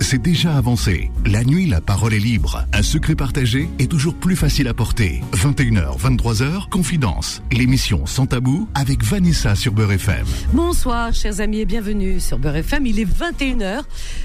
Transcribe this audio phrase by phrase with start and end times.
[0.00, 1.10] c'est déjà avancé.
[1.24, 2.64] La nuit, la parole est libre.
[2.72, 5.20] Un secret partagé est toujours plus facile à porter.
[5.32, 7.42] 21h, 23h, Confidence.
[7.52, 10.26] L'émission Sans Tabou avec Vanessa sur Beurre FM.
[10.52, 12.86] Bonsoir, chers amis, et bienvenue sur Beurre FM.
[12.86, 13.82] Il est 21h.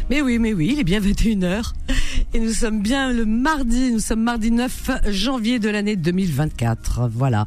[0.09, 1.73] Mais oui, mais oui, il est bien 21h.
[2.33, 7.09] Et nous sommes bien le mardi, nous sommes mardi 9 janvier de l'année 2024.
[7.11, 7.45] Voilà.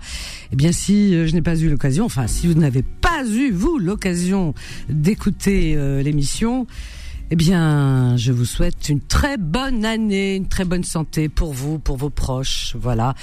[0.53, 3.51] Eh bien, si euh, je n'ai pas eu l'occasion, enfin, si vous n'avez pas eu,
[3.51, 4.55] vous, l'occasion
[4.89, 6.67] d'écouter euh, l'émission,
[7.31, 11.79] eh bien, je vous souhaite une très bonne année, une très bonne santé pour vous,
[11.79, 13.15] pour vos proches, voilà,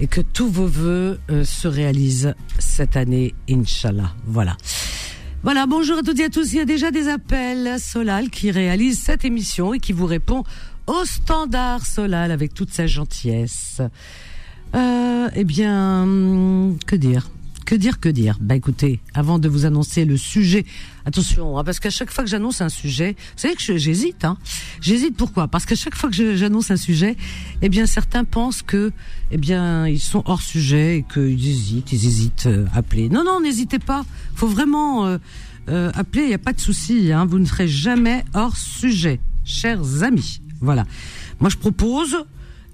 [0.00, 4.12] et que tous vos voeux euh, se réalisent cette année, Inch'Allah.
[4.26, 4.56] Voilà.
[5.42, 6.52] Voilà, bonjour à toutes et à tous.
[6.52, 7.78] Il y a déjà des appels.
[7.78, 10.42] Solal qui réalise cette émission et qui vous répond
[10.86, 13.80] au standard Solal avec toute sa gentillesse.
[14.74, 17.30] Euh, eh bien, hum, que dire?
[17.64, 18.38] Que dire, que dire?
[18.40, 20.64] Bah écoutez, avant de vous annoncer le sujet,
[21.06, 24.24] attention, hein, parce qu'à chaque fois que j'annonce un sujet, vous savez que j'hésite.
[24.24, 24.36] Hein
[24.80, 25.48] j'hésite pourquoi?
[25.48, 27.16] Parce qu'à chaque fois que j'annonce un sujet,
[27.62, 28.92] eh bien certains pensent que,
[29.30, 33.08] eh bien, ils sont hors sujet et qu'ils hésitent, ils hésitent euh, à appeler.
[33.08, 34.04] Non, non, n'hésitez pas.
[34.34, 35.18] Faut vraiment euh,
[35.68, 36.24] euh, appeler.
[36.24, 37.12] Il n'y a pas de souci.
[37.12, 40.40] Hein, vous ne serez jamais hors sujet, chers amis.
[40.60, 40.84] Voilà.
[41.40, 42.16] Moi, je propose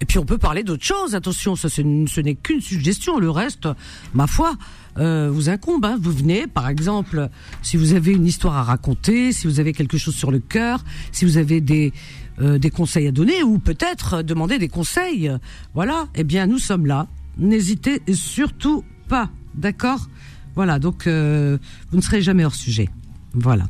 [0.03, 1.15] et puis on peut parler d'autre chose.
[1.15, 1.81] Attention, ça ce
[2.21, 3.21] n'est qu'une suggestion.
[3.21, 3.69] Le reste,
[4.15, 4.57] ma foi,
[4.99, 5.85] euh, vous incombe.
[5.85, 5.99] Hein.
[6.01, 7.29] Vous venez, par exemple,
[7.63, 10.85] si vous avez une histoire à raconter, si vous avez quelque chose sur le cœur,
[11.13, 11.93] si vous avez des
[12.41, 15.31] euh, des conseils à donner ou peut-être demander des conseils.
[15.75, 16.09] Voilà.
[16.15, 17.07] Eh bien, nous sommes là.
[17.37, 19.31] N'hésitez surtout pas.
[19.55, 20.09] D'accord?
[20.55, 20.79] Voilà.
[20.79, 21.59] Donc, euh,
[21.91, 22.89] vous ne serez jamais hors sujet.
[23.35, 23.65] Voilà.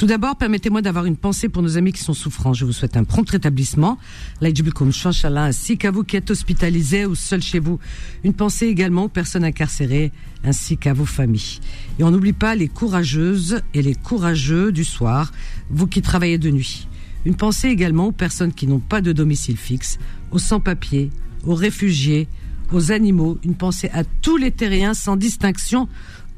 [0.00, 2.54] Tout d'abord, permettez-moi d'avoir une pensée pour nos amis qui sont souffrants.
[2.54, 3.98] Je vous souhaite un prompt rétablissement.
[4.40, 7.78] ainsi qu'à vous qui êtes hospitalisés ou seuls chez vous.
[8.24, 10.10] Une pensée également aux personnes incarcérées
[10.42, 11.60] ainsi qu'à vos familles.
[11.98, 15.32] Et on n'oublie pas les courageuses et les courageux du soir,
[15.68, 16.88] vous qui travaillez de nuit.
[17.26, 19.98] Une pensée également aux personnes qui n'ont pas de domicile fixe,
[20.30, 21.10] aux sans-papiers,
[21.44, 22.26] aux réfugiés,
[22.72, 23.38] aux animaux.
[23.44, 25.88] Une pensée à tous les terriens sans distinction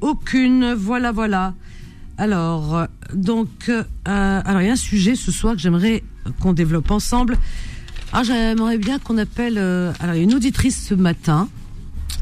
[0.01, 0.75] aucune.
[0.75, 1.55] Voilà, voilà.
[2.23, 6.05] Alors, donc, euh, alors il y a un sujet ce soir que j'aimerais
[6.39, 7.37] qu'on développe ensemble.
[8.13, 9.59] Ah, j'aimerais bien qu'on appelle.
[9.59, 11.49] Euh, alors, une auditrice ce matin.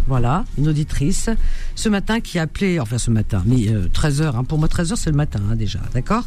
[0.06, 1.28] Voilà, une auditrice
[1.74, 4.92] ce matin qui a appelé, enfin ce matin, mais 13 euh, hein, pour moi 13
[4.92, 6.24] h c'est le matin hein, déjà, d'accord?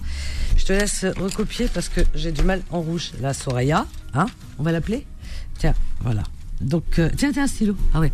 [0.55, 3.13] Je te laisse recopier parce que j'ai du mal en rouge.
[3.21, 4.27] La Soraya, hein?
[4.59, 5.07] On va l'appeler?
[5.57, 6.21] Tiens, voilà.
[6.61, 7.75] Donc, tiens, tiens, un stylo.
[7.95, 8.11] Ah ouais.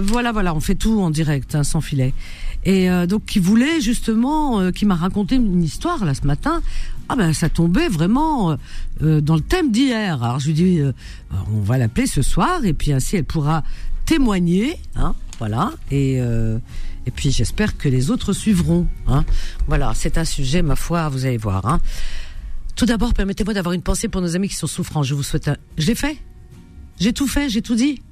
[0.00, 2.14] voilà, voilà, on fait tout en direct, hein, sans filet
[2.64, 6.62] et euh, donc qui voulait justement, euh, qui m'a raconté une histoire là ce matin.
[7.08, 8.56] Ah ben ça tombait vraiment
[9.02, 10.22] euh, dans le thème d'hier.
[10.22, 10.80] Alors je lui dis,
[11.52, 13.64] on va l'appeler ce soir et puis ainsi elle pourra
[14.06, 15.72] témoigner, hein, voilà.
[15.90, 16.20] Et
[17.06, 18.86] et puis j'espère que les autres suivront.
[19.08, 19.24] Hein.
[19.66, 21.66] Voilà, c'est un sujet ma foi, vous allez voir.
[21.66, 21.80] Hein.
[22.76, 25.02] Tout d'abord, permettez-moi d'avoir une pensée pour nos amis qui sont souffrants.
[25.02, 25.48] Je vous souhaite.
[25.48, 25.56] Un...
[25.76, 26.18] J'ai fait,
[26.98, 28.02] j'ai tout fait, j'ai tout dit.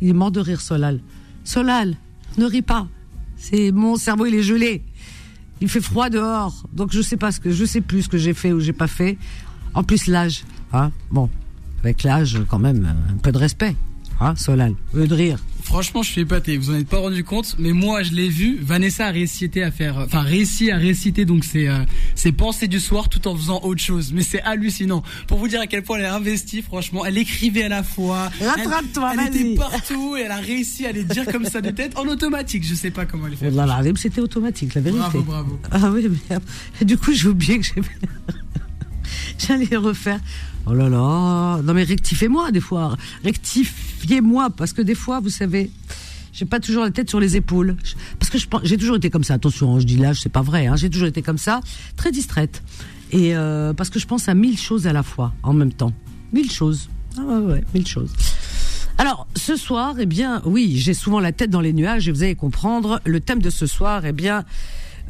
[0.00, 1.00] Il est mort de rire, Solal.
[1.44, 1.96] Solal,
[2.38, 2.88] ne ris pas.
[3.42, 4.84] C'est mon cerveau, il est gelé.
[5.60, 8.16] Il fait froid dehors, donc je sais pas ce que je sais plus ce que
[8.16, 9.18] j'ai fait ou j'ai pas fait.
[9.74, 10.92] En plus l'âge, hein.
[11.10, 11.28] Bon,
[11.82, 13.74] avec l'âge quand même un peu de respect,
[14.22, 15.38] hein, Solal, au lieu de rire.
[15.62, 16.56] Franchement, je suis épaté.
[16.56, 18.58] Vous en êtes pas rendu compte, mais moi, je l'ai vu.
[18.60, 21.84] Vanessa a réussi à faire, enfin, réussi à réciter donc ses, euh,
[22.14, 24.12] ses pensées du soir tout en faisant autre chose.
[24.12, 25.02] Mais c'est hallucinant.
[25.28, 28.30] Pour vous dire à quel point elle est investie, franchement, elle écrivait à la fois.
[28.40, 31.96] Rattrape-toi, Elle, était partout et elle a réussi à les dire comme ça de tête
[31.96, 32.66] en automatique.
[32.66, 33.50] Je sais pas comment elle fait.
[33.52, 35.00] Oh là c'était automatique, la vérité.
[35.00, 35.60] Bravo, bravo.
[35.70, 37.66] Ah oui, mais du coup, j'ai oublié que
[39.38, 40.20] j'allais refaire.
[40.66, 45.70] Oh là là, non mais rectifiez-moi des fois, rectifiez-moi parce que des fois, vous savez,
[46.32, 47.76] j'ai pas toujours la tête sur les épaules
[48.18, 49.34] parce que j'ai toujours été comme ça.
[49.34, 50.66] Attention, hein, je dis là, c'est pas vrai.
[50.66, 51.60] Hein, j'ai toujours été comme ça,
[51.96, 52.62] très distraite
[53.10, 55.92] et euh, parce que je pense à mille choses à la fois en même temps,
[56.32, 56.88] mille choses.
[57.18, 58.12] Ah ouais, ouais, mille choses.
[58.98, 62.22] Alors, ce soir, eh bien, oui, j'ai souvent la tête dans les nuages et vous
[62.22, 64.44] allez comprendre, le thème de ce soir, eh bien,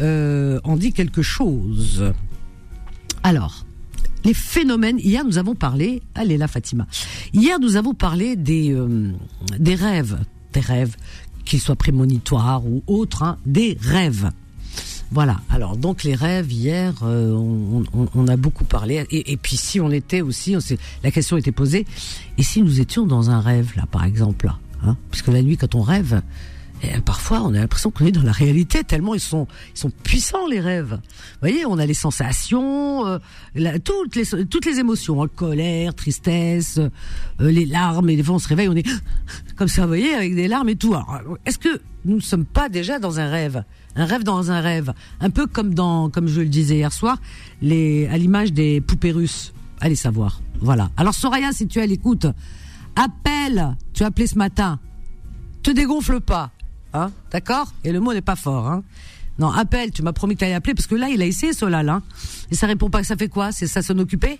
[0.00, 2.12] euh, on dit quelque chose.
[3.22, 3.66] Alors,
[4.24, 4.98] les phénomènes.
[4.98, 6.02] Hier, nous avons parlé.
[6.14, 6.86] Allez là, Fatima.
[7.32, 9.12] Hier, nous avons parlé des euh,
[9.58, 10.18] des rêves,
[10.52, 10.96] des rêves,
[11.44, 14.30] qu'ils soient prémonitoires ou autres, hein, des rêves.
[15.12, 15.40] Voilà.
[15.50, 19.04] Alors donc les rêves hier, euh, on, a beaucoup parlé.
[19.10, 20.56] Et, puis si on était aussi,
[21.02, 21.86] la question était posée.
[22.38, 25.58] Et si nous étions dans un rêve là, par exemple, là, hein, puisque la nuit
[25.58, 26.22] quand on rêve,
[26.82, 29.90] Et parfois, on a l'impression qu'on est dans la réalité tellement ils sont, ils sont
[29.90, 30.92] puissants les rêves.
[30.92, 33.18] Vous voyez, on a les sensations, euh,
[33.84, 36.90] toutes les toutes les émotions, hein, colère, tristesse, euh,
[37.38, 38.10] les larmes.
[38.10, 38.86] Et des fois, on se réveille, on est
[39.56, 40.96] comme ça, vous voyez, avec des larmes et tout.
[41.46, 43.64] Est-ce que nous ne sommes pas déjà dans un rêve,
[43.94, 47.18] un rêve dans un rêve, un peu comme dans, comme je le disais hier soir,
[47.60, 49.52] les à l'image des poupées russes.
[49.80, 50.40] Allez savoir.
[50.60, 50.90] Voilà.
[50.96, 52.26] Alors Soraya, si tu es à l'écoute,
[52.96, 53.76] appelle.
[53.92, 54.78] Tu as appelé ce matin.
[55.62, 56.50] Te dégonfle pas.
[56.94, 57.10] Hein?
[57.30, 57.72] D'accord?
[57.84, 58.68] Et le mot n'est pas fort.
[58.68, 58.82] Hein.
[59.38, 61.52] Non, appelle, tu m'as promis que tu allais appeler, parce que là, il a essayé
[61.52, 62.02] Solal, hein.
[62.50, 63.50] Et ça répond pas, ça fait quoi?
[63.50, 64.38] C'est ça s'en occuper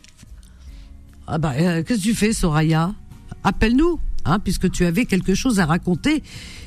[1.26, 2.94] Ah bah, euh, qu'est-ce que tu fais, Soraya?
[3.42, 3.98] Appelle-nous,
[4.44, 6.22] puisque tu avais quelque chose à raconter,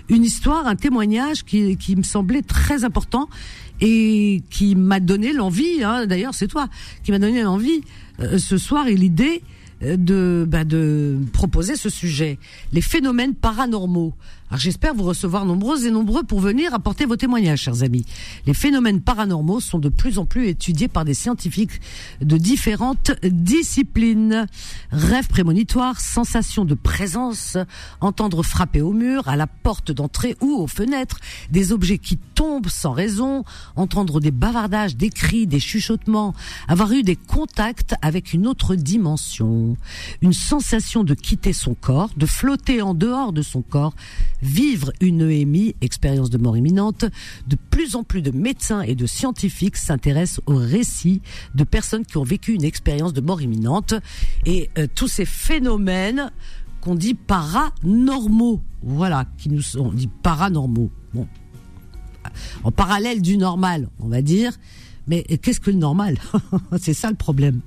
[0.10, 3.30] une histoire, un témoignage qui, me semblait très important
[3.82, 6.68] et qui m'a donné l'envie, d'ailleurs c'est toi,
[7.04, 7.82] qui m'a donné l'envie
[8.20, 9.42] euh, ce soir et l'idée
[9.82, 12.40] de, bah, de proposer ce sujet,
[12.72, 14.14] les phénomènes paranormaux.
[14.52, 18.06] Alors j'espère vous recevoir nombreux et nombreux pour venir apporter vos témoignages, chers amis.
[18.46, 21.82] Les phénomènes paranormaux sont de plus en plus étudiés par des scientifiques
[22.22, 24.46] de différentes disciplines.
[24.92, 27.58] Rêves prémonitoires, sensations de présence,
[28.02, 31.20] entendre frapper au mur, à la porte d'entrée ou aux fenêtres,
[31.50, 33.46] des objets qui tombent sans raison,
[33.76, 36.36] entendre des bavardages, des cris, des chuchotements,
[36.68, 39.76] avoir eu des contacts avec une autre dimension,
[40.22, 43.96] une sensation de quitter son corps, de flotter en dehors de son corps,
[44.42, 47.06] vivre une EMI, expérience de mort imminente,
[47.48, 51.22] de plus en plus de médecins et de scientifiques s'intéressent aux récits
[51.56, 53.94] de personnes qui ont vécu une expérience de mort imminente
[54.46, 56.32] et euh, tous ces phénomènes
[56.82, 60.92] qu'on dit paranormaux, voilà, qui nous sont dit paranormaux.
[61.14, 61.28] Bon,
[62.64, 64.54] en parallèle du normal, on va dire.
[65.08, 66.18] Mais qu'est-ce que le normal?
[66.80, 67.62] C'est ça le problème.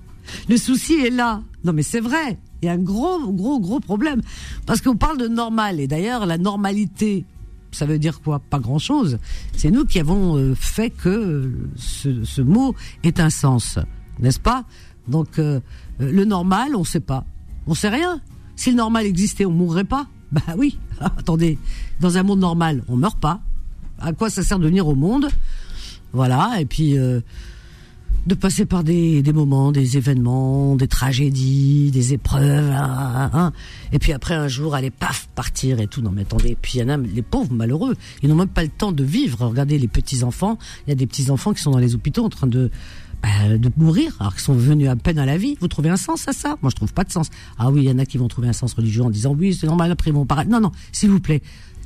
[0.49, 1.43] Le souci est là.
[1.65, 2.39] Non, mais c'est vrai.
[2.63, 4.21] Il y a un gros, gros, gros problème.
[4.67, 5.81] Parce qu'on parle de normal.
[5.81, 7.25] Et d'ailleurs, la normalité,
[7.71, 8.41] ça veut dire quoi?
[8.41, 9.19] Pas grand-chose.
[9.57, 12.75] C'est nous qui avons euh, fait que ce, mot
[13.05, 13.79] ait un sens.
[14.19, 14.65] N'est-ce pas?
[15.07, 15.61] Donc, euh,
[15.99, 17.25] le normal, on ne sait pas.
[17.67, 18.21] On sait rien.
[18.57, 20.79] Si le normal existait, on mourrait pas Bah oui.
[21.01, 21.59] Attendez,
[22.01, 23.41] dans un monde normal, on meurt pas.
[24.01, 25.29] À quoi ça sert de venir au monde?
[26.13, 26.61] Voilà.
[26.61, 26.99] Et puis...
[26.99, 27.21] Euh,
[28.29, 33.53] de passer par des, des moments, des événements, des tragédies, des épreuves, hein, hein, hein.
[33.93, 36.03] et puis après un jour aller paf partir et tout.
[36.03, 38.63] Non mais attendez, puis il y en a les pauvres malheureux, ils n'ont même pas
[38.63, 39.47] le temps de vivre.
[39.47, 42.25] Regardez les petits enfants, il y a des petits enfants qui sont dans les hôpitaux
[42.25, 42.71] en train de
[43.23, 45.57] bah, de mourir, alors qu'ils sont venus à peine à la vie.
[45.61, 46.57] Vous trouvez un sens à ça?
[46.63, 47.31] Moi, je trouve pas de sens.
[47.59, 49.55] Ah oui, il y en a qui vont trouver un sens religieux en disant oui,
[49.55, 50.51] c'est normal, après ils vont paraître.
[50.51, 51.43] Non, non, s'il vous plaît.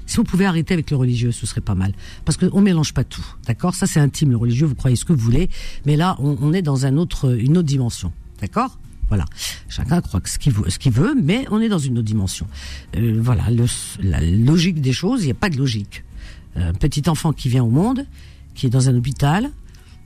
[0.07, 1.93] Si vous pouvez arrêter avec le religieux, ce serait pas mal.
[2.25, 3.75] Parce qu'on mélange pas tout, d'accord?
[3.75, 5.49] Ça c'est intime, le religieux, vous croyez ce que vous voulez.
[5.87, 7.33] Mais là, on, est dans une autre
[7.63, 8.79] dimension, d'accord?
[9.09, 9.27] Voilà,
[9.69, 12.47] chacun croit ce qu'il veut, qu'il veut, mais on est dans une autre dimension.
[12.97, 13.45] Euh, voilà,
[14.01, 16.05] la logique des choses, il n'y a pas de logique.
[16.57, 18.07] Un petit enfant qui vient au monde,
[18.55, 19.51] qui est dans un hôpital,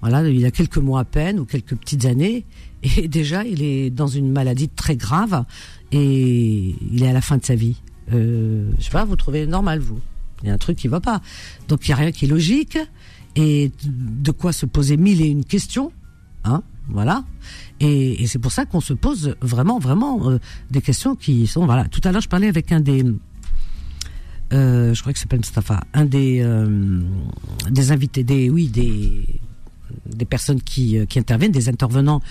[0.01, 2.45] voilà, il a quelques mois à peine ou quelques petites années,
[2.83, 5.45] et déjà il est dans une maladie très grave
[5.93, 7.77] et il est à la fin de sa vie
[8.13, 10.01] euh, je sais pas, vous trouvez normal, vous.
[10.43, 11.21] Il y a un truc qui va pas.
[11.69, 12.79] Donc il y a rien qui est logique
[13.35, 15.93] et de quoi se poser mille et une questions,
[16.45, 17.25] hein, voilà.
[17.81, 20.39] Et, et c'est pour ça qu'on se pose vraiment, vraiment euh,
[20.71, 21.87] des questions qui sont, voilà.
[21.87, 23.05] Tout à l'heure, je parlais avec un des,
[24.53, 27.01] euh, je crois que s'appelle Mustafa, un des euh,
[27.71, 29.27] des invités, des oui, des
[30.07, 32.23] des personnes qui qui interviennent, des intervenants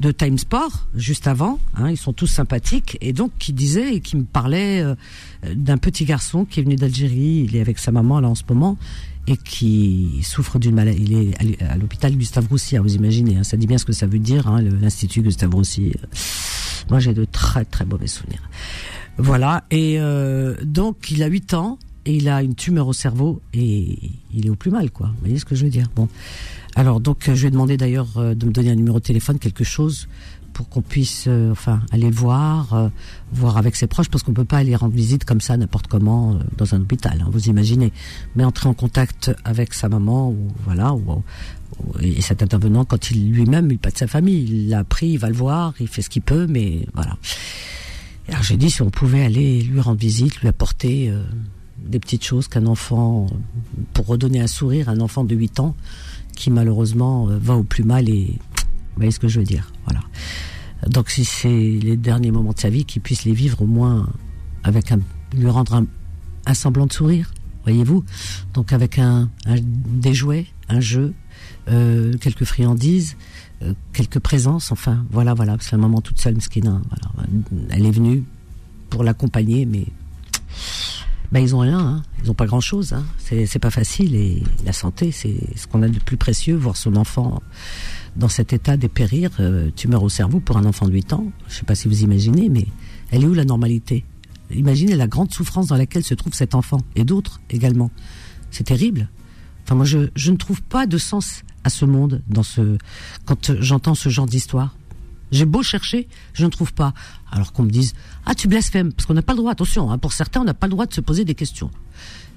[0.00, 1.58] de Time Sport juste avant.
[1.76, 4.94] Hein, ils sont tous sympathiques et donc qui disait et qui me parlait euh,
[5.54, 7.46] d'un petit garçon qui est venu d'Algérie.
[7.46, 8.78] Il est avec sa maman là en ce moment
[9.26, 11.02] et qui souffre d'une maladie.
[11.02, 12.76] Il est à l'hôpital Gustave Roussy.
[12.76, 15.54] Hein, vous imaginez, hein, ça dit bien ce que ça veut dire, hein, l'institut Gustave
[15.54, 15.92] Roussy.
[16.88, 18.42] Moi, j'ai de très très mauvais souvenirs.
[19.18, 19.64] Voilà.
[19.70, 23.98] Et euh, donc, il a 8 ans et il a une tumeur au cerveau et
[24.32, 25.08] il est au plus mal, quoi.
[25.08, 25.88] Vous voyez ce que je veux dire?
[25.94, 26.08] Bon.
[26.80, 29.38] Alors donc je lui ai demandé d'ailleurs euh, de me donner un numéro de téléphone,
[29.38, 30.08] quelque chose
[30.54, 32.88] pour qu'on puisse euh, enfin aller voir, euh,
[33.34, 36.38] voir avec ses proches, parce qu'on peut pas aller rendre visite comme ça n'importe comment
[36.56, 37.92] dans un hôpital, hein, vous imaginez.
[38.34, 41.22] Mais entrer en contact avec sa maman ou voilà ou,
[42.00, 45.18] et cet intervenant quand il lui-même il pas de sa famille, il l'a pris, il
[45.18, 47.18] va le voir, il fait ce qu'il peut, mais voilà.
[48.28, 51.12] alors j'ai dit si on pouvait aller lui rendre visite, lui apporter
[51.84, 53.26] des petites choses qu'un enfant,
[53.92, 55.76] pour redonner un sourire à un enfant de 8 ans,
[56.40, 59.70] qui malheureusement euh, va au plus mal et vous voyez ce que je veux dire.
[59.84, 60.00] Voilà.
[60.88, 64.08] Donc si c'est les derniers moments de sa vie, qu'il puisse les vivre au moins
[64.64, 65.00] avec un,
[65.36, 65.84] lui rendre
[66.46, 67.30] un, semblant de sourire,
[67.64, 68.04] voyez-vous.
[68.54, 71.12] Donc avec un, des jouets, un jeu,
[71.68, 73.16] euh, quelques friandises,
[73.62, 75.58] euh, quelques présences, enfin voilà, voilà.
[75.60, 76.80] C'est un moment toute seule, Mskina.
[76.88, 77.28] Voilà.
[77.68, 78.24] Elle est venue
[78.88, 79.84] pour l'accompagner, mais
[81.32, 82.02] ben ils ont rien, hein.
[82.24, 82.92] ils ont pas grand chose.
[82.92, 83.04] Hein.
[83.18, 86.56] C'est pas facile et la santé, c'est ce qu'on a de plus précieux.
[86.56, 87.40] Voir son enfant
[88.16, 91.26] dans cet état dépérir, euh, tumeur au cerveau pour un enfant de 8 ans.
[91.48, 92.66] Je sais pas si vous imaginez, mais
[93.10, 94.04] elle est où la normalité?
[94.50, 97.90] Imaginez la grande souffrance dans laquelle se trouve cet enfant et d'autres également.
[98.50, 99.08] C'est terrible.
[99.62, 102.22] Enfin moi je, ne trouve pas de sens à ce monde
[103.24, 104.74] quand j'entends ce genre d'histoire.
[105.30, 106.92] J'ai beau chercher, je ne trouve pas.
[107.30, 107.94] Alors qu'on me dise
[108.26, 109.52] ah tu blasphèmes parce qu'on n'a pas le droit.
[109.52, 111.70] Attention, hein, pour certains on n'a pas le droit de se poser des questions.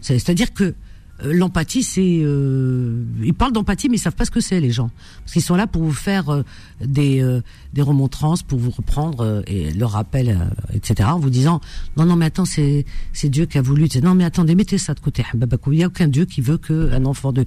[0.02, 0.76] C'est-à-dire que
[1.22, 4.72] euh, l'empathie, c'est euh, ils parlent d'empathie, mais ils savent pas ce que c'est les
[4.72, 6.44] gens, parce qu'ils sont là pour vous faire euh,
[6.84, 7.42] des euh,
[7.74, 10.40] des remontrances, pour vous reprendre et leur rappel,
[10.74, 11.10] etc.
[11.14, 11.62] En vous disant
[11.98, 13.88] non non mais attends c'est c'est Dieu qui a voulu.
[14.02, 15.24] Non mais attendez mettez ça de côté.
[15.34, 17.46] Il n'y a aucun Dieu qui veut qu'un enfant de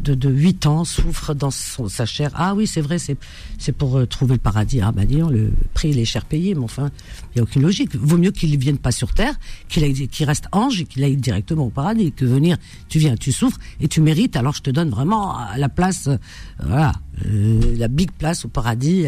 [0.00, 2.30] de, de 8 ans souffre dans son, sa chair.
[2.34, 3.16] Ah oui, c'est vrai, c'est
[3.58, 4.80] c'est pour euh, trouver le paradis.
[4.80, 6.90] Ah bah disons, le prix il est cher payé, mais enfin,
[7.34, 7.94] il y a aucune logique.
[7.96, 9.34] Vaut mieux qu'il ne vienne pas sur terre,
[9.68, 12.56] qu'il qu'il reste ange et qu'il aille directement au paradis, que venir,
[12.88, 14.36] tu viens, tu souffres et tu mérites.
[14.36, 16.16] Alors je te donne vraiment la place, euh,
[16.62, 16.92] voilà,
[17.26, 19.06] euh, la big place au paradis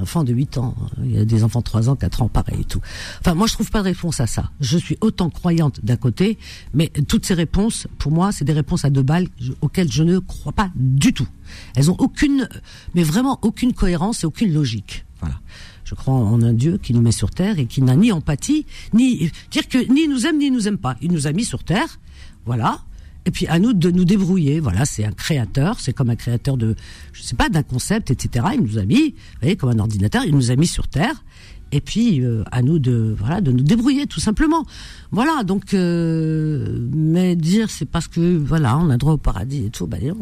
[0.00, 0.74] enfant de 8 ans.
[1.02, 2.80] Il y a des enfants de 3 ans, 4 ans, pareil et tout.
[3.20, 4.50] Enfin, moi, je trouve pas de réponse à ça.
[4.60, 6.38] Je suis autant croyante d'un côté,
[6.74, 9.28] mais toutes ces réponses, pour moi, c'est des réponses à deux balles
[9.60, 11.28] auxquelles je ne crois pas du tout.
[11.74, 12.48] Elles ont aucune,
[12.94, 15.04] mais vraiment aucune cohérence et aucune logique.
[15.20, 15.40] Voilà.
[15.84, 18.66] Je crois en un Dieu qui nous met sur terre et qui n'a ni empathie,
[18.92, 20.96] ni dire que ni nous aime ni nous aime pas.
[21.00, 21.98] Il nous a mis sur terre,
[22.44, 22.80] voilà.
[23.26, 24.60] Et puis à nous de nous débrouiller.
[24.60, 26.74] Voilà, c'est un créateur, c'est comme un créateur de,
[27.12, 28.46] je sais pas, d'un concept, etc.
[28.54, 31.22] Il nous a mis, vous voyez, comme un ordinateur, il nous a mis sur terre.
[31.70, 34.64] Et puis euh, à nous de, voilà, de nous débrouiller tout simplement.
[35.10, 39.70] Voilà, donc, euh, mais dire c'est parce que voilà, on a droit au paradis et
[39.70, 39.86] tout.
[39.86, 40.12] Bah, euh,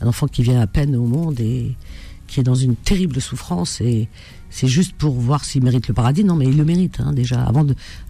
[0.00, 1.74] un enfant qui vient à peine au monde et
[2.28, 4.08] qui est dans une terrible souffrance et
[4.50, 6.24] c'est juste pour voir s'il mérite le paradis.
[6.24, 7.42] Non, mais il le mérite hein, déjà.
[7.42, 7.64] Avant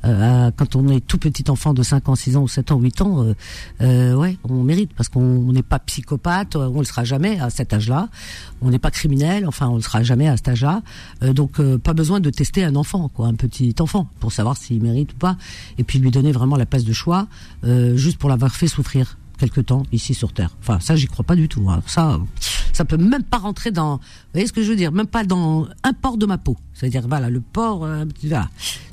[0.04, 2.78] euh, quand on est tout petit enfant de 5 ans, 6 ans ou 7 ans,
[2.78, 3.34] 8 ans, euh,
[3.82, 7.72] euh, ouais, on mérite parce qu'on n'est pas psychopathe, on le sera jamais à cet
[7.72, 8.08] âge-là.
[8.62, 10.82] On n'est pas criminel, enfin on le sera jamais à cet âge-là.
[11.22, 14.82] Euh, donc pas besoin de tester un enfant, quoi, un petit enfant, pour savoir s'il
[14.82, 15.36] mérite ou pas,
[15.78, 17.28] et puis lui donner vraiment la place de choix,
[17.94, 20.56] juste pour l'avoir fait souffrir quelque temps ici sur Terre.
[20.60, 21.68] Enfin, ça, j'y crois pas du tout.
[21.68, 21.82] Hein.
[21.86, 22.20] Ça,
[22.72, 23.96] ça peut même pas rentrer dans.
[23.96, 24.02] Vous
[24.34, 24.92] voyez ce que je veux dire?
[24.92, 26.56] Même pas dans un port de ma peau.
[26.74, 27.84] C'est-à-dire, voilà, le port.
[27.84, 28.04] Euh,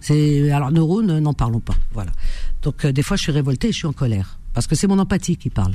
[0.02, 1.76] C'est alors neurones, n'en parlons pas.
[1.94, 2.12] Voilà.
[2.64, 4.98] Donc euh, des fois, je suis révoltée, je suis en colère parce que c'est mon
[4.98, 5.74] empathie qui parle.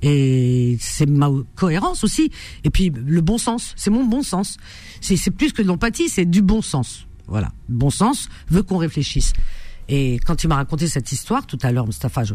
[0.00, 2.30] Et c'est ma cohérence aussi.
[2.62, 4.56] Et puis le bon sens, c'est mon bon sens.
[5.00, 7.06] C'est plus que de l'empathie, c'est du bon sens.
[7.26, 7.52] Voilà.
[7.68, 9.32] bon sens veut qu'on réfléchisse.
[9.88, 12.34] Et quand il m'a raconté cette histoire tout à l'heure, Mustafa, je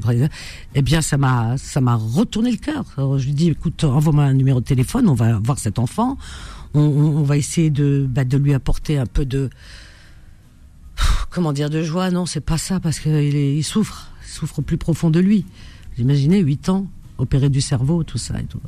[0.75, 2.85] eh bien, ça m'a, ça m'a retourné le cœur.
[2.97, 6.17] Je lui dis, écoute, envoie-moi un numéro de téléphone, on va voir cet enfant,
[6.73, 9.49] on, va essayer de, bah, de lui apporter un peu de,
[11.29, 12.11] comment dire, de joie.
[12.11, 15.45] Non, c'est pas ça, parce qu'il il souffre, il souffre au plus profond de lui.
[15.95, 16.87] Vous imaginez, 8 ans,
[17.19, 18.61] opérer du cerveau, tout ça et tout.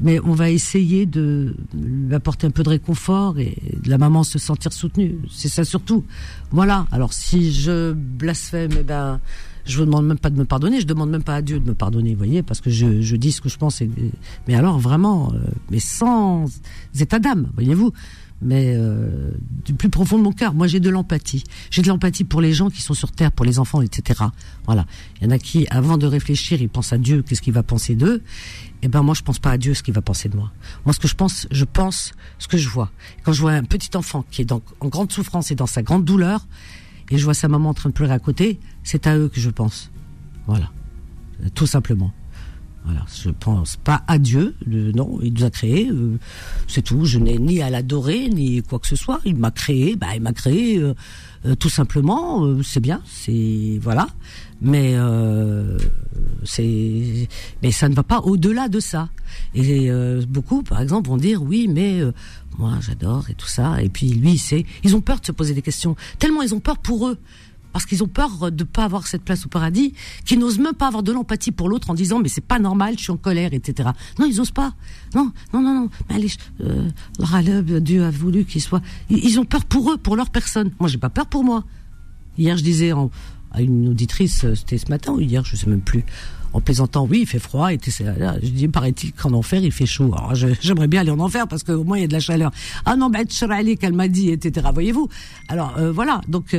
[0.00, 4.22] Mais on va essayer de lui apporter un peu de réconfort et de la maman
[4.24, 5.18] se sentir soutenue.
[5.30, 6.04] C'est ça surtout.
[6.50, 6.86] Voilà.
[6.92, 9.20] Alors si je blasphème, eh ben,
[9.64, 10.80] je vous demande même pas de me pardonner.
[10.80, 13.16] Je demande même pas à Dieu de me pardonner, vous voyez, parce que je, je
[13.16, 13.82] dis ce que je pense.
[14.48, 15.38] mais alors vraiment, euh,
[15.70, 16.46] mais sans
[16.98, 17.92] état d'âme, voyez-vous
[18.42, 19.30] mais euh,
[19.64, 20.54] du plus profond de mon cœur.
[20.54, 21.44] Moi, j'ai de l'empathie.
[21.70, 24.24] J'ai de l'empathie pour les gens qui sont sur Terre, pour les enfants, etc.
[24.66, 24.86] Voilà.
[25.20, 27.62] Il y en a qui, avant de réfléchir, ils pensent à Dieu, qu'est-ce qu'il va
[27.62, 28.22] penser d'eux.
[28.82, 30.52] Eh ben, moi, je pense pas à Dieu, ce qu'il va penser de moi.
[30.84, 32.90] Moi, ce que je pense, je pense ce que je vois.
[33.22, 36.04] Quand je vois un petit enfant qui est en grande souffrance et dans sa grande
[36.04, 36.46] douleur,
[37.10, 39.38] et je vois sa maman en train de pleurer à côté, c'est à eux que
[39.38, 39.90] je pense.
[40.46, 40.70] Voilà.
[41.54, 42.12] Tout simplement.
[42.84, 46.18] Voilà, je pense pas à Dieu, non, il nous a créés, euh,
[46.66, 47.04] c'est tout.
[47.04, 49.20] Je n'ai ni à l'adorer ni quoi que ce soit.
[49.24, 50.92] Il m'a créé, bah il m'a créé euh,
[51.46, 52.44] euh, tout simplement.
[52.64, 54.08] c'est bien, c'est voilà,
[54.60, 54.96] mais
[56.42, 57.28] c'est
[57.62, 59.10] mais ça ne va pas au-delà de ça.
[59.54, 59.88] Et
[60.28, 62.00] beaucoup, par exemple, vont dire oui, mais
[62.58, 63.80] moi j'adore et tout ça.
[63.80, 65.94] Et puis lui, c'est ils ont peur de se poser des questions.
[66.18, 67.18] Tellement ils ont peur pour eux
[67.72, 70.88] parce qu'ils ont peur de pas avoir cette place au paradis, qu'ils n'osent même pas
[70.88, 73.52] avoir de l'empathie pour l'autre en disant mais c'est pas normal, je suis en colère,
[73.52, 73.90] etc.
[74.18, 74.74] Non, ils osent pas.
[75.14, 75.90] Non, non, non, non.
[76.08, 78.82] Mais allez, euh, Dieu a voulu qu'ils soient.
[79.10, 80.70] Ils ont peur pour eux, pour leur personne.
[80.80, 81.64] Moi, j'ai pas peur pour moi.
[82.38, 82.92] Hier, je disais
[83.50, 86.04] à une auditrice, euh, c'était ce matin ou hier, je sais même plus
[86.52, 90.12] en plaisantant, oui, il fait froid, et je dis, paraît-il qu'en enfer, il fait chaud.
[90.14, 92.50] Alors, j'aimerais bien aller en enfer parce qu'au moins, il y a de la chaleur.
[92.84, 94.68] Ah non, ben, qu'elle m'a dit, etc.
[94.72, 95.08] Voyez-vous?
[95.48, 96.20] Alors, euh, voilà.
[96.28, 96.54] Donc,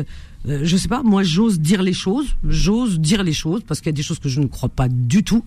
[0.48, 3.88] euh, je sais pas, moi j'ose dire les choses, j'ose dire les choses parce qu'il
[3.88, 5.46] y a des choses que je ne crois pas du tout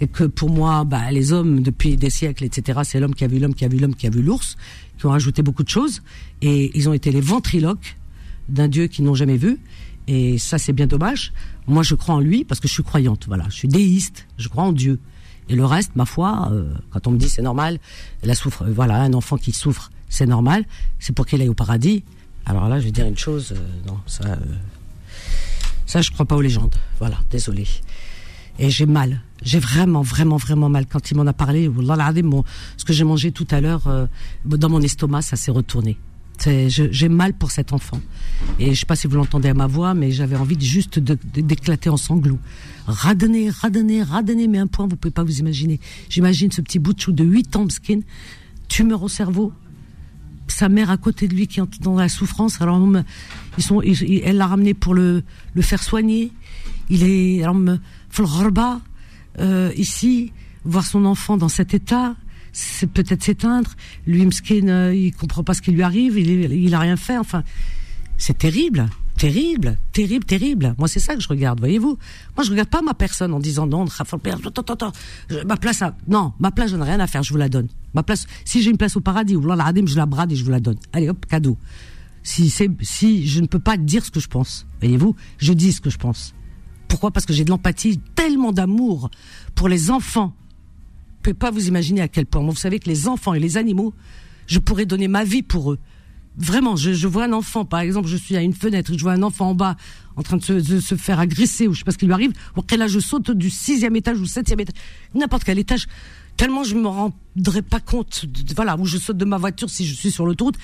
[0.00, 2.80] et que pour moi, bah, les hommes depuis des siècles, etc.
[2.84, 4.56] C'est l'homme qui a vu l'homme qui a vu l'homme qui a vu l'ours,
[4.98, 6.02] qui ont rajouté beaucoup de choses
[6.42, 7.96] et ils ont été les ventriloques
[8.48, 9.58] d'un Dieu qu'ils n'ont jamais vu
[10.08, 11.32] Et ça, c'est bien dommage.
[11.66, 13.24] Moi, je crois en lui parce que je suis croyante.
[13.26, 14.26] Voilà, je suis déiste.
[14.38, 15.00] Je crois en Dieu.
[15.48, 17.78] Et le reste, ma foi, euh, quand on me dit c'est normal,
[18.22, 20.64] la souffre, euh, voilà, un enfant qui souffre, c'est normal.
[20.98, 22.04] C'est pour qu'il aille au paradis.
[22.46, 23.52] Alors là, je vais dire une chose.
[23.52, 24.38] Euh, non, ça,
[25.84, 26.74] ça, je crois pas aux légendes.
[26.98, 27.66] Voilà, désolé.
[28.58, 29.20] Et j'ai mal.
[29.42, 30.86] J'ai vraiment, vraiment, vraiment mal.
[30.86, 32.44] Quand il m'en a parlé, bon,
[32.76, 34.08] ce que j'ai mangé tout à l'heure,
[34.46, 35.98] dans mon estomac, ça s'est retourné.
[36.38, 38.00] J'ai mal pour cet enfant.
[38.58, 40.98] Et je sais pas si vous l'entendez à ma voix, mais j'avais envie de, juste
[40.98, 42.38] d'éclater en sanglots.
[42.86, 45.80] Radonner, radonner, radonner, mais un point, vous pouvez pas vous imaginer.
[46.08, 48.00] J'imagine ce petit bout de chou de 8 ans, skin,
[48.68, 49.52] tumeur au cerveau,
[50.56, 52.62] sa mère à côté de lui qui est dans la souffrance.
[52.62, 52.80] Alors,
[53.58, 55.22] ils sont, elle l'a ramené pour le,
[55.60, 56.32] faire soigner.
[56.88, 57.56] Il est, alors,
[59.38, 60.32] euh, ici,
[60.64, 62.16] voir son enfant dans cet état,
[62.52, 63.70] c'est peut-être s'éteindre.
[64.06, 67.18] Lui, Mskin, euh, il comprend pas ce qui lui arrive, il, il a rien fait.
[67.18, 67.44] Enfin,
[68.16, 70.74] c'est terrible, terrible, terrible, terrible.
[70.78, 71.98] Moi, c'est ça que je regarde, voyez-vous.
[72.36, 73.86] Moi, je regarde pas ma personne en disant non,
[75.46, 77.68] ma place, non, ma place, je n'ai rien à faire, je vous la donne.
[77.94, 80.60] Ma place, si j'ai une place au paradis, je la brade et je vous la
[80.60, 80.78] donne.
[80.92, 81.56] Allez, hop, cadeau.
[82.22, 85.72] Si c'est, si je ne peux pas dire ce que je pense, voyez-vous, je dis
[85.72, 86.34] ce que je pense.
[86.88, 87.10] Pourquoi?
[87.10, 89.10] Parce que j'ai de l'empathie, tellement d'amour
[89.54, 90.34] pour les enfants
[91.26, 92.40] pouvez pas vous imaginer à quel point.
[92.40, 93.92] vous savez que les enfants et les animaux,
[94.46, 95.78] je pourrais donner ma vie pour eux.
[96.38, 99.22] Vraiment, je, vois un enfant, par exemple, je suis à une fenêtre, je vois un
[99.22, 99.76] enfant en bas
[100.16, 100.42] en train de
[100.80, 102.32] se, faire agresser ou je sais pas ce qui lui arrive.
[102.56, 104.74] Ou là, je saute du sixième étage ou septième étage,
[105.14, 105.86] n'importe quel étage,
[106.36, 108.26] tellement je me rendrais pas compte.
[108.54, 110.56] voilà, où je saute de ma voiture si je suis sur l'autoroute,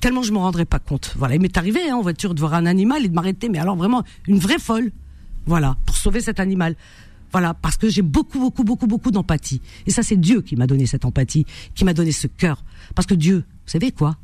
[0.00, 1.14] tellement je me rendrais pas compte.
[1.16, 3.58] Voilà, il m'est arrivé hein, en voiture de voir un animal et de m'arrêter, mais
[3.58, 4.92] alors vraiment une vraie folle.
[5.46, 6.76] Voilà, pour sauver cet animal.
[7.32, 9.60] Voilà, parce que j'ai beaucoup, beaucoup, beaucoup, beaucoup d'empathie.
[9.86, 12.64] Et ça, c'est Dieu qui m'a donné cette empathie, qui m'a donné ce cœur.
[12.94, 14.16] Parce que Dieu, vous savez quoi?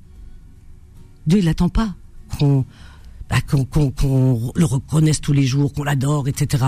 [1.27, 1.95] Dieu, il n'attend pas
[2.39, 2.65] qu'on
[3.29, 6.65] bah, qu'on le reconnaisse tous les jours, qu'on l'adore, etc.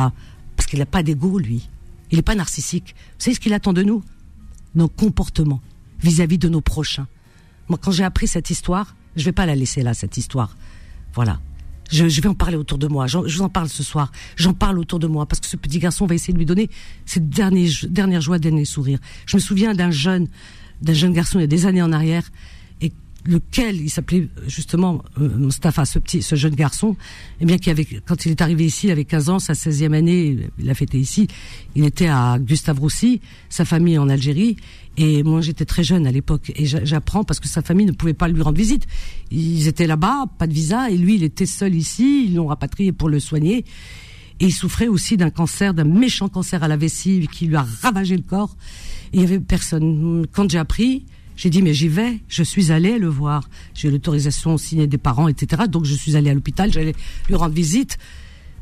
[0.56, 1.68] Parce qu'il n'a pas d'ego, lui.
[2.10, 2.94] Il n'est pas narcissique.
[3.18, 4.02] Vous savez ce qu'il attend de nous?
[4.74, 5.60] Nos comportements
[6.00, 7.06] vis-à-vis -vis de nos prochains.
[7.68, 10.56] Moi, quand j'ai appris cette histoire, je vais pas la laisser là, cette histoire.
[11.14, 11.40] Voilà.
[11.90, 13.06] Je, vais en parler autour de moi.
[13.06, 14.10] Je, vous en parle ce soir.
[14.36, 16.70] J'en parle autour de moi parce que ce petit garçon va essayer de lui donner
[17.04, 18.98] cette dernière, dernière joie, dernier sourire.
[19.26, 20.28] Je me souviens d'un jeune,
[20.82, 22.24] d'un jeune garçon il y a des années en arrière
[23.26, 26.96] lequel il s'appelait justement euh, Mustafa, ce petit, ce jeune garçon,
[27.40, 29.94] eh bien qui avait, quand il est arrivé ici, il avait 15 ans, sa 16e
[29.94, 31.26] année, il a fêté ici.
[31.74, 34.56] Il était à Gustave Roussy, sa famille en Algérie,
[34.96, 38.14] et moi, j'étais très jeune à l'époque et j'apprends parce que sa famille ne pouvait
[38.14, 38.86] pas lui rendre visite.
[39.30, 42.26] Ils étaient là-bas, pas de visa, et lui, il était seul ici.
[42.26, 43.64] Ils l'ont rapatrié pour le soigner.
[44.40, 47.66] Et il souffrait aussi d'un cancer, d'un méchant cancer à la vessie qui lui a
[47.82, 48.56] ravagé le corps.
[49.12, 50.26] Et il y avait personne.
[50.32, 52.20] Quand j'ai appris, j'ai dit mais j'y vais.
[52.28, 53.48] Je suis allée le voir.
[53.74, 55.64] J'ai l'autorisation signée des parents, etc.
[55.68, 56.72] Donc je suis allée à l'hôpital.
[56.72, 56.94] J'allais
[57.28, 57.98] lui rendre visite.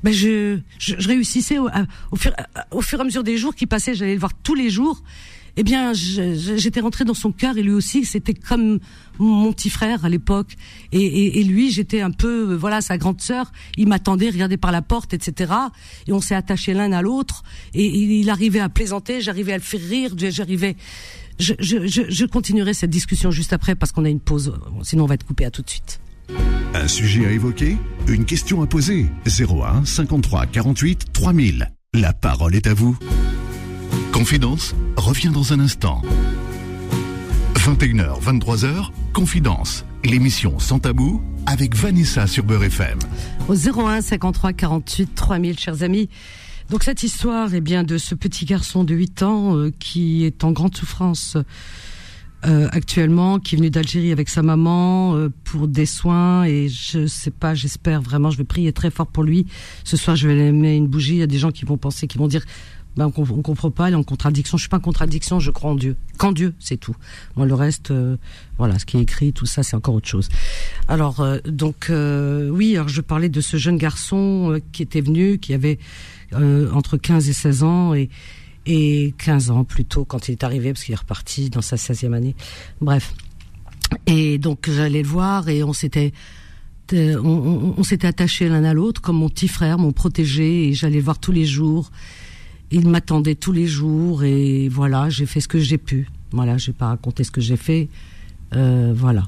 [0.03, 1.69] Ben je, je, réussissais au,
[2.17, 2.33] fur,
[2.73, 3.95] au fur et à mesure des jours qui passaient.
[3.95, 5.03] J'allais le voir tous les jours
[5.57, 8.79] eh bien, j'étais rentrée dans son cœur et lui aussi, c'était comme
[9.19, 10.55] mon petit frère à l'époque.
[10.93, 13.53] Et, lui, j'étais un peu, voilà, sa grande sœur.
[13.77, 15.53] Il m'attendait, regardait par la porte, etc.
[16.07, 17.43] Et on s'est attachés l'un à l'autre.
[17.75, 20.77] Et, il arrivait à plaisanter, j'arrivais à le faire rire, j'arrivais.
[21.39, 24.55] Je, je, continuerai cette discussion juste après parce qu'on a une pause.
[24.83, 25.45] Sinon, on va être coupé.
[25.45, 26.01] À tout de suite.
[26.75, 27.77] Un sujet à évoquer
[28.09, 31.71] Une question à poser 01 53 48 3000.
[31.95, 32.97] La parole est à vous.
[34.13, 36.01] Confidence revient dans un instant.
[37.57, 42.99] 21h, 23h, Confidence, l'émission sans tabou avec Vanessa sur Beurre FM.
[43.49, 46.09] Au 01 53 48 3000, chers amis.
[46.71, 50.45] Donc cette histoire, eh bien, de ce petit garçon de 8 ans euh, qui est
[50.45, 51.37] en grande souffrance
[52.45, 57.07] euh, actuellement, qui est venu d'Algérie avec sa maman euh, pour des soins et je
[57.07, 59.47] sais pas, j'espère vraiment, je vais prier très fort pour lui.
[59.85, 61.13] Ce soir, je vais lui mettre une bougie.
[61.13, 62.45] Il y a des gens qui vont penser, qui vont dire,
[62.97, 64.59] ben, on, on comprend pas, il est en contradiction.
[64.59, 65.97] Je suis pas en contradiction, je crois en Dieu.
[66.19, 66.95] Qu'en Dieu, c'est tout.
[67.37, 68.17] Moi, le reste, euh,
[68.59, 70.29] voilà, ce qui est écrit, tout ça, c'est encore autre chose.
[70.89, 75.39] Alors, euh, donc, euh, oui, alors je parlais de ce jeune garçon qui était venu,
[75.39, 75.79] qui avait
[76.35, 78.09] entre 15 et 16 ans et
[78.65, 82.13] et 15 ans plutôt quand il est arrivé parce qu'il est reparti dans sa 16e
[82.13, 82.37] année.
[82.81, 83.13] Bref.
[84.07, 86.13] Et donc j'allais le voir et on s'était
[86.93, 90.99] on, on s'était attachés l'un à l'autre comme mon petit frère, mon protégé et j'allais
[90.99, 91.91] le voir tous les jours
[92.73, 96.09] il m'attendait tous les jours et voilà, j'ai fait ce que j'ai pu.
[96.33, 97.89] Voilà, je vais pas raconter ce que j'ai fait.
[98.55, 99.25] Euh, voilà,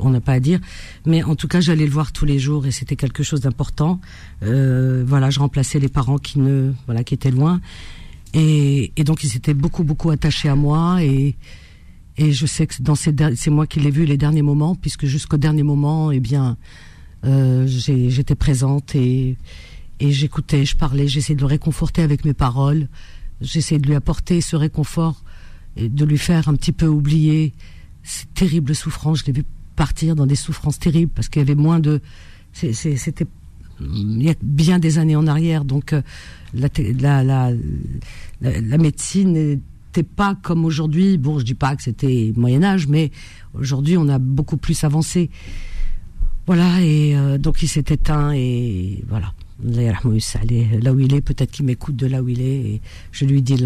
[0.00, 0.60] on n'a pas à dire,
[1.06, 4.00] mais en tout cas, j'allais le voir tous les jours et c'était quelque chose d'important.
[4.42, 7.60] Euh, voilà, je remplaçais les parents qui ne, voilà, qui étaient loin
[8.34, 11.34] et, donc ils étaient beaucoup beaucoup attachés à moi et
[12.18, 15.06] et je sais que dans ces c'est moi qui l'ai vu les derniers moments puisque
[15.06, 16.56] jusqu'au dernier moment, eh bien,
[17.24, 19.36] Euh, j'étais présente et,
[19.98, 22.86] et j'écoutais, je parlais, j'essayais de le réconforter avec mes paroles.
[23.40, 25.24] J'essayais de lui apporter ce réconfort
[25.76, 27.54] et de lui faire un petit peu oublier
[28.34, 29.20] terribles souffrances.
[29.20, 29.44] Je l'ai vu
[29.76, 32.00] partir dans des souffrances terribles parce qu'il y avait moins de.
[32.52, 33.26] C'était
[33.80, 36.02] il y a bien des années en arrière, donc euh,
[36.52, 36.68] la,
[37.22, 37.52] la,
[38.40, 41.16] la, médecine n'était pas comme aujourd'hui.
[41.16, 43.10] Bon, je dis pas que c'était Moyen Âge, mais
[43.54, 45.30] aujourd'hui on a beaucoup plus avancé.
[46.46, 49.32] Voilà, et euh, donc il s'est éteint et voilà.
[49.62, 52.80] Là où il est, peut-être qu'il m'écoute de là où il est, et
[53.10, 53.56] je lui dis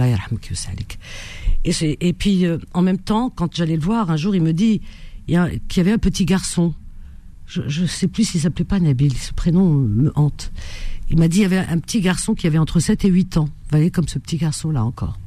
[1.64, 4.52] et, et puis euh, en même temps, quand j'allais le voir, un jour il me
[4.52, 4.80] dit
[5.26, 6.74] qu'il y avait un petit garçon
[7.46, 10.52] je ne sais plus s'il s'appelait pas Nabil, ce prénom me hante.
[11.10, 13.36] Il m'a dit il y avait un petit garçon qui avait entre 7 et 8
[13.36, 13.44] ans.
[13.44, 15.18] Vous voyez, comme ce petit garçon-là encore.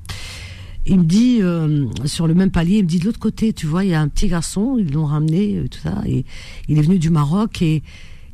[0.88, 3.66] Il me dit, euh, sur le même palier, il me dit de l'autre côté, tu
[3.66, 6.26] vois, il y a un petit garçon, ils l'ont ramené, euh, tout ça, et
[6.68, 7.82] il est venu du Maroc, et,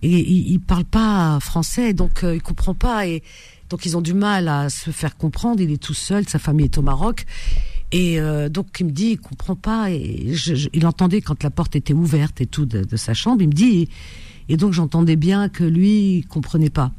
[0.02, 3.24] et, il, parle pas français, donc euh, il comprend pas, et
[3.70, 6.66] donc ils ont du mal à se faire comprendre, il est tout seul, sa famille
[6.66, 7.26] est au Maroc,
[7.92, 9.92] et euh, donc il me dit, il comprend pas.
[9.92, 10.34] Et
[10.74, 13.42] il entendait quand la porte était ouverte et tout de, sa chambre.
[13.42, 13.90] Il me dit,
[14.50, 16.92] et, donc j'entendais bien que lui il comprenait pas.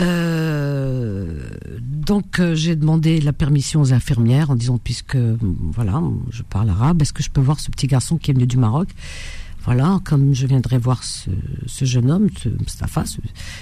[0.00, 1.50] Euh,
[1.82, 7.02] donc euh, j'ai demandé la permission aux infirmières en disant puisque voilà je parle arabe,
[7.02, 8.88] est-ce que je peux voir ce petit garçon qui est venu du Maroc?
[9.64, 11.30] Voilà, comme je viendrai voir ce,
[11.84, 13.04] jeune homme, ce Mustafa,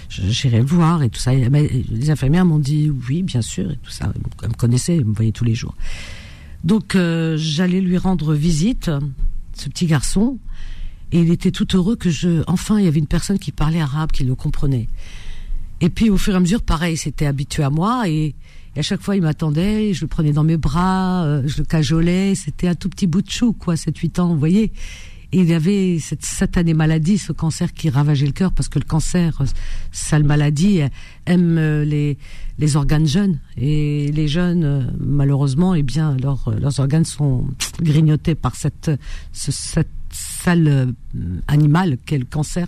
[0.09, 1.33] j'irai le voir et tout ça.
[1.35, 4.13] les infirmières m'ont dit oui, bien sûr, et tout ça.
[4.43, 5.75] Elles me connaissaient, elles me voyaient tous les jours.
[6.65, 8.91] Donc euh, j'allais lui rendre visite,
[9.55, 10.39] ce petit garçon,
[11.13, 13.81] et il était tout heureux que je, enfin, il y avait une personne qui parlait
[13.81, 14.89] arabe, qui le comprenait.
[15.83, 18.35] Et puis au fur et à mesure, pareil, c'était habitué à moi et,
[18.77, 22.35] à chaque fois il m'attendait, je le prenais dans mes bras, euh, je le cajolais,
[22.37, 24.73] c'était un tout petit bout de chou, quoi, 7-8 ans, vous voyez
[25.33, 28.85] il y avait cette satanée maladie, ce cancer qui ravageait le cœur, parce que le
[28.85, 29.43] cancer,
[29.93, 30.81] sale maladie,
[31.27, 32.19] aime euh, les,
[32.59, 33.39] les organes jeunes.
[33.57, 37.47] Et les jeunes, euh, malheureusement, eh bien, leurs, leurs organes sont
[37.81, 38.91] grignotés par cette,
[39.33, 40.87] ce, cette sale euh,
[41.47, 42.67] animal qu'est le cancer.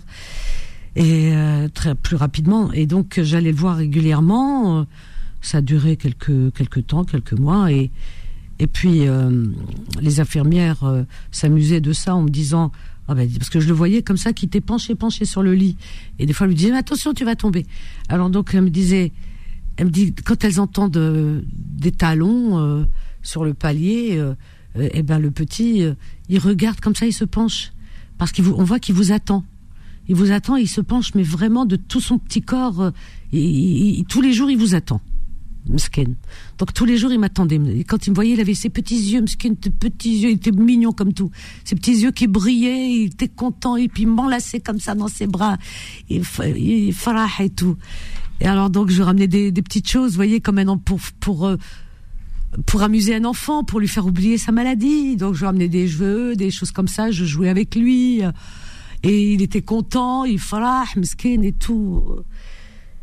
[0.95, 1.33] Et
[1.73, 2.71] très plus rapidement.
[2.71, 4.85] Et donc, j'allais le voir régulièrement.
[5.41, 7.71] Ça a duré quelques, quelques temps, quelques mois.
[7.71, 7.89] Et,
[8.59, 9.45] et puis euh,
[10.01, 12.71] les infirmières euh, s'amusaient de ça en me disant
[13.07, 15.53] ah ben, parce que je le voyais comme ça qui était penché penché sur le
[15.53, 15.75] lit
[16.19, 17.65] et des fois elle lui disait attention tu vas tomber.
[18.09, 19.11] Alors donc elle me disait
[19.77, 22.85] elle me dit quand elles entendent euh, des talons
[23.21, 24.21] sur le palier
[24.79, 25.83] et eh ben le petit
[26.29, 27.73] il regarde comme ça il se penche
[28.17, 29.43] parce qu'on voit qu'il vous attend.
[30.09, 32.91] Il vous attend, il se penche mais vraiment de tout son petit corps
[33.31, 35.01] tous les jours il vous attend.
[35.65, 37.57] Donc tous les jours, il m'attendait.
[37.87, 40.91] quand il me voyait, il avait ses petits yeux, Msken, petits yeux, il était mignon
[40.91, 41.31] comme tout.
[41.63, 45.07] Ses petits yeux qui brillaient, il était content, et puis il m'enlaçait comme ça dans
[45.07, 45.57] ses bras.
[46.09, 46.21] Et,
[46.55, 47.77] il farah et tout.
[48.41, 51.57] Et alors donc, je ramenais des, petites choses, vous voyez, comme un pour pour euh,
[52.65, 55.15] pour amuser un enfant, pour lui faire oublier sa maladie.
[55.15, 58.21] Donc je ramenais des jeux, des choses comme ça, je jouais avec lui.
[59.03, 60.85] Et il était content, il farah,
[61.23, 62.03] et tout.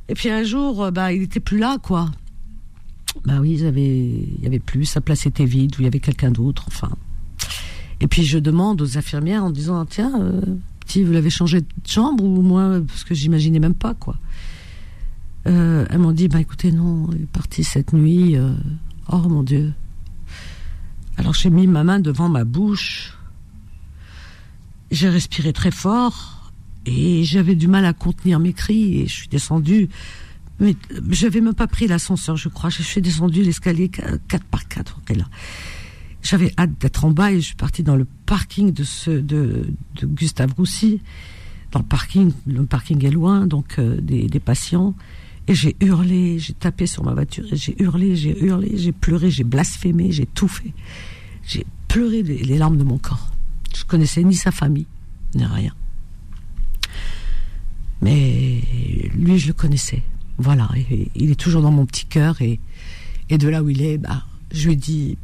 [0.08, 2.10] Et puis un jour, bah, il était plus là, quoi.
[3.24, 6.30] Bah oui, il y avait plus, sa place était vide, ou il y avait quelqu'un
[6.30, 6.90] d'autre, enfin.
[8.00, 10.40] Et puis je demande aux infirmières en disant tiens, euh,
[10.80, 14.16] petit, vous l'avez changé de chambre ou moi parce que j'imaginais même pas quoi.
[15.46, 18.36] Euh, elles m'ont dit bah écoutez non, il est parti cette nuit.
[18.36, 18.52] Euh,
[19.12, 19.72] oh mon Dieu.
[21.18, 23.18] Alors j'ai mis ma main devant ma bouche.
[24.90, 26.50] J'ai respiré très fort
[26.86, 29.90] et j'avais du mal à contenir mes cris et je suis descendue
[30.60, 30.76] mais
[31.10, 32.70] j'avais même pas pris l'ascenseur, je crois.
[32.70, 35.24] Je suis descendue l'escalier 4 par 4 là.
[36.22, 39.66] J'avais hâte d'être en bas et je suis partie dans le parking de
[40.04, 41.00] Gustave Roussy.
[41.72, 44.94] Dans le parking, le parking est loin, donc euh, des, patients.
[45.46, 49.44] Et j'ai hurlé, j'ai tapé sur ma voiture, j'ai hurlé, j'ai hurlé, j'ai pleuré, j'ai
[49.44, 50.72] blasphémé, j'ai tout fait.
[51.46, 53.32] J'ai pleuré les, les larmes de mon corps.
[53.74, 54.86] Je connaissais ni sa famille,
[55.34, 55.72] ni rien.
[58.02, 58.62] Mais
[59.14, 60.02] lui, je le connaissais.
[60.40, 60.70] Voilà,
[61.14, 62.60] il est toujours dans mon petit cœur et,
[63.28, 65.18] et de là où il est, bah, je lui dis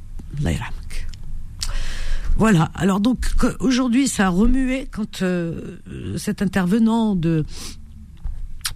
[2.36, 3.24] Voilà, alors donc
[3.60, 5.78] aujourd'hui ça a remué quand euh,
[6.18, 7.46] cet intervenant de,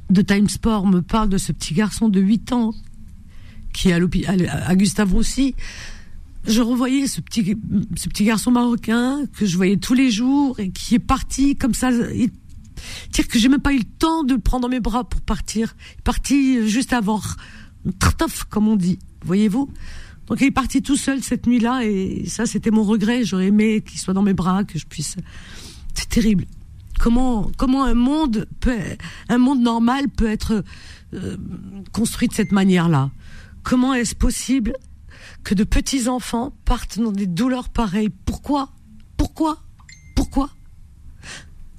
[0.09, 2.73] de Time Sport me parle de ce petit garçon de 8 ans
[3.75, 5.55] qui est à, à, Gustave Roussy.
[6.47, 7.55] Je revoyais ce petit,
[7.97, 11.75] ce petit garçon marocain que je voyais tous les jours et qui est parti comme
[11.75, 11.91] ça.
[13.11, 15.21] Dire que j'ai même pas eu le temps de le prendre dans mes bras pour
[15.21, 15.75] partir.
[15.95, 17.21] Il est parti juste avant,
[17.99, 19.69] trtof comme on dit, voyez-vous.
[20.27, 23.25] Donc il est parti tout seul cette nuit-là et ça c'était mon regret.
[23.25, 25.17] J'aurais aimé qu'il soit dans mes bras, que je puisse.
[25.95, 26.47] C'est terrible.
[27.01, 28.77] Comment comment un monde peut
[29.29, 30.63] un monde normal peut être
[31.15, 31.37] euh,
[31.93, 33.11] construit de cette manière-là?
[33.63, 34.75] Comment est-ce possible
[35.43, 38.11] que de petits enfants partent dans des douleurs pareilles?
[38.25, 38.71] Pourquoi?
[39.17, 39.59] Pourquoi?
[40.15, 40.51] Pourquoi?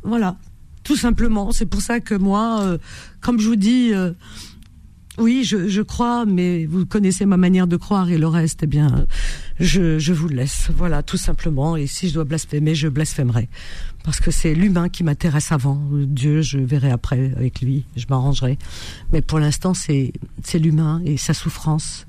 [0.04, 0.38] Voilà,
[0.84, 1.52] tout simplement.
[1.52, 2.78] C'est pour ça que moi, euh,
[3.20, 4.12] comme je vous dis, euh,
[5.17, 9.06] oui, je, crois, mais vous connaissez ma manière de croire et le reste, eh bien,
[9.60, 10.70] je, je vous laisse.
[10.76, 11.76] Voilà, tout simplement.
[11.76, 13.50] Et si je dois blasphémer, je blasphémerai.
[14.04, 15.80] Parce que c'est l'humain qui m'intéresse avant.
[15.91, 18.58] Dieu, je verrai après avec lui, je m'arrangerai.
[19.12, 20.13] Mais pour l'instant, c'est,
[20.44, 22.08] c'est l'humain et sa souffrance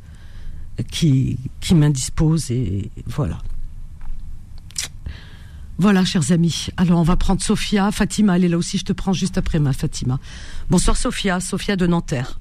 [0.91, 3.39] qui, qui m'indispose et voilà.
[5.83, 6.69] Voilà, chers amis.
[6.77, 7.91] Alors, on va prendre Sophia.
[7.91, 8.79] Fatima, elle est là aussi.
[8.79, 10.21] Je te prends juste après ma Fatima.
[10.71, 11.41] Bonsoir, Sophia.
[11.41, 12.39] Sophia de Nanterre.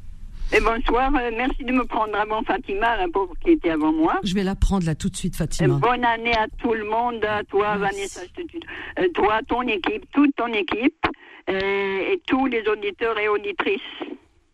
[0.55, 4.19] Et bonsoir, euh, merci de me prendre avant Fatima, la pauvre qui était avant moi.
[4.23, 5.79] Je vais la prendre là tout de suite, Fatima.
[5.79, 8.21] bonne année à tout le monde, à toi, Vanessa,
[8.99, 11.07] euh, toi, ton équipe, toute ton équipe,
[11.49, 13.81] euh, et tous les auditeurs et auditrices.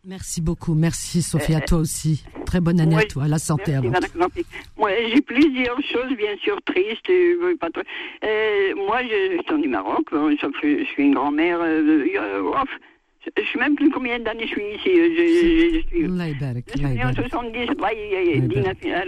[0.07, 2.23] Merci beaucoup, merci Sophie, à toi aussi.
[2.45, 3.91] Très bonne année à toi, la santé avant.
[4.77, 7.11] Moi, j'ai plusieurs choses, bien sûr, tristes.
[7.59, 7.67] Pas
[8.77, 11.59] moi, je, suis du Maroc, je suis une grand-mère.
[11.61, 14.91] Je ne sais même plus combien d'années je suis ici.
[14.95, 17.67] Je, suis en 70,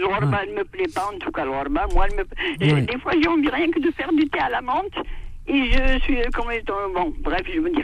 [0.00, 1.86] l'orba, elle ne me plaît pas, en tout cas, l'orba.
[1.94, 4.60] Moi, elle me, des fois, j'ai envie rien que de faire du thé à la
[4.60, 4.98] menthe.
[5.52, 6.46] Et je suis, comme
[6.94, 7.82] bon, bref, je me dis,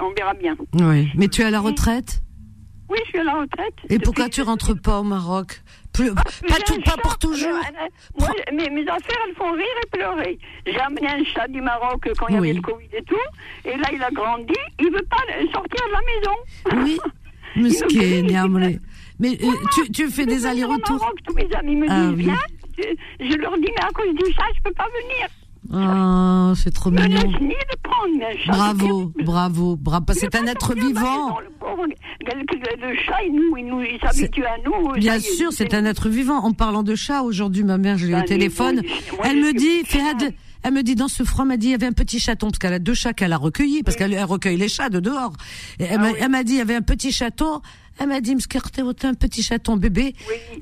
[0.00, 0.56] on verra bien.
[0.74, 2.22] Oui, mais tu es à la retraite?
[2.88, 3.74] Oui, je suis à la retraite.
[3.90, 5.62] Et pourquoi tu rentres pas au Maroc?
[5.92, 7.58] Plus, ah, Pas, tout, pas pour toujours
[8.20, 10.38] Moi, mes, mes, affaires, elles font rire et pleurer.
[10.64, 13.16] J'ai amené un chat du Maroc quand il y avait le Covid et tout.
[13.64, 14.54] Et là, il a grandi.
[14.78, 16.86] Il veut pas sortir de la maison.
[16.86, 17.00] Oui.
[19.18, 21.12] Mais euh, tu, tu fais des allers-retours?
[21.26, 22.38] Tous mes amis me ah disent, viens.
[22.78, 25.26] Je, je, leur dis, mais à cause du chat, je peux pas venir.
[25.72, 27.32] Ah, c'est trop mignon.
[28.46, 30.12] Bravo, bravo, bravo.
[30.12, 31.38] C'est un être vivant.
[31.38, 34.92] Le chat, il, nous, il s'habitue à nous.
[34.94, 36.38] Bien sûr, c'est un être vivant.
[36.38, 38.82] En parlant de chat, aujourd'hui, ma mère, je l'ai au téléphone.
[39.24, 41.86] Elle me dit, Fahad, elle me dit dans ce froid, m'a dit il y avait
[41.86, 44.68] un petit chaton parce qu'elle a deux chats qu'elle a recueillis parce qu'elle recueille les
[44.68, 45.32] chats de dehors.
[45.78, 47.60] elle ah m'a dit il y avait un petit chaton.
[47.98, 50.14] Elle m'a dit un petit chaton bébé.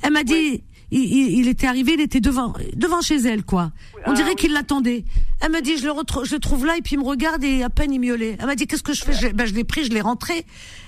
[0.03, 0.63] Elle m'a dit
[0.99, 3.73] il, était arrivé, il était devant, devant chez elle, quoi.
[4.07, 5.05] On dirait ah qu'il l'attendait.
[5.41, 7.43] Elle m'a dit, je le, retrouve, je le trouve là, et puis il me regarde
[7.43, 8.37] et à peine il miaulait.
[8.39, 9.13] Elle m'a dit, qu'est-ce que je fais?
[9.13, 10.47] Je, ben, je l'ai pris, je l'ai rentré.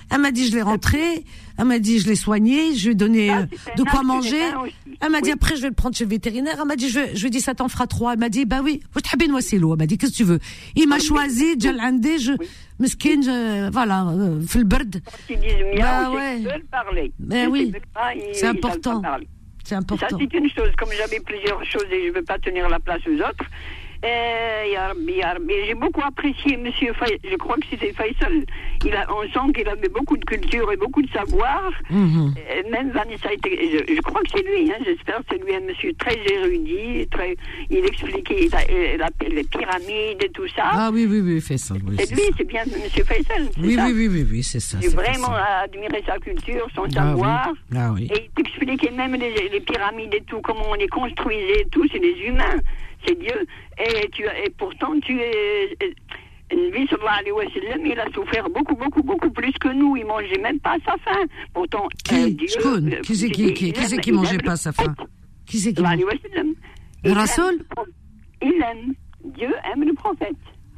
[0.09, 1.25] Elle m'a dit, je l'ai rentré.
[1.57, 4.41] Elle m'a dit, je l'ai soigné, je lui ai donné ah, euh, de quoi manger.
[5.01, 6.55] Elle m'a dit, après, je vais le prendre chez le vétérinaire.
[6.59, 8.13] Elle m'a dit, je, je lui ai dit, ça t'en fera trois.
[8.13, 8.81] Elle m'a dit, bah oui,
[9.41, 9.73] c'est l'eau.
[9.73, 10.39] Elle m'a dit, qu'est-ce que tu veux?
[10.75, 12.31] Il m'a choisi, Jalhandé, je,
[12.79, 15.01] mesquine, voilà, euh, fait le bird.
[15.77, 16.43] Bah ouais.
[17.19, 17.73] Mais oui,
[18.33, 19.01] c'est important.
[19.67, 20.71] Ça, c'est une chose.
[20.77, 23.45] Comme j'avais plusieurs choses et je ne veux pas tenir la place aux autres,
[25.65, 27.17] j'ai beaucoup apprécié Monsieur Faisal.
[27.29, 28.45] Je crois que c'était Faisal.
[28.85, 31.71] Il a, on sent qu'il avait beaucoup de culture et beaucoup de savoir.
[31.89, 32.33] Mhm.
[32.71, 36.17] Même Vanessa était, je, crois que c'est lui, hein, j'espère, c'est lui un monsieur très
[36.31, 37.35] érudit, très,
[37.69, 38.47] il expliquait
[39.27, 40.63] les pyramides et tout ça.
[40.71, 41.79] Ah oui, oui, oui, Faisal.
[41.97, 43.49] c'est lui, c'est bien Monsieur Faisal.
[43.59, 44.77] Oui, oui, oui, oui, oui, c'est ça.
[44.81, 45.33] J'ai vraiment
[45.63, 47.53] admiré sa culture, son ah savoir.
[47.75, 48.09] Ah, oui.
[48.13, 51.85] Et il expliquait même les, les, pyramides et tout, comment on les construisait et tout,
[51.91, 52.57] c'est des humains
[53.05, 53.47] c'est Dieu.
[53.77, 55.77] Et, tu, et pourtant, tu es.
[56.49, 59.97] Il a souffert beaucoup, beaucoup, beaucoup plus que nous.
[59.97, 61.25] Il mangeait même pas à sa faim.
[61.53, 64.71] Pourtant, qui, euh, Dieu, euh, qui c'est qui, qui, qui, qui mangeait pas à sa
[64.71, 64.95] faim?
[65.45, 67.65] Qui c'est qui Le Rasoul
[68.41, 68.93] Il aime.
[69.25, 70.37] Dieu aime le prophète.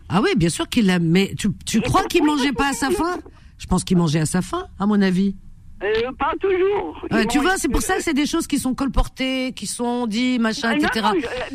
[0.10, 1.08] Ah oui, bien sûr qu'il l'aime.
[1.08, 3.20] Mais tu, tu crois qu'il mangeait pas à sa faim?
[3.60, 5.36] Je pense qu'il mangeait à sa faim, à mon avis.
[5.82, 7.06] Euh, pas toujours.
[7.30, 10.42] tu vois, c'est pour ça que c'est des choses qui sont colportées, qui sont dites,
[10.42, 11.08] machin, etc.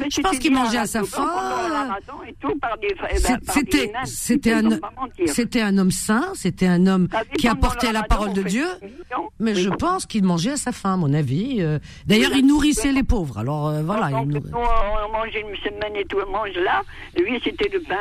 [0.09, 1.31] je, pense qu'il mangeait à sa faim.
[3.49, 4.71] C'était, c'était un,
[5.27, 7.09] c'était un homme saint, c'était un homme
[7.39, 8.67] qui apportait la parole de Dieu.
[9.41, 11.59] Mais je pense qu'il mangeait à sa faim, à mon avis.
[11.61, 11.79] Euh.
[12.07, 13.39] D'ailleurs, il nourrissait les pauvres.
[13.39, 14.11] Alors euh, voilà.
[14.13, 16.83] on mangeait une semaine et tout, on mange là.
[17.17, 17.97] Lui, c'était le pain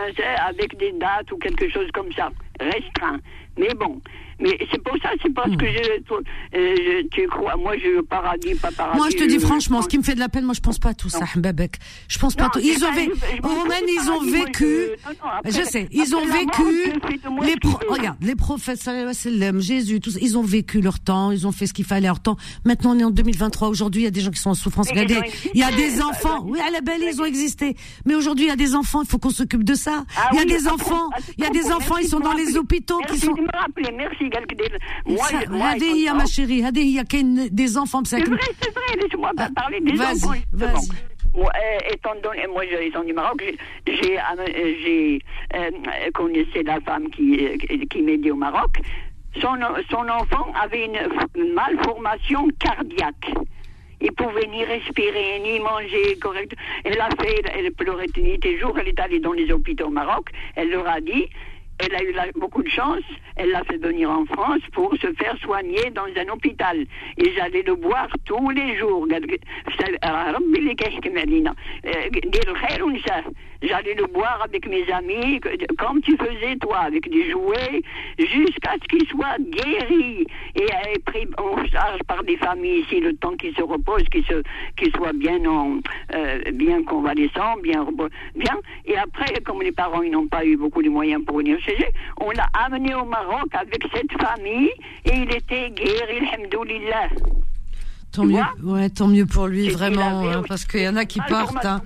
[0.47, 3.19] avec des dates ou quelque chose comme ça, restreint.
[3.57, 4.01] Mais bon,
[4.43, 8.71] mais c'est pour ça, c'est parce que je, euh, tu crois, moi je paradis, pas
[8.71, 8.97] paradis.
[8.97, 10.79] Moi je te dis franchement, ce qui me fait de la peine, moi je pense
[10.79, 11.77] pas à tout ça, Mbabek.
[12.09, 12.59] Je pense pas à tout.
[12.59, 14.89] Ils ont vécu, ils ont vécu,
[15.45, 16.91] je sais, ils ont vécu,
[17.41, 17.55] les
[17.87, 18.81] regarde, les prophètes,
[19.59, 22.35] Jésus, tous, ils ont vécu leur temps, ils ont fait ce qu'il fallait leur temps.
[22.65, 24.89] Maintenant on est en 2023, aujourd'hui il y a des gens qui sont en souffrance.
[24.89, 25.21] Regardez,
[25.53, 28.49] il y a des enfants, oui à la belle ils ont existé, mais aujourd'hui il
[28.49, 30.03] y a des enfants, il faut qu'on s'occupe de ça.
[30.17, 32.57] Ah il y a des enfants, il y a des enfants, ils sont dans les
[32.57, 33.33] hôpitaux qui sont.
[33.95, 34.29] Merci
[35.50, 39.80] هذه هي ma chérie هذه هي كاين des enfants c'est vrai c'est vrai laisse-moi parler
[39.80, 40.88] des enfants vas-y
[41.34, 43.44] moi, euh, étant donné, moi, étant du Maroc,
[43.86, 44.18] j'ai, j'ai,
[44.82, 45.22] j'ai
[45.54, 47.38] euh, connaissé la femme qui,
[47.90, 48.72] qui m'aidait au Maroc.
[49.40, 49.56] Son,
[49.90, 53.28] son enfant avait une malformation cardiaque
[54.00, 56.62] il pouvait ni respirer, ni manger correctement.
[56.84, 59.90] Elle a fait, elle pleurait nuit et jour, elle est allée dans les hôpitaux au
[59.90, 61.26] Maroc, elle leur a dit,
[61.79, 63.03] elle a eu beaucoup de chance,
[63.35, 66.85] elle l'a fait venir en France pour se faire soigner dans un hôpital.
[67.17, 69.07] Et j'allais le voir tous les jours.
[73.63, 75.39] J'allais le boire avec mes amis,
[75.77, 77.81] comme tu faisais toi, avec des jouets,
[78.19, 83.35] jusqu'à ce qu'il soit guéri et pris en charge par des familles ici, le temps
[83.37, 84.41] qu'il se repose, qu'il se,
[84.95, 85.77] soit bien en,
[86.13, 87.85] euh, bien convalescent, bien,
[88.35, 88.57] bien.
[88.85, 91.91] Et après, comme les parents, n'ont pas eu beaucoup de moyens pour venir chez eux,
[92.19, 94.71] on l'a amené au Maroc avec cette famille
[95.05, 97.09] et il était guéri, alhamdoulilah.
[98.13, 101.19] Tant mieux, ouais, tant mieux pour lui, vraiment, hein, parce qu'il y en a qui
[101.27, 101.65] partent.
[101.65, 101.81] Hein.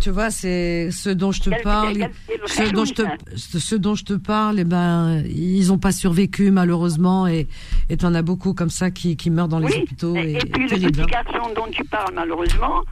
[0.00, 2.10] Tu vois, c'est ce dont je te parle,
[2.46, 3.02] ce dont je te,
[3.36, 7.46] ce dont je te parle, et eh ben, ils n'ont pas survécu malheureusement, et
[7.88, 10.16] et en as beaucoup comme ça qui, qui meurent dans les hôpitaux.
[10.16, 12.82] Et, et, puis le petit garçon dont tu parles malheureusement,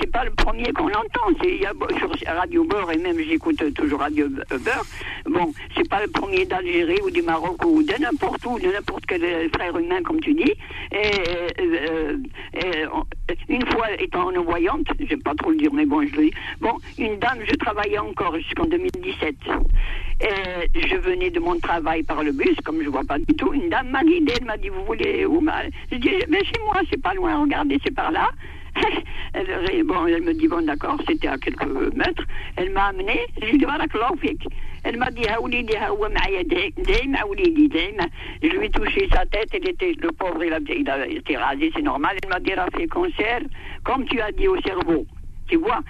[0.00, 1.44] c'est pas le premier qu'on entend.
[1.44, 4.84] Il y a sur Radio Beurre et même j'écoute toujours Radio Beurre.
[5.26, 9.04] Bon, c'est pas le premier d'Algérie ou du Maroc ou de n'importe où, de n'importe
[9.06, 10.54] quel frère humain comme tu dis.
[10.92, 11.10] Et,
[11.60, 12.16] euh,
[12.64, 12.86] euh,
[13.48, 16.34] une fois étant voyante, j'aime pas trop le dire, mais bon, je le dis.
[16.60, 19.36] Bon, une dame, je travaillais encore jusqu'en 2017.
[20.22, 23.52] Et je venais de mon travail par le bus, comme je vois pas du tout.
[23.52, 25.42] Une dame m'a guidée, elle m'a dit, vous voulez où
[25.90, 28.30] Je dis, mais chez moi, c'est pas loin, regardez, c'est par là.
[29.32, 32.24] Elle, me dit, bon, d'accord, c'était à quelques mètres.
[32.56, 33.66] Elle m'a amené, je lui dit,
[34.82, 35.22] Elle m'a dit,
[38.42, 41.82] je lui ai touché sa tête, elle était, le pauvre, il, a, été rasé, c'est
[41.82, 42.16] normal.
[42.22, 43.40] Elle m'a dit, fait concert,
[43.84, 45.06] comme tu as dit au cerveau.
[45.48, 45.80] Tu vois,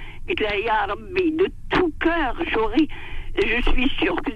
[1.31, 2.89] de tout cœur, j'aurais,
[3.37, 4.31] je suis sûr que,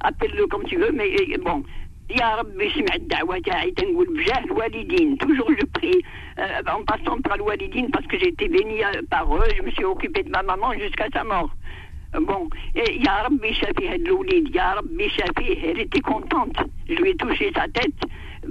[0.00, 1.10] appelle-le comme tu veux, mais
[1.42, 1.64] bon,
[2.09, 6.01] يا ربي سمع الدعوة تاعي تنقول بجاه الوالدين toujours je prie
[6.39, 9.71] euh, en passant par le walidine parce que j'ai été bénie par eux je me
[9.71, 11.49] suis occupée de ma maman jusqu'à sa mort
[12.21, 17.15] bon et Ya Rabbi Shafi Hadloulid Ya Rabbi Shafi elle était contente je lui ai
[17.15, 18.01] touché sa tête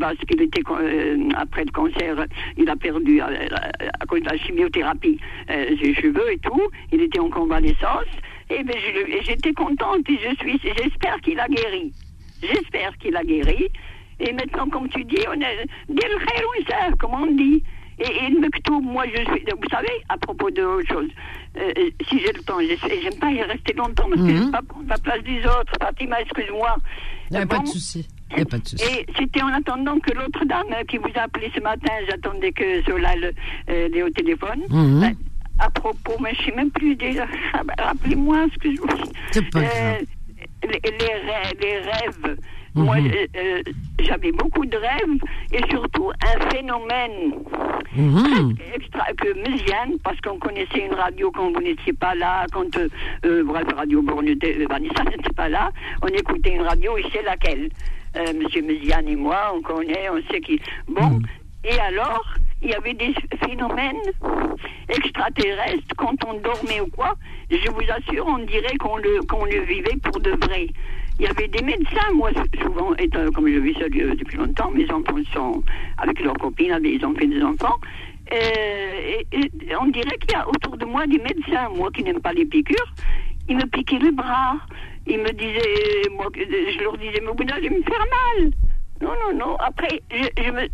[0.00, 3.26] parce qu'il était euh, après le cancer il a perdu euh,
[4.00, 5.18] à cause de la chimiothérapie
[5.50, 8.12] euh, ses cheveux et tout il était en convalescence
[8.50, 8.76] et ben
[9.22, 11.92] j'étais contente et je suis j'espère qu'il a guéri
[12.41, 13.69] J'espère qu'il a guéri.
[14.19, 17.63] Et maintenant, comme tu dis, on est comme on dit.
[17.99, 19.43] Et, et le moi, je suis.
[19.51, 21.09] Vous savez, à propos de autre chose,
[21.57, 24.51] euh, euh, si j'ai le temps, j'aime pas y rester longtemps parce que je mhm.
[24.51, 25.73] pas prendre la place des autres.
[25.81, 26.77] Fatima, excuse-moi.
[27.29, 28.07] Il n'y a pas de souci.
[28.37, 28.83] Y a pas de souci.
[28.85, 32.81] Et c'était en attendant que l'autre dame qui vous a appelé ce matin, j'attendais que
[32.83, 33.33] cela le,
[33.69, 34.61] euh, au téléphone.
[34.69, 35.01] Mhm.
[35.01, 35.15] Ben,
[35.59, 37.25] à propos, mais je ne sais même plus déjà.
[37.77, 38.87] Rappelez-moi ce que je vous.
[39.31, 40.05] C'est pas grave
[40.63, 42.37] les, rêves.
[42.75, 43.11] Moi, mhm.
[43.11, 43.63] euh, euh,
[43.99, 45.19] j'avais beaucoup de rêves
[45.51, 47.33] et surtout un phénomène
[47.95, 48.55] mhm.
[48.75, 53.43] extra, que Méziane, parce qu'on connaissait une radio quand vous n'étiez pas là, quand, euh,
[53.43, 54.29] bref, Radio Borne,
[54.69, 55.71] Vanessa n'était pas là,
[56.03, 57.69] on écoutait une radio et c'est laquelle?
[58.35, 60.59] Monsieur Méziane et moi, on connaît, on sait qui.
[60.87, 61.21] Bon, mhm.
[61.63, 62.25] et alors,
[62.61, 63.13] il y avait des
[63.45, 63.95] phénomènes
[64.89, 67.15] extraterrestres quand on dormait ou quoi.
[67.49, 70.67] Je vous assure, on dirait qu'on le, qu'on le vivait pour de vrai.
[71.19, 74.89] Il y avait des médecins, moi, souvent, étant, comme je vis ça depuis longtemps, mes
[74.89, 75.63] enfants sont
[75.97, 77.75] avec leurs copines, ils ont fait des enfants.
[78.31, 82.21] Euh, et, on dirait qu'il y a autour de moi des médecins, moi qui n'aime
[82.21, 82.93] pas les piqûres,
[83.47, 84.55] ils me piquaient le bras.
[85.07, 88.51] Ils me disaient, moi, je leur disais, mais au bout me faire mal.
[89.01, 89.55] Non, non, non.
[89.55, 90.67] Après, je, je me,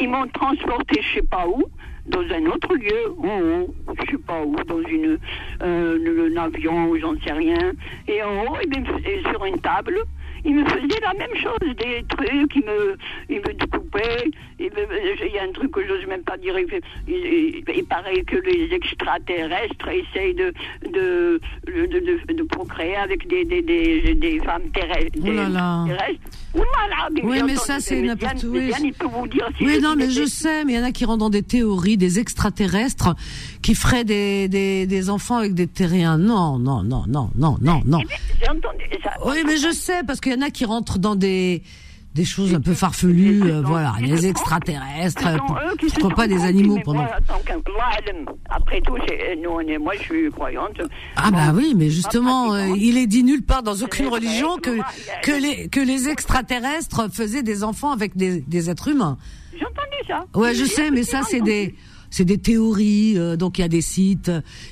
[0.00, 1.64] ils m'ont transporté je sais pas où,
[2.06, 5.18] dans un autre lieu, en haut, je sais pas où, dans une,
[5.62, 7.72] euh, un avion ou j'en sais rien.
[8.08, 9.98] Et en haut, et sur une table,
[10.44, 12.96] il me faisait la même chose, des trucs, il me,
[13.28, 14.24] il me découpait,
[14.62, 18.74] il, y a un truc que j'ose même pas dire, il, il, paraît que les
[18.74, 20.52] extraterrestres essayent de,
[20.92, 25.18] de, de, de, procréer avec des, des, des, des femmes terrestres.
[25.22, 25.86] Oh là là.
[27.22, 29.18] oui, mais ça, c'est n'importe quoi.
[29.60, 31.96] Oui, non, mais je sais, mais il y en a qui rentrent dans des théories,
[31.96, 33.14] des extraterrestres
[33.62, 36.18] qui feraient des, des, des enfants avec des terriens.
[36.18, 38.00] Non, non, non, non, non, non, non.
[39.02, 39.10] Ça.
[39.24, 41.62] Oui, mais je sais, parce qu'il y en a qui rentrent dans des
[42.14, 45.28] des choses un peu farfelues, euh, voilà, les extraterrestres,
[45.94, 47.06] pourquoi pas des animaux pendant.
[48.50, 48.96] Après tout,
[49.42, 50.80] nous, moi, je suis croyante.
[51.16, 54.78] Ah bah oui, mais justement, euh, il est dit nulle part dans aucune religion que
[55.22, 59.16] que les que les extraterrestres faisaient des enfants avec des, des êtres humains.
[59.58, 60.24] J'ai entendu ça.
[60.38, 61.74] Ouais, je sais, mais ça c'est des
[62.10, 63.14] c'est des théories.
[63.16, 64.30] euh, donc il y a des sites,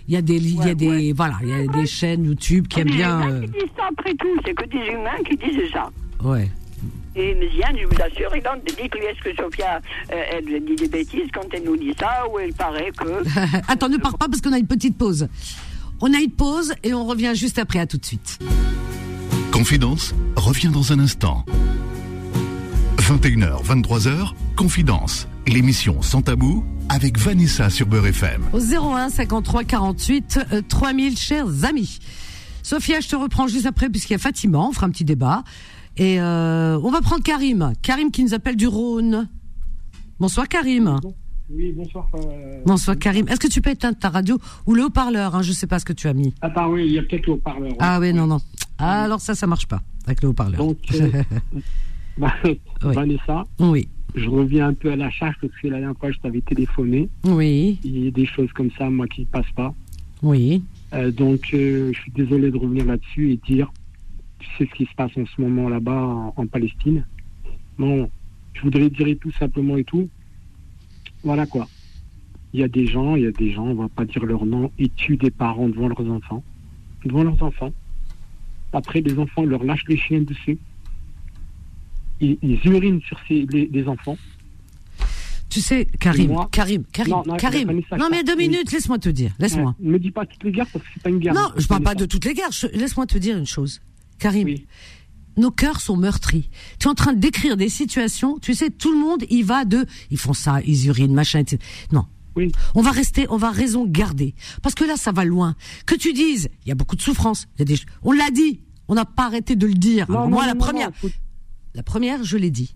[0.08, 1.12] il y a des, il y a des, ouais.
[1.16, 3.30] voilà, il y a des chaînes YouTube qui aiment des bien.
[3.30, 5.88] euh, qui disent ça après tout, c'est que des humains qui disent ça.
[6.22, 6.50] ouais.
[7.20, 9.78] Et Méziane, je vous assure, il en dit lui, est-ce que Sophia,
[10.10, 13.22] euh, elle dit des bêtises quand elle nous dit ça, ou elle paraît que...
[13.68, 15.28] Attends, ne pars pas parce qu'on a une petite pause.
[16.00, 17.78] On a une pause et on revient juste après.
[17.78, 18.38] À tout de suite.
[19.52, 21.44] Confidence revient dans un instant.
[22.96, 28.44] 21h, 23h, Confidence, l'émission sans tabou avec Vanessa sur Beurre FM.
[28.54, 31.98] Au 01 53 48 euh, 3000, chers amis.
[32.62, 34.58] Sophia, je te reprends juste après puisqu'il y a Fatima.
[34.60, 35.44] On fera un petit débat.
[35.96, 37.72] Et euh, on va prendre Karim.
[37.82, 39.28] Karim qui nous appelle du Rhône.
[40.18, 40.98] Bonsoir Karim.
[41.52, 42.08] Oui, bonsoir.
[42.14, 43.26] euh, Bonsoir Karim.
[43.28, 45.84] Est-ce que tu peux éteindre ta radio ou le haut-parleur hein, Je sais pas ce
[45.84, 46.32] que tu as mis.
[46.40, 47.72] Attends, oui, il y a peut-être le haut-parleur.
[47.80, 48.38] Ah oui, non, non.
[48.78, 50.58] Ah, alors ça, ça marche pas avec le haut-parleur.
[50.64, 51.22] Donc, euh,
[52.18, 52.60] bah, Oui.
[52.82, 56.18] Vanessa, Oui, je reviens un peu à la charge parce que la dernière fois, je
[56.18, 57.08] t'avais téléphoné.
[57.24, 59.74] oui, Il y a des choses comme ça, moi, qui ne passent pas.
[60.22, 60.62] oui.
[60.92, 63.70] Euh, donc, je suis désolé de revenir là-dessus et dire,
[64.40, 67.06] tu sais ce qui se passe en ce moment là-bas en, en Palestine.
[67.78, 68.10] Bon,
[68.54, 70.08] je voudrais dire tout simplement et tout.
[71.22, 71.68] Voilà quoi.
[72.52, 74.44] Il y a des gens, il y a des gens, on va pas dire leur
[74.44, 76.42] nom, ils tuent des parents devant leurs enfants.
[77.04, 77.72] Devant leurs enfants.
[78.72, 80.58] Après, les enfants leur lâchent les chiens dessus.
[82.20, 84.16] Ils, ils urinent sur ces, les, les enfants.
[85.48, 87.82] Tu sais, Karim, Moi- Karim, Karim, Non, non, Karim.
[87.98, 89.32] Non, mais deux minutes, laisse-moi te dire.
[89.40, 89.74] Laisse-moi.
[89.80, 91.34] Ouais, ne me dis pas toutes les guerres parce que c'est pas une guerre.
[91.34, 92.50] Non, je parle pas de toutes les guerres.
[92.72, 93.80] Laisse-moi te dire une chose.
[94.20, 94.66] Karim, Oui.
[95.36, 96.48] nos cœurs sont meurtris.
[96.78, 99.64] Tu es en train de décrire des situations, tu sais, tout le monde y va
[99.64, 101.60] de, ils font ça, ils urinent, machin, etc.
[101.90, 102.06] Non.
[102.36, 102.52] Oui.
[102.76, 104.34] On va rester, on va raison garder.
[104.62, 105.56] Parce que là, ça va loin.
[105.84, 107.48] Que tu dises, il y a beaucoup de souffrance.
[107.56, 108.60] Il y a des, on l'a dit.
[108.86, 110.08] On n'a pas arrêté de le dire.
[110.10, 110.90] Non, moi, non, la non, première,
[111.74, 112.74] la première, je l'ai dit,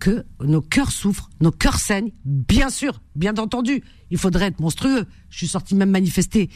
[0.00, 3.82] que nos cœurs souffrent, nos cœurs saignent, bien sûr, bien entendu.
[4.10, 5.06] Il faudrait être monstrueux.
[5.30, 6.48] Je suis sorti même manifester.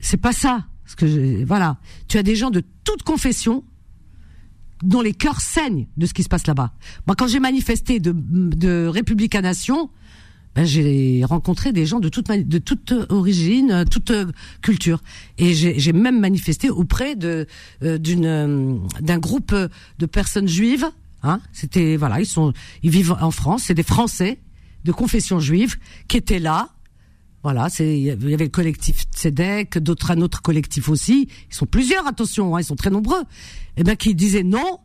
[0.00, 0.66] C'est pas ça.
[0.84, 1.78] Parce que je- voilà,
[2.08, 3.62] tu as des gens de toute confession
[4.82, 6.72] dont les cœurs saignent de ce qui se passe là-bas.
[7.06, 9.90] Moi, quand j'ai manifesté de, de République à Nation,
[10.54, 14.26] ben, j'ai rencontré des gens de toute, de toute origine, euh, toute euh,
[14.62, 15.02] culture.
[15.36, 17.44] Et j'ai même manifesté auprès euh,
[17.82, 20.86] euh, d'un groupe de personnes juives.
[21.22, 24.38] Hein, C'était voilà, ils sont ils vivent en France, c'est des Français
[24.84, 25.76] de confession juive
[26.08, 26.70] qui étaient là.
[27.46, 31.28] Voilà, il y avait le collectif Tzedek, d'autres un autre collectif aussi.
[31.48, 33.22] Ils sont plusieurs, attention, hein, ils sont très nombreux.
[33.76, 34.80] Et ben qui disaient non.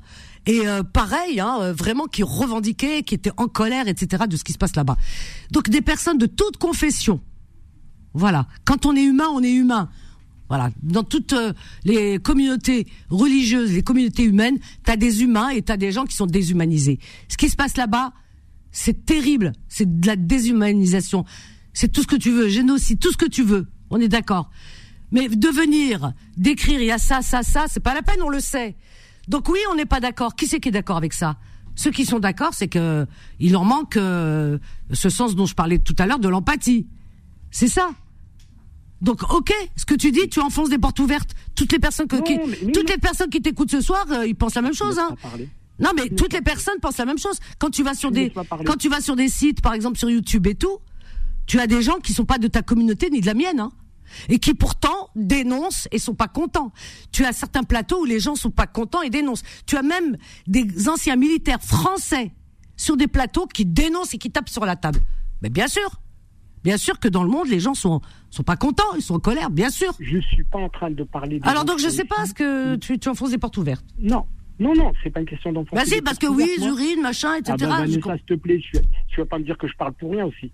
[0.46, 4.26] Et euh, pareil, hein, euh, vraiment qui revendiquaient, qui étaient en colère, etc.
[4.30, 4.96] de ce qui se passe là-bas.
[5.50, 7.20] Donc des personnes de toute confession.
[8.14, 8.46] Voilà.
[8.64, 9.90] Quand on est humain, on est humain.
[10.48, 10.70] Voilà.
[10.84, 11.54] Dans toutes euh,
[11.84, 16.28] les communautés religieuses, les communautés humaines, t'as des humains et t'as des gens qui sont
[16.28, 17.00] déshumanisés.
[17.28, 18.14] Ce qui se passe là-bas,
[18.72, 19.54] c'est terrible.
[19.68, 21.26] C'est de la déshumanisation.
[21.74, 23.68] C'est tout ce que tu veux, génocide, tout ce que tu veux.
[23.90, 24.50] On est d'accord.
[25.12, 28.30] Mais de venir décrire, il y a ça, ça, ça, c'est pas la peine, on
[28.30, 28.76] le sait.
[29.28, 30.36] Donc oui, on n'est pas d'accord.
[30.36, 31.38] Qui c'est qui est d'accord avec ça?
[31.76, 33.06] Ceux qui sont d'accord, c'est que
[33.40, 34.58] il leur manque euh,
[34.92, 36.88] ce sens dont je parlais tout à l'heure de l'empathie.
[37.52, 37.90] C'est ça.
[39.02, 41.34] Donc ok, ce que tu dis, tu enfonces des portes ouvertes.
[41.56, 42.94] Toutes les personnes que, Non, qui, mais- toutes non.
[42.94, 45.00] les personnes qui t'écoutent ce soir, euh, ils pensent la même chose.
[45.00, 45.16] Hein.
[45.80, 47.40] Non, mais toutes les personnes pensent la même chose.
[47.58, 48.32] Quand tu vas sur des,
[48.66, 50.78] quand tu vas sur des sites, par exemple sur YouTube et tout,
[51.52, 53.74] tu as des gens qui sont pas de ta communauté ni de la mienne, hein,
[54.30, 56.72] et qui pourtant dénoncent et sont pas contents.
[57.12, 59.44] Tu as certains plateaux où les gens sont pas contents et dénoncent.
[59.66, 60.16] Tu as même
[60.48, 62.32] des anciens militaires français
[62.78, 65.02] sur des plateaux qui dénoncent et qui tapent sur la table.
[65.42, 65.90] Mais bien sûr,
[66.64, 68.00] bien sûr que dans le monde, les gens sont
[68.30, 69.92] sont pas contents, ils sont en colère, bien sûr.
[70.00, 71.42] Je suis pas en train de parler.
[71.42, 73.84] des Alors donc je sais pas ce que tu, tu enfonces des portes ouvertes.
[74.00, 74.26] Non,
[74.58, 75.52] non, non, c'est pas une question.
[75.52, 77.56] Bah si, parce que oui, ils urinent, machin, etc.
[77.60, 78.16] Ah Vanessa, comprends.
[78.16, 78.80] s'il te plaît, tu,
[79.10, 80.50] tu vas pas me dire que je parle pour rien aussi.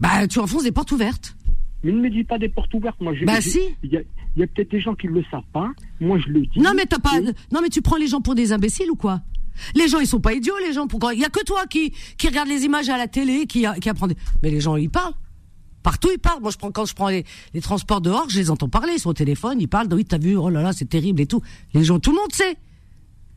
[0.00, 1.36] Bah, tu enfonces des portes ouvertes.
[1.84, 3.00] Mais ne me dis pas des portes ouvertes.
[3.00, 3.60] Moi, je, Bah, je- si.
[3.82, 4.00] Il y a,
[4.36, 5.70] il y a peut-être des gens qui le savent pas.
[6.00, 6.58] Moi, je le dis.
[6.60, 7.20] Non, mais t'as pas.
[7.52, 9.20] Non, mais tu prends les gens pour des imbéciles ou quoi?
[9.74, 10.86] Les gens, ils sont pas idiots, les gens.
[10.86, 13.64] Pourquoi Il y a que toi qui qui regarde les images à la télé, qui
[13.80, 14.06] qui apprend.
[14.08, 15.14] des- Mais les gens, ils parlent.
[15.82, 16.40] Partout, ils parlent.
[16.42, 17.24] Moi, je prends quand je prends les,
[17.54, 18.92] les transports dehors, je les entends parler.
[18.96, 19.88] Ils sont au téléphone, ils parlent.
[19.92, 21.40] Oui, t'as vu Oh là là, c'est terrible et tout.
[21.74, 22.56] Les gens, tout le monde sait.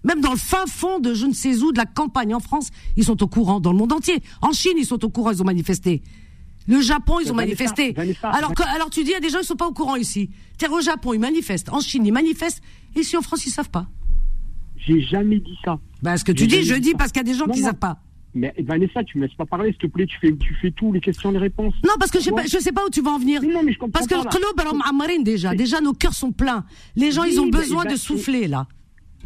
[0.03, 2.69] Même dans le fin fond de je ne sais où, de la campagne en France,
[2.97, 3.61] ils sont au courant.
[3.61, 4.21] Dans le monde entier.
[4.41, 6.03] En Chine, ils sont au courant, ils ont manifesté.
[6.67, 7.95] Le Japon, ils ont manifesté.
[8.23, 10.29] Alors, alors tu dis, il y a des gens, ils sont pas au courant ici.
[10.57, 11.69] Tiens, au Japon, ils manifestent.
[11.69, 12.61] En Chine, ils manifestent.
[12.95, 13.87] Et ici, en France, ils savent pas.
[14.85, 15.79] J'ai jamais dit ça.
[16.01, 17.61] Ben, ce que tu dis, je dis parce qu'il y a des gens Non, qui
[17.61, 17.67] non.
[17.67, 17.99] savent pas.
[18.35, 20.07] Mais Vanessa, tu me laisses pas parler, s'il te plaît.
[20.07, 21.75] Tu fais, tu fais tout, les questions, les réponses.
[21.85, 22.41] Non, parce que je sais Ouais.
[22.43, 23.41] pas, je sais pas où tu vas en venir.
[23.41, 26.31] Mais non, mais je comprends Parce que le club, alors, déjà, déjà, nos cœurs sont
[26.31, 26.65] pleins.
[26.95, 28.67] Les gens, Oui, ils ont besoin ben, de souffler, là.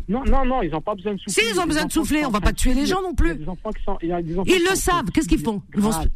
[0.10, 1.44] Non, non, non, ils n'ont pas besoin de souffler.
[1.44, 3.34] Si, ils ont besoin de souffler, on va pas tuer les en gens non plus.
[4.02, 5.06] Ils le savent.
[5.08, 5.62] en Qu'est-ce qu'ils font?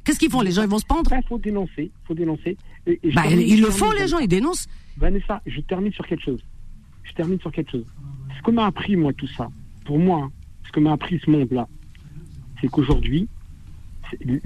[0.06, 0.42] Qu'est-ce qu'ils font?
[0.42, 1.12] Les gens, ils vont se pendre?
[1.14, 2.58] Il faut dénoncer, faut dénoncer.
[3.14, 4.68] Bah, ils le font, les gens, ils dénoncent.
[4.98, 6.42] Vanessa, je termine sur quelque chose.
[7.04, 7.86] Je termine sur quelque chose.
[8.38, 9.50] Ce que m'a appris, moi, tout ça,
[9.86, 10.32] pour moi, hein,
[10.66, 11.68] ce que m'a appris ce monde-là,
[12.60, 13.28] c'est qu'aujourd'hui,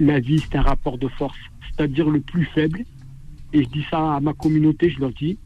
[0.00, 1.38] la vie, c'est un rapport de force,
[1.70, 2.84] c'est-à-dire le plus faible.
[3.52, 5.38] Et je dis ça à ma communauté, je leur dis,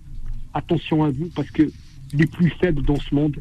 [0.55, 1.71] attention à vous, parce que
[2.15, 3.37] les plus faibles dans ce monde,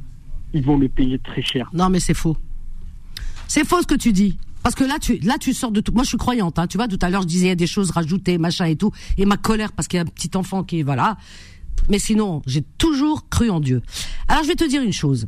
[0.53, 1.69] ils vont le payer très cher.
[1.73, 2.37] Non, mais c'est faux.
[3.47, 4.37] C'est faux ce que tu dis.
[4.63, 5.91] Parce que là, tu, là, tu sors de tout.
[5.93, 6.59] Moi, je suis croyante.
[6.59, 6.67] Hein.
[6.67, 8.75] Tu vois, tout à l'heure, je disais il y a des choses rajoutées, machin et
[8.75, 11.17] tout, et ma colère parce qu'il y a un petit enfant qui, voilà.
[11.89, 13.81] Mais sinon, j'ai toujours cru en Dieu.
[14.27, 15.27] Alors, je vais te dire une chose.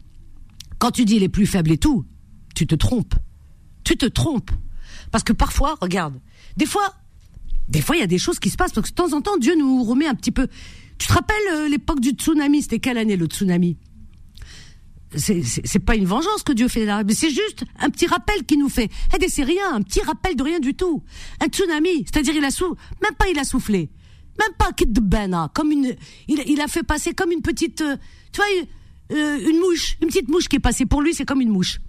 [0.79, 2.05] Quand tu dis les plus faibles et tout,
[2.55, 3.15] tu te trompes.
[3.83, 4.51] Tu te trompes.
[5.11, 6.19] Parce que parfois, regarde,
[6.57, 6.93] des fois,
[7.69, 9.21] des fois, il y a des choses qui se passent parce que de temps en
[9.21, 10.47] temps, Dieu nous remet un petit peu.
[10.97, 12.61] Tu te rappelles euh, l'époque du tsunami?
[12.61, 13.77] C'était quelle année le tsunami?
[15.15, 18.59] C'est- pas une vengeance que Dieu fait là, mais c'est juste un petit rappel qu'il
[18.59, 18.89] nous fait.
[19.19, 21.03] Eh, c'est rien, un petit rappel de rien du tout.
[21.41, 23.89] Un tsunami, c'est-à-dire il a sou, même pas il a soufflé,
[24.39, 25.95] même pas de bena, comme une,
[26.27, 27.97] il, a fait passer comme une petite, euh,
[28.31, 31.25] tu vois, une, euh, une mouche, une petite mouche qui est passée pour lui, c'est
[31.25, 31.79] comme une mouche.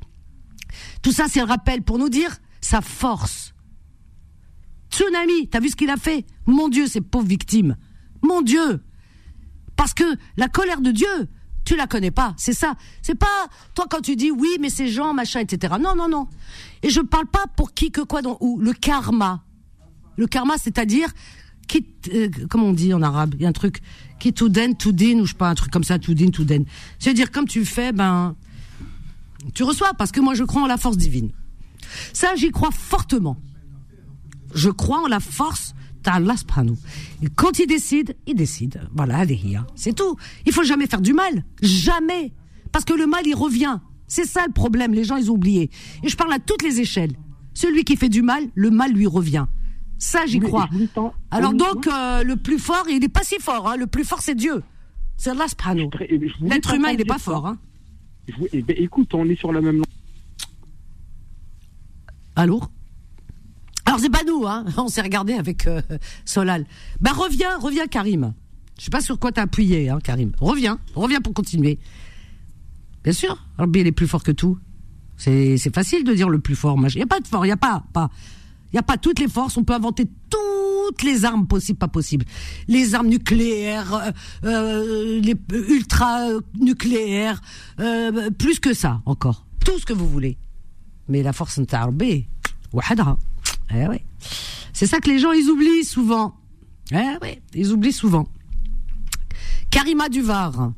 [1.03, 3.55] Tout ça, c'est le rappel pour nous dire sa force.
[4.91, 6.27] Tsunami, t'as vu ce qu'il a fait?
[6.47, 7.77] Mon Dieu, ces pauvres victimes.
[8.23, 8.83] Mon Dieu,
[9.77, 10.05] parce que
[10.37, 11.29] la colère de Dieu,
[11.65, 12.35] tu la connais pas.
[12.37, 12.75] C'est ça.
[13.03, 15.75] C'est pas toi quand tu dis oui, mais ces gens, machin, etc.
[15.81, 16.29] Non, non, non.
[16.83, 18.59] Et je parle pas pour qui que quoi dans où.
[18.59, 19.45] Le karma.
[20.17, 21.09] Le karma, c'est-à-dire
[21.69, 23.35] qui, euh, comment on dit en arabe?
[23.37, 23.81] Il y a un truc
[24.19, 26.31] qui tout den, tout din, ou je sais pas un truc comme ça, tout din,
[26.31, 26.65] tout den.
[26.99, 28.35] C'est-à-dire comme tu fais, ben
[29.55, 31.31] tu reçois parce que moi je crois en la force divine.
[32.13, 33.37] Ça, j'y crois fortement.
[34.55, 36.77] Je crois en la force d'Allah subhanahu.
[37.37, 38.81] Quand il décide, il décide.
[38.95, 39.41] Voilà, allez,
[39.75, 40.17] c'est tout.
[40.47, 41.45] Il faut jamais faire du mal.
[41.63, 42.33] Jamais.
[42.73, 43.79] Parce que le mal, il revient.
[44.09, 44.93] C'est ça le problème.
[44.93, 45.71] Les gens, ils ont oublié.
[46.03, 47.13] Et je parle à toutes les échelles.
[47.55, 49.47] Celui qui fait du mal, le mal lui revient.
[49.99, 50.69] Ça, j'y crois.
[51.31, 53.69] Alors donc, euh, le plus fort, il n'est pas si fort.
[53.69, 53.77] Hein.
[53.77, 54.63] Le plus fort, c'est Dieu.
[55.17, 55.89] C'est Allah subhanahu.
[56.41, 57.47] L'être humain, il n'est pas fort.
[57.47, 57.59] Hein.
[58.53, 59.85] Eh ben, écoute, on est sur la même langue.
[63.93, 64.47] Alors c'est pas nous.
[64.47, 64.65] Hein.
[64.79, 65.83] On s'est regardé avec euh,
[66.25, 66.65] Solal.
[67.03, 68.33] Bah reviens, reviens Karim.
[68.79, 70.33] Je sais pas sur quoi t'as appuyé, hein, Karim.
[70.41, 71.79] Reviens, reviens pour continuer.
[73.05, 74.59] Bien sûr, Rabbi il est plus fort que tout.
[75.19, 76.79] C'est facile de dire le plus fort.
[76.89, 78.09] Il n'y a pas de fort, il n'y a pas, pas,
[78.73, 79.59] il y a pas toutes les forces.
[79.59, 82.25] On peut inventer toutes les armes possibles, pas possibles.
[82.69, 84.11] Les armes nucléaires, euh,
[84.47, 85.37] euh, les
[85.69, 86.29] ultra
[86.59, 87.43] nucléaires,
[88.39, 89.45] plus que ça encore.
[89.63, 90.39] Tout ce que vous voulez.
[91.09, 92.03] Mais la force n'tarbe,
[92.73, 93.19] wahadra.
[93.75, 93.99] Eh oui.
[94.73, 96.35] C'est ça que les gens, ils oublient souvent.
[96.93, 98.27] Eh oui, ils oublient souvent.
[99.71, 100.73] Karima Duvar.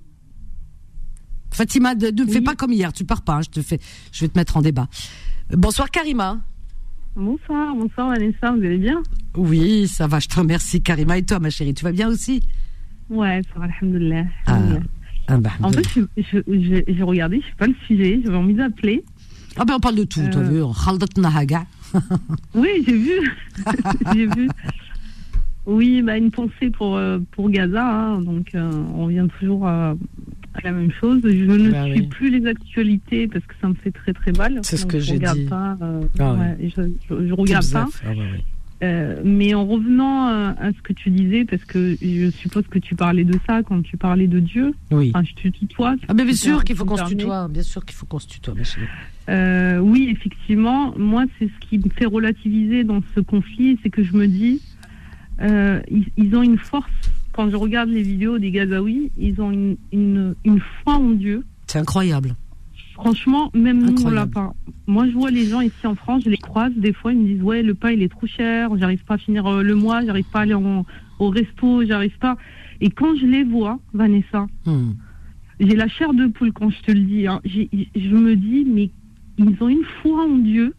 [1.51, 3.79] Fatima, ne, fais pas comme hier, tu pars pas, hein, je, te fais,
[4.13, 4.89] je vais te mettre en débat.
[5.51, 6.41] Bonsoir Karima.
[7.15, 9.03] Bonsoir, bonsoir Vanessa, vous allez bien?
[9.37, 11.17] Oui, ça va, je te remercie Karima.
[11.17, 12.43] Et toi ma chérie, tu vas bien aussi?
[13.09, 14.25] Ouais, ça va, alhamdoulilah.
[14.47, 14.59] Ah,
[15.29, 15.87] ah bah, en fait,
[16.17, 19.05] j'ai regardé, je ne sais pas le sujet, j'avais envie d'appeler.
[19.57, 20.31] Ah ben on parle de tout, euh...
[20.33, 20.61] t'as vu,
[22.55, 23.33] Oui, j'ai vu.
[24.15, 24.49] j'ai vu.
[25.67, 27.85] Oui, bah, une pensée pour, euh, pour Gaza.
[27.87, 28.21] hein.
[28.21, 29.91] donc, euh, on revient toujours à,
[30.55, 31.21] à la même chose.
[31.25, 32.07] Je ne Bah suis oui.
[32.09, 34.61] plus les actualités parce que ça me fait très très mal.
[34.63, 35.45] C'est ce que je j'ai regarde dit.
[35.47, 37.89] Pas, euh, Ah ouais, je, je, je regarde pas.
[38.05, 38.45] Ah ouais.
[38.83, 42.79] Euh, mais en revenant euh, à ce que tu disais, parce que je suppose que
[42.79, 44.75] tu parlais de ça quand tu parlais de Dieu.
[44.91, 45.13] Oui.
[45.15, 45.95] Enfin, je te tutoie.
[46.09, 48.55] Ah bien sûr qu'il faut qu'on se tutoie, bien sûr qu'il faut qu'on se tutoie.
[49.31, 54.03] Euh, oui, effectivement, moi, c'est ce qui me fait relativiser dans ce conflit, c'est que
[54.03, 54.61] je me dis,
[55.41, 56.91] euh, ils, ils ont une force.
[57.33, 61.45] Quand je regarde les vidéos des Gazaouis, ils ont une, une, une foi en Dieu.
[61.67, 62.37] C'est incroyable.
[62.95, 64.53] Franchement, même nous, on l'a pas.
[64.87, 67.27] Moi, je vois les gens ici en France, je les croise, des fois, ils me
[67.27, 70.05] disent, ouais, le pain, il est trop cher, j'arrive pas à finir euh, le mois,
[70.05, 70.87] j'arrive pas à aller en-
[71.19, 72.37] au resto, j'arrive pas.
[72.81, 74.93] Et quand je les vois, Vanessa, Hmm.
[75.61, 77.27] j'ai la chair de poule quand je te le dis.
[77.27, 77.41] hein.
[77.45, 78.91] Je me dis, mais
[79.39, 80.75] ils ont une foi en Dieu,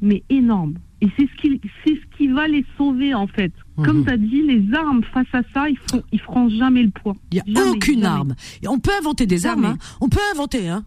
[0.00, 0.74] mais énorme.
[1.02, 3.52] Et c'est ce qui, c'est ce qui va les sauver en fait.
[3.78, 3.84] Mhm.
[3.86, 6.90] Comme tu as dit, les armes face à ça, ils font, ils feront jamais le
[6.90, 7.16] poids.
[7.30, 8.06] Il n'y a Jamais, aucune jamais.
[8.06, 8.34] arme.
[8.62, 9.66] Et on peut inventer des Jamais.
[9.68, 9.76] armes.
[9.80, 9.96] hein.
[10.00, 10.68] On peut inventer.
[10.68, 10.84] Hein.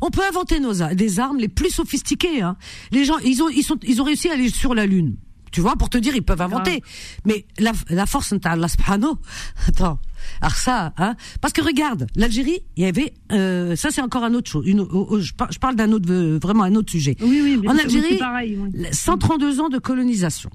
[0.00, 2.42] On peut inventer nos des armes les plus sophistiquées.
[2.42, 2.56] Hein.
[2.92, 5.16] Les gens, ils ont, ils sont, ils ont réussi à aller sur la lune.
[5.50, 6.82] Tu vois, pour te dire, ils peuvent inventer.
[7.24, 9.14] Mais la, la force de Allah subhanahu.
[9.66, 9.98] Attends.
[10.42, 11.14] Alors ça, hein.
[11.40, 14.64] Parce que regarde, l'Algérie, il y avait, euh, ça c'est encore un autre chose.
[14.68, 14.86] Une,
[15.20, 17.16] je, par- je parle d'un autre, euh, vraiment un autre sujet.
[17.22, 18.58] Oui, oui, En Algérie, pareil.
[18.60, 18.86] oui.
[18.92, 20.50] 132 ans de colonisation.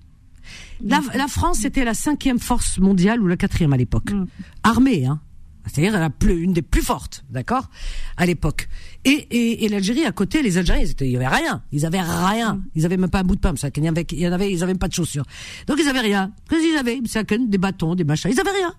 [0.83, 4.11] La, la France était la cinquième force mondiale ou la quatrième à l'époque.
[4.11, 4.25] Mm.
[4.63, 5.19] Armée, hein.
[5.65, 7.69] C'est-à-dire la plus, une des plus fortes, d'accord,
[8.17, 8.67] à l'époque.
[9.05, 12.61] Et, et, et l'Algérie à côté, les Algériens, il y avait rien, ils avaient rien,
[12.75, 14.33] ils avaient même pas un bout de pain, ça, il y avait, il y en
[14.33, 15.25] avait, ils avaient même pas de chaussures.
[15.67, 16.33] Donc ils avaient rien.
[16.49, 18.73] Qu'est-ce qu'ils avaient des bâtons, des machins, ils avaient rien.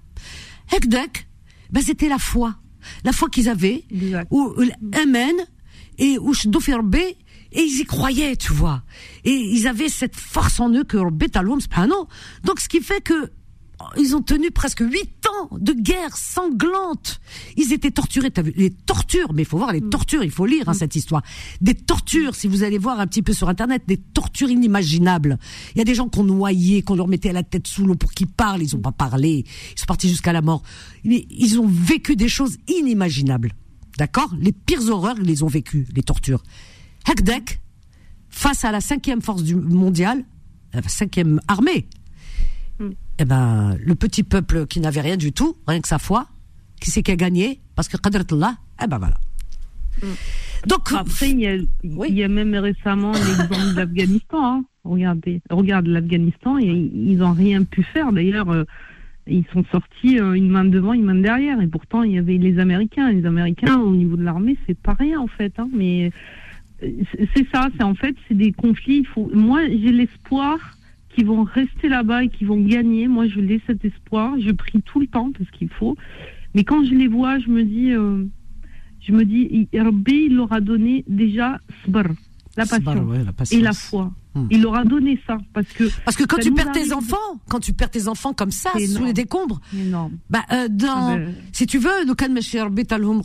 [0.72, 1.26] Hekdek,
[1.70, 2.54] ben c'était la foi,
[3.04, 4.28] la foi qu'ils avaient, Exact.
[4.30, 4.54] ou
[4.92, 5.34] Amen
[5.98, 6.32] et ou
[6.82, 6.96] B
[7.54, 8.82] et ils y croyaient, tu vois.
[9.24, 12.04] Et ils avaient cette force en eux que Rabbi Taloum subhanahu.
[12.44, 13.30] Donc ce qui fait que
[13.96, 17.20] ils ont tenu presque huit ans de guerre sanglante.
[17.56, 18.30] Ils étaient torturés.
[18.30, 18.52] T'as vu?
[18.56, 20.22] Les tortures, mais il faut voir les tortures.
[20.22, 21.22] Il faut lire hein, cette histoire.
[21.60, 22.34] Des tortures.
[22.34, 25.38] Si vous allez voir un petit peu sur internet, des tortures inimaginables.
[25.74, 28.12] Il y a des gens qu'on noyait, qu'on leur mettait la tête sous l'eau pour
[28.12, 28.62] qu'ils parlent.
[28.62, 29.44] Ils ont pas parlé.
[29.76, 30.62] Ils sont partis jusqu'à la mort.
[31.04, 33.52] Mais ils ont vécu des choses inimaginables.
[33.98, 34.32] D'accord?
[34.38, 36.42] Les pires horreurs, ils les ont vécues, les tortures.
[37.08, 37.60] Hekdek,
[38.30, 40.24] face à la cinquième force du mondial,
[40.72, 41.86] la cinquième armée,
[43.18, 46.26] eh ben, le petit peuple qui n'avait rien du tout, rien que sa foi,
[46.80, 47.60] qui c'est qui a gagné?
[47.76, 49.14] Parce que Qadratullah, eh ben voilà.
[50.66, 52.08] Donc, Après, il y a, Oui.
[52.10, 54.44] il y a même récemment l'exemple de l'Afghanistan.
[54.58, 54.64] hein.
[54.82, 58.12] Regardez, regarde l'Afghanistan, et ils n'ont rien pu faire.
[58.12, 58.64] D'ailleurs, euh,
[59.26, 61.60] ils sont sortis euh, une main devant, une main derrière.
[61.60, 63.12] Et pourtant, il y avait les Américains.
[63.12, 65.52] Les Américains, au niveau de l'armée, c'est pas rien en fait.
[65.58, 65.68] hein.
[65.72, 66.10] Mais euh,
[66.80, 67.68] c'est- ça.
[67.76, 69.04] C'est en fait, c'est des conflits.
[69.04, 69.28] Il.
[69.34, 70.58] Moi, j'ai l'espoir
[71.10, 73.08] qu'ils vont rester là-bas et qu'ils vont gagner.
[73.08, 74.38] Moi, je l'ai cet espoir.
[74.40, 75.96] Je prie tout le temps parce qu'il faut.
[76.54, 77.92] Mais quand je les vois, je me dis.
[77.92, 78.24] euh,
[79.06, 82.14] je me dis, Rabbi, il leur a donné déjà sabr,
[82.56, 83.62] la passion ouais, la et patience.
[83.62, 84.12] la foi.
[84.34, 84.46] Hmm.
[84.50, 87.16] Il leur a donné ça parce que Parce que quand tu perds tes enfants,
[87.48, 90.12] quand tu perds tes enfants comme ça, sous les décombres, énorme.
[90.30, 91.34] bah, euh, dans, Ah ben.
[91.52, 91.90] si tu veux,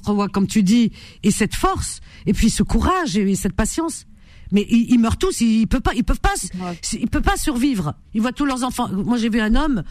[0.06, 0.92] Qawa, comme tu dis,
[1.24, 4.06] et cette force, et puis ce courage, et cette patience,
[4.52, 6.78] mais ils, ils meurent tous, ils, ils peuvent pas, ils peuvent pas, Ouais.
[7.00, 7.94] ils peuvent pas survivre.
[8.14, 8.90] Ils voient tous leurs enfants.
[8.92, 9.84] Moi, j'ai vu un homme,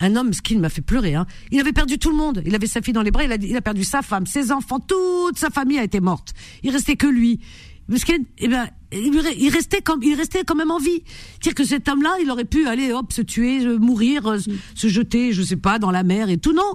[0.00, 1.26] un homme, ce qui m'a fait pleurer, hein.
[1.50, 2.42] Il avait perdu tout le monde.
[2.46, 4.52] Il avait sa fille dans les bras, il a, il a perdu sa femme, ses
[4.52, 6.34] enfants, toute sa famille a été morte.
[6.62, 7.40] Il restait que lui.
[7.88, 11.02] Parce que, eh ben, il, restait comme, il restait quand même en vie.
[11.40, 14.50] Dire que cet homme-là, il aurait pu aller, hop, se tuer, euh, mourir, euh, se-
[14.74, 16.52] se jeter, je sais pas, dans la mer et tout.
[16.52, 16.74] Non.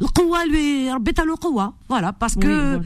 [0.00, 1.74] Le Qawa, lui, le.
[1.88, 2.12] Voilà.
[2.12, 2.82] Parce Oui, que, voilà.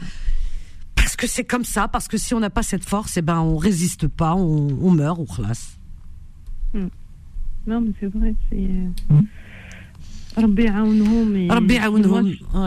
[0.95, 3.39] parce que c'est comme ça, parce que si on n'a pas cette force, eh ben,
[3.39, 5.77] on résiste pas, on, on meurt, on classe.
[6.73, 8.57] Non, mais c'est vrai, c'est.
[8.57, 9.21] euh,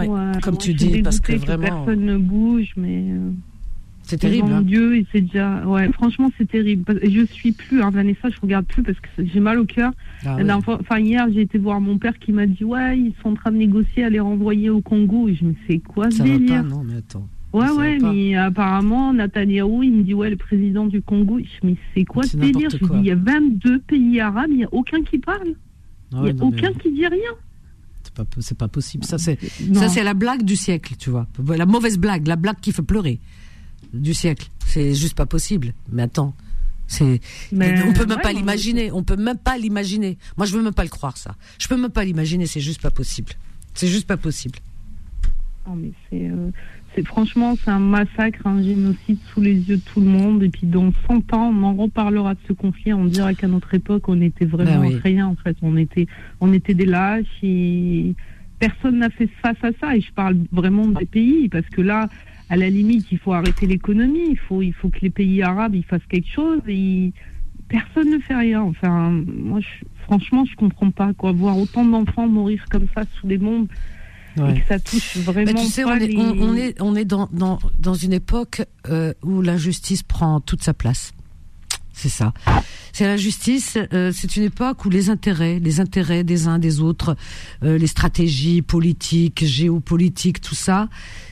[0.08, 3.04] ouais, comme tu dis, parce que vraiment- personne ne bouge, mais.
[4.08, 4.48] C'est terrible.
[4.48, 4.62] Mon hein.
[4.62, 5.66] Dieu, et c'est déjà.
[5.66, 6.98] Ouais, franchement, c'est terrible.
[7.02, 9.92] Je suis plus, hein, Vanessa, je regarde plus parce que j'ai mal au cœur.
[10.24, 10.50] Ah ouais.
[10.50, 13.52] Enfin, hier, j'ai été voir mon père qui m'a dit Ouais, ils sont en train
[13.52, 15.28] de négocier à les renvoyer au Congo.
[15.28, 17.28] Et je me dis C'est quoi ce Ça va pas, délire non, mais attends.
[17.52, 21.38] Ouais, ça ouais, mais apparemment, Netanyahou, il me dit Ouais, le président du Congo.
[21.38, 22.54] Je me dis c'est quoi ce délire?
[22.70, 22.96] N'importe Je quoi.
[22.96, 25.54] dis Il y a 22 pays arabes, il n'y a aucun qui parle.
[26.12, 27.30] Ah Il n'y a mais aucun qui dit rien.
[28.38, 29.04] c'est pas, pas possible.
[29.04, 29.38] Ça, c'est,
[29.68, 29.80] Non.
[29.80, 31.26] ça, c'est la blague du siècle, tu vois.
[31.56, 33.20] La mauvaise blague, la blague qui fait pleurer
[33.92, 34.48] du siècle.
[34.66, 35.72] C'est juste pas possible.
[35.90, 36.34] Mais attends.
[36.86, 37.20] C'est,
[37.52, 38.90] Mais on peut même ouais, pas l'imaginer.
[38.92, 40.16] On peut même pas l'imaginer.
[40.38, 41.34] Moi, je veux même pas le croire, ça.
[41.58, 42.46] Je peux même pas l'imaginer.
[42.46, 43.32] C'est juste pas possible.
[43.74, 44.58] C'est juste pas possible.
[45.66, 46.50] Non, mais c'est, euh,
[46.94, 50.42] c'est franchement, c'est un massacre, un génocide sous les yeux de tout le monde.
[50.42, 52.94] Et puis, dans 100 ans, on en reparlera de ce conflit.
[52.94, 55.00] On dira qu'à notre époque, on était vraiment Ben oui.
[55.04, 55.58] rien, en fait.
[55.60, 56.06] On était,
[56.40, 58.14] on était des lâches et
[58.58, 59.94] personne n'a fait face à ça.
[59.94, 62.08] Et je parle vraiment des pays, parce que là,
[62.50, 64.28] à la limite, il faut arrêter l'économie.
[64.30, 66.60] Il faut, il faut que les pays arabes, ils fassent quelque chose.
[66.68, 67.12] Et
[67.68, 68.62] personne ne fait rien.
[68.62, 71.32] Enfin, moi, je- franchement, je comprends pas, quoi.
[71.32, 73.68] Voir autant d'enfants mourir comme ça sous les bombes
[74.36, 74.56] Ouais.
[74.56, 76.16] et que ça touche vraiment Mais tu sais, on est, les...
[76.16, 80.62] on, on est, on est dans, dans, dans une époque euh, où l'injustice prend toute
[80.62, 81.12] sa place
[81.98, 82.32] c'est ça.
[82.92, 83.76] C'est la justice.
[83.92, 87.16] Euh, c'est une époque où les intérêts, les intérêts des uns des autres,
[87.64, 90.88] euh, les stratégies politiques, géopolitiques, tout ça,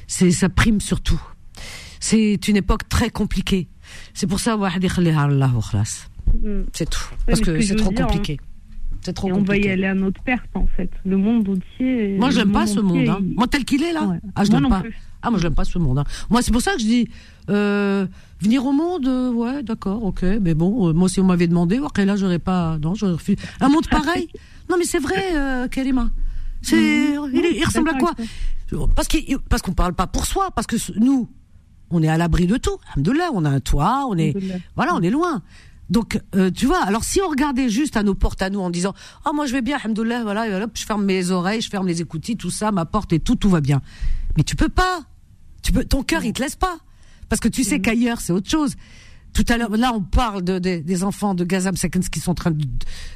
[0.09, 1.23] c'est ça prime surtout.
[2.01, 3.69] C'est une époque très compliquée.
[4.12, 4.71] C'est pour ça mm.
[6.73, 7.61] C'est tout, parce que hein.
[7.62, 8.41] c'est trop compliqué.
[9.03, 9.41] C'est trop compliqué.
[9.41, 10.91] on va y aller à notre perte en fait.
[11.05, 12.14] Le monde entier.
[12.14, 13.23] Ah, ah, moi, j'aime pas ce monde.
[13.37, 14.83] Moi, tel qu'il est là, ah, je l'aime pas.
[15.23, 16.03] Ah, moi, je l'aime pas ce monde.
[16.29, 17.09] Moi, c'est pour ça que je dis.
[17.51, 18.07] Euh,
[18.41, 21.78] venir au monde, euh, ouais, d'accord, ok, mais bon, euh, moi, si on m'avait demandé,
[21.78, 23.39] ok, là, j'aurais pas, non, j'aurais refusé.
[23.61, 24.28] Un monde pareil
[24.70, 26.11] Non, mais c'est vrai, euh, Karima.
[26.62, 27.30] C'est, Mhm.
[27.32, 28.12] il, il Ouais, ressemble à quoi
[28.95, 31.28] Parce qu'il, parce qu'on parle pas pour soi, parce que nous,
[31.91, 32.76] on est à l'abri de tout.
[32.95, 34.34] Alhamdoulilah, on a un toit, on est,
[34.74, 35.43] voilà, on est loin.
[35.89, 38.70] Donc, euh, tu vois, alors si on regardait juste à nos portes à nous en
[38.70, 38.93] disant,
[39.24, 42.01] oh, moi je vais bien, alhamdoulilah, voilà, hop, je ferme mes oreilles, je ferme les
[42.03, 43.80] écoutilles, tout ça, ma porte et tout, tout va bien.
[44.37, 45.03] Mais tu peux pas.
[45.62, 46.76] Tu peux, ton cœur, il te laisse pas.
[47.29, 48.77] Parce que tu sais qu'ailleurs, c'est autre chose.
[49.33, 52.53] Tout à l'heure, là, on parle de, des enfants de Gaza qui sont en train
[52.53, 52.64] de,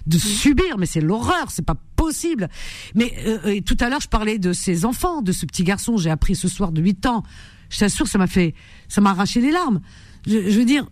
[0.07, 2.49] de subir, mais c'est l'horreur, c'est pas possible.
[2.95, 6.11] Mais euh, tout à l'heure, je parlais de ces enfants, de ce petit garçon, j'ai
[6.11, 7.23] appris ce soir de 8 ans.
[7.71, 8.55] Je t'assure, ça m'a fait,
[8.89, 9.81] ça m'a arraché les larmes.
[10.27, 10.87] Je, je, veux dire,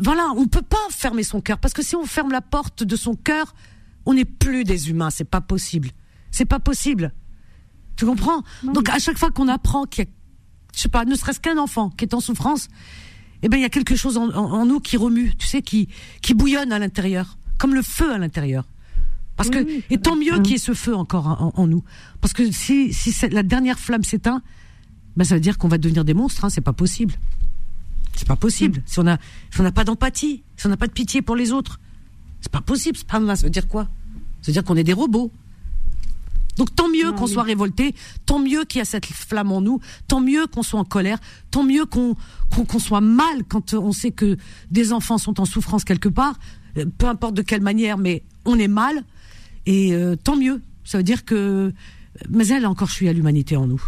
[0.00, 2.96] voilà, on peut pas fermer son cœur parce que si on ferme la porte de
[2.96, 3.54] son cœur,
[4.06, 5.10] on n'est plus des humains.
[5.10, 5.90] C'est pas possible.
[6.30, 7.12] C'est pas possible.
[7.96, 8.42] Tu comprends?
[8.62, 10.10] Donc à chaque fois qu'on apprend qu'il y a,
[10.74, 12.68] je sais pas, ne serait-ce qu'un enfant qui est en souffrance,
[13.42, 15.88] eh ben il y a quelque chose en, en, nous qui remue, tu sais, qui
[16.22, 18.64] qui bouillonne à l'intérieur, comme le feu à l'intérieur.
[19.36, 21.82] Parce que et tant mieux qu'il y ait ce feu encore en, en, nous,
[22.20, 24.42] parce que si si la dernière flamme s'éteint,
[25.16, 26.44] ben ça veut dire qu'on va devenir des monstres.
[26.44, 27.14] Hein, c'est pas possible.
[28.14, 28.82] C'est pas possible.
[28.86, 29.18] Si on a
[29.50, 31.80] si on n'a pas d'empathie, si on n'a pas de pitié pour les autres,
[32.40, 32.98] c'est pas possible.
[33.10, 33.84] Ça veut dire quoi?
[34.40, 35.32] Ça veut dire qu'on est des robots.
[36.56, 37.94] Donc tant mieux qu'on soit révolté,
[38.26, 41.18] tant mieux qu'il y a cette flamme en nous, tant mieux qu'on soit en colère,
[41.50, 42.14] tant mieux qu'on
[42.50, 44.36] qu'on soit mal quand on sait que
[44.70, 46.38] des enfants sont en souffrance quelque part,
[46.78, 49.04] euh, peu importe de quelle manière, mais on est mal.
[49.66, 50.62] Et euh, tant mieux.
[50.84, 51.72] Ça veut dire que
[52.28, 53.82] mais elle encore, je suis à l'humanité en nous.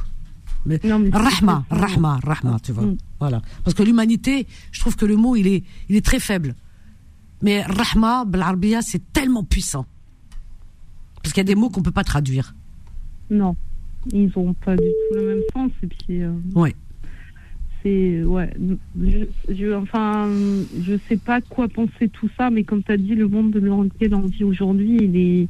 [0.65, 0.81] Mais,
[1.13, 2.85] rahma, rahma, rahma, tu vois.
[2.85, 2.97] Mm.
[3.21, 3.41] Voilà.
[3.63, 6.57] Parce que l'humanité, je trouve que le mot, il est, il est très faible.
[7.41, 9.87] Mais rahma, l'arabia, c'est tellement puissant.
[11.27, 12.55] Parce qu'il y a des mots qu'on peut pas traduire.
[13.31, 13.57] Non,
[14.13, 15.73] ils ont pas du tout le même sens.
[15.83, 16.23] Et puis.
[16.23, 16.73] Euh, ouais.
[17.83, 18.49] C'est ouais.
[19.03, 20.31] Je, je, enfin,
[20.81, 23.59] je sais pas quoi penser tout ça, mais comme tu as dit, le monde de
[23.59, 25.49] lequel on vit aujourd'hui, il est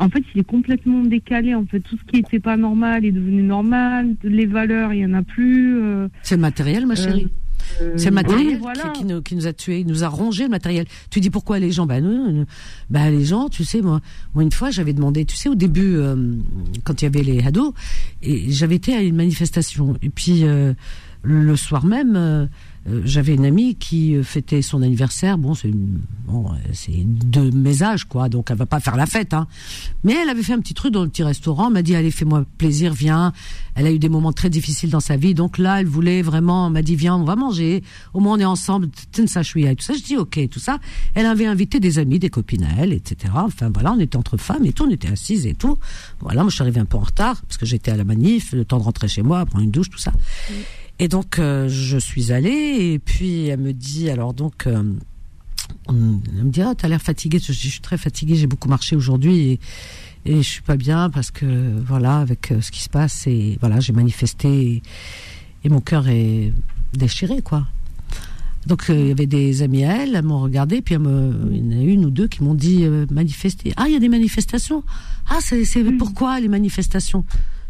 [0.00, 1.54] en fait, il est complètement décalé.
[1.54, 4.16] En fait, tout ce qui n'était pas normal est devenu normal.
[4.24, 5.80] Les valeurs, il y en a plus.
[5.80, 7.26] Euh, c'est le matériel, ma chérie.
[7.26, 7.43] Euh,
[7.96, 8.60] c'est le matériel
[8.94, 10.86] qui, nous, qui, nous, a tués, il nous a rongé le matériel.
[11.10, 12.46] Tu dis pourquoi les gens Ben non,
[12.90, 14.00] bah les gens, tu sais, moi,
[14.34, 16.16] moi une fois j'avais demandé, tu sais, au début, euh,
[16.84, 17.72] quand il y avait les hados,
[18.22, 20.44] et j'avais été à une manifestation, et puis
[21.22, 22.48] le soir même
[22.88, 25.38] euh, j'avais une amie qui euh, fêtait son anniversaire.
[25.38, 28.28] Bon, c'est bon, c'est de mes âges, quoi.
[28.28, 29.46] Donc, elle va pas faire la fête, hein.
[30.04, 31.70] Mais elle avait fait un petit truc dans le petit restaurant.
[31.70, 33.32] M'a dit, allez, fais-moi plaisir, viens.
[33.74, 35.34] Elle a eu des moments très difficiles dans sa vie.
[35.34, 37.82] Donc là, elle voulait vraiment, m'a dit, viens, on va manger.
[38.12, 38.86] Au moins, on est ensemble.
[38.86, 39.42] Et tout ça.
[39.42, 40.78] Je dis, ok, tout ça.
[41.14, 43.32] Elle avait invité des amis, des copines à elle, etc.
[43.36, 44.84] Enfin, voilà, on était entre femmes et tout.
[44.84, 45.78] On était assises et tout.
[46.20, 48.52] Voilà, moi, je suis arrivée un peu en retard parce que j'étais à la manif,
[48.52, 50.12] le temps de rentrer chez moi, prendre une douche, tout ça.
[50.98, 54.82] Et donc euh, je suis allée et puis elle me dit alors donc euh,
[55.88, 58.94] elle me dit ah t'as l'air fatiguée je, je suis très fatiguée j'ai beaucoup marché
[58.94, 59.60] aujourd'hui et,
[60.24, 63.58] et je suis pas bien parce que voilà avec euh, ce qui se passe et
[63.60, 64.82] voilà j'ai manifesté
[65.64, 66.52] et, mon cœur est
[66.92, 67.66] déchiré quoi.
[68.66, 71.78] Donc il y avait des amis à elle, elles m'ont regardé, puis il y en
[71.78, 73.72] a une ou deux qui m'ont dit manifester.
[73.76, 74.84] Ah il y a des manifestations.
[75.28, 75.64] Ah c'est
[75.98, 77.24] pourquoi les manifestations?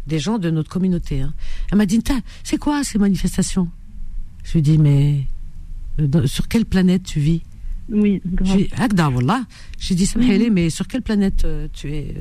[0.07, 1.21] Des gens de notre communauté.
[1.21, 1.33] Hein.
[1.71, 2.01] Elle m'a dit,
[2.43, 3.69] c'est quoi ces manifestations?
[4.43, 5.25] Je lui ai dit, mais
[5.99, 7.41] euh, sur quelle planète tu vis?
[7.89, 8.21] Oui,
[9.11, 9.43] voilà.
[9.79, 10.49] J'ai dit, oui.
[10.51, 12.15] mais sur quelle planète euh, tu es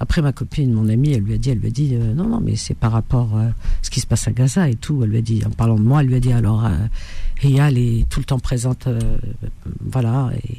[0.00, 2.26] après, ma copine, mon amie, elle lui a dit, elle lui a dit, euh, non,
[2.26, 5.04] non, mais c'est par rapport à ce qui se passe à Gaza et tout.
[5.04, 6.70] Elle lui a dit, en parlant de moi, elle lui a dit, alors, euh,
[7.44, 8.88] elle est tout le temps présente,
[9.80, 10.58] voilà, et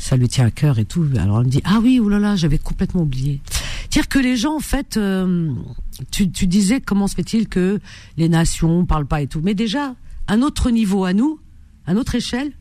[0.00, 1.06] ça lui tient à cœur et tout.
[1.18, 3.40] Alors elle me dit ah oui, oulala, j'avais complètement oublié.
[3.90, 5.52] Dire que les gens en fait, euh,
[6.10, 7.80] tu, tu disais comment se fait-il que
[8.16, 9.94] les nations parlent pas et tout, mais déjà
[10.28, 11.40] un autre niveau à nous,
[11.86, 12.52] à notre échelle,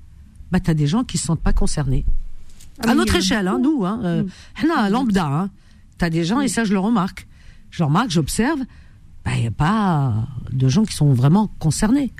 [0.51, 2.05] bah t'as des gens qui se sentent pas concernés.
[2.83, 4.89] Ah à notre échelle, hein, nous, hein, euh, mm.
[4.89, 5.49] lambda, hein,
[5.97, 7.27] t'as des gens et ça je le remarque,
[7.69, 8.59] je le remarque, j'observe,
[9.23, 12.11] bah y a pas de gens qui sont vraiment concernés.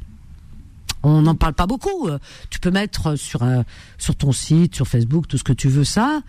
[1.02, 2.08] On n'en parle pas beaucoup.
[2.08, 3.64] Euh, tu peux mettre sur un,
[3.98, 6.22] sur ton site, sur Facebook, tout ce que tu veux ça.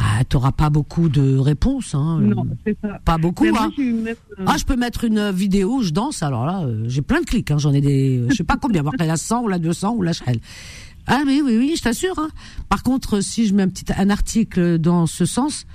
[0.00, 1.94] Bah, t'auras pas beaucoup de réponses.
[1.94, 2.20] Hein.
[2.22, 2.98] Non, c'est ça.
[3.04, 3.44] Pas beaucoup.
[3.44, 3.70] Hein.
[3.78, 4.14] Euh,
[4.46, 6.22] ah, je peux mettre une vidéo où je danse.
[6.22, 7.50] Alors là, euh, j'ai plein de clics.
[7.50, 7.58] Hein.
[7.58, 8.80] J'en ai des, je sais pas combien.
[8.80, 10.38] voir la 100 ou la 200 ou la Shell.
[11.06, 12.18] Ah oui, oui, oui, je t'assure.
[12.18, 12.30] Hein.
[12.70, 15.66] Par contre, si je mets un petit un article dans ce sens,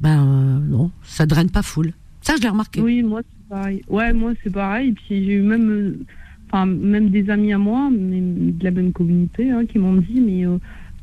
[0.00, 0.24] ben
[0.60, 1.92] non, ça draine pas full.
[2.22, 2.80] Ça, je l'ai remarqué.
[2.80, 3.82] Oui, moi c'est pareil.
[3.88, 4.92] Ouais, moi c'est pareil.
[4.92, 6.06] Puis j'ai eu même
[6.46, 10.46] enfin même des amis à moi, de la même communauté, hein, qui m'ont dit mais
[10.46, 10.56] euh,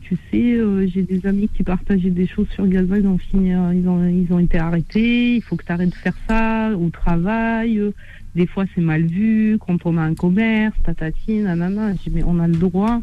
[0.08, 3.56] tu sais, euh, j'ai des amis qui partageaient des choses sur Gaza, ils ont fini,
[3.56, 6.72] euh, ils ont ils ont été arrêtés, il faut que tu arrêtes de faire ça
[6.78, 7.82] au travail.
[8.36, 11.94] des fois c'est mal vu quand on a un commerce, tatatine, nanana.
[12.12, 13.02] mais on a le droit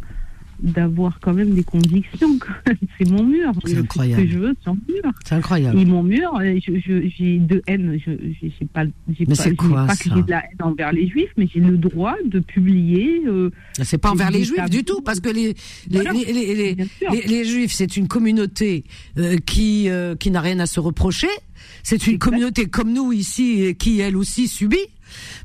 [0.61, 2.39] d'avoir quand même des convictions.
[2.99, 3.53] c'est mon mur.
[3.65, 4.23] C'est incroyable.
[4.23, 5.13] Ce que je veux, c'est mon mur.
[5.25, 5.79] C'est incroyable.
[5.79, 7.99] Et mon mur, j'ai de haine.
[8.05, 8.85] Je j'ai pas,
[9.19, 11.77] j'ai pas, quoi, pas que j'ai de la haine envers les juifs, mais j'ai le
[11.77, 13.23] droit de publier.
[13.27, 13.51] Euh,
[13.83, 15.55] c'est pas envers les juifs du tout, parce que les
[15.89, 18.85] les, les, les, les, juifs, c'est une communauté
[19.19, 21.29] euh, qui euh, qui n'a rien à se reprocher.
[21.83, 24.87] C'est une communauté comme nous ici qui elle aussi subit,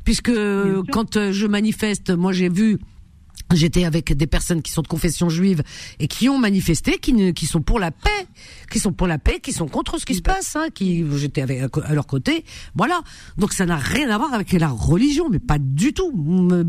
[0.03, 0.31] puisque
[0.91, 2.77] quand je manifeste, moi j'ai vu
[3.53, 5.63] J'étais avec des personnes qui sont de confession juive
[5.99, 8.27] et qui ont manifesté, qui, ne, sont pour la paix,
[8.69, 11.41] qui sont pour la paix, qui sont contre ce qui se passe, hein, qui j'étais
[11.41, 12.45] avec à leur côté,
[12.75, 13.01] voilà.
[13.37, 16.11] Donc ça n'a rien à voir avec la religion, mais pas du tout,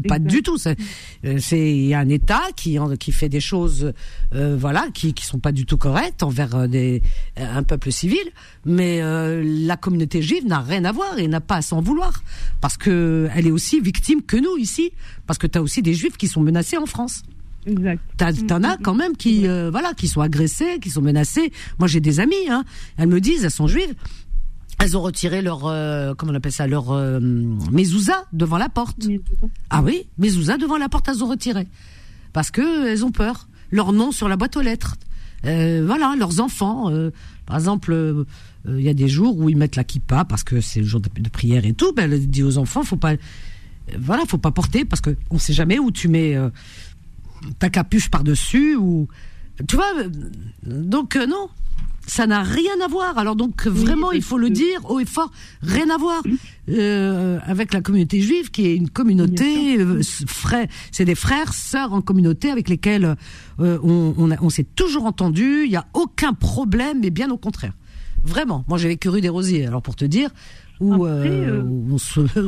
[0.09, 0.57] pas du tout.
[0.67, 3.93] Euh, c'est il y a un État qui qui fait des choses,
[4.35, 7.03] euh, voilà, qui qui sont pas du tout correctes envers euh, des
[7.37, 8.33] un peuple civil,
[8.65, 12.23] mais la communauté juive n'a rien à voir et n'a pas à s'en vouloir
[12.61, 14.93] parce que elle est aussi victime que nous ici,
[15.27, 17.23] parce que tu as aussi des juifs qui sont menacés en France.
[17.67, 18.01] Exact.
[18.47, 21.53] T'en as quand même qui, euh, voilà, qui sont agressés, qui sont menacés.
[21.79, 22.65] Moi, j'ai des amis, hein.
[22.97, 23.95] Elles me disent, elles sont juives.
[24.81, 27.19] Elles ont retiré leur, euh, comment on appelle ça, leur euh,
[27.73, 29.09] mezouza devant la porte.
[29.71, 31.67] Ah oui, mezouza devant la porte, elles ont retiré
[32.33, 33.49] parce que elles ont peur.
[33.71, 34.95] Leur nom sur la boîte aux lettres.
[35.43, 36.91] voilà, leurs enfants.
[37.45, 38.25] par exemple,
[38.67, 41.01] il y a des jours où ils mettent la kippa parce que c'est le jour
[41.01, 41.93] de, prière et tout.
[41.93, 43.15] Ben, elle dit aux enfants, faut pas
[43.97, 46.51] voilà, faut pas porter parce que on sait jamais où tu mets euh,
[47.59, 49.09] ta capuche par dessus ou
[49.66, 49.93] tu vois.
[49.99, 50.09] Euh,
[50.66, 51.49] donc euh, non,
[52.07, 53.18] ça n'a rien à voir.
[53.18, 55.30] Alors donc vraiment, il faut le dire haut et fort,
[55.62, 56.22] rien à voir
[57.47, 59.78] avec la communauté juive qui est une communauté
[60.26, 63.16] frère, c'est des frères, sœurs en communauté avec lesquels
[63.59, 65.64] on, on s'est toujours entendu.
[65.64, 67.72] Il y a aucun problème, mais bien au contraire.
[68.24, 69.66] Vraiment, moi j'ai vécu rue des Rosiers.
[69.66, 70.30] Alors pour te dire,
[70.80, 72.20] où, euh, euh, on, se,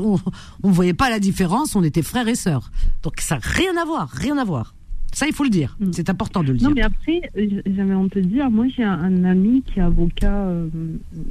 [0.62, 2.70] on, voyait pas la différence, on était frères et sœurs.
[3.02, 4.74] Donc ça n'a rien à voir, rien à voir.
[5.12, 5.76] Ça, il faut le dire.
[5.80, 5.92] Mm.
[5.92, 6.68] C'est important de le dire.
[6.68, 10.46] Non, mais après, j'avais envie de te dire, moi, j'ai un, ami qui est avocat
[10.46, 10.68] euh,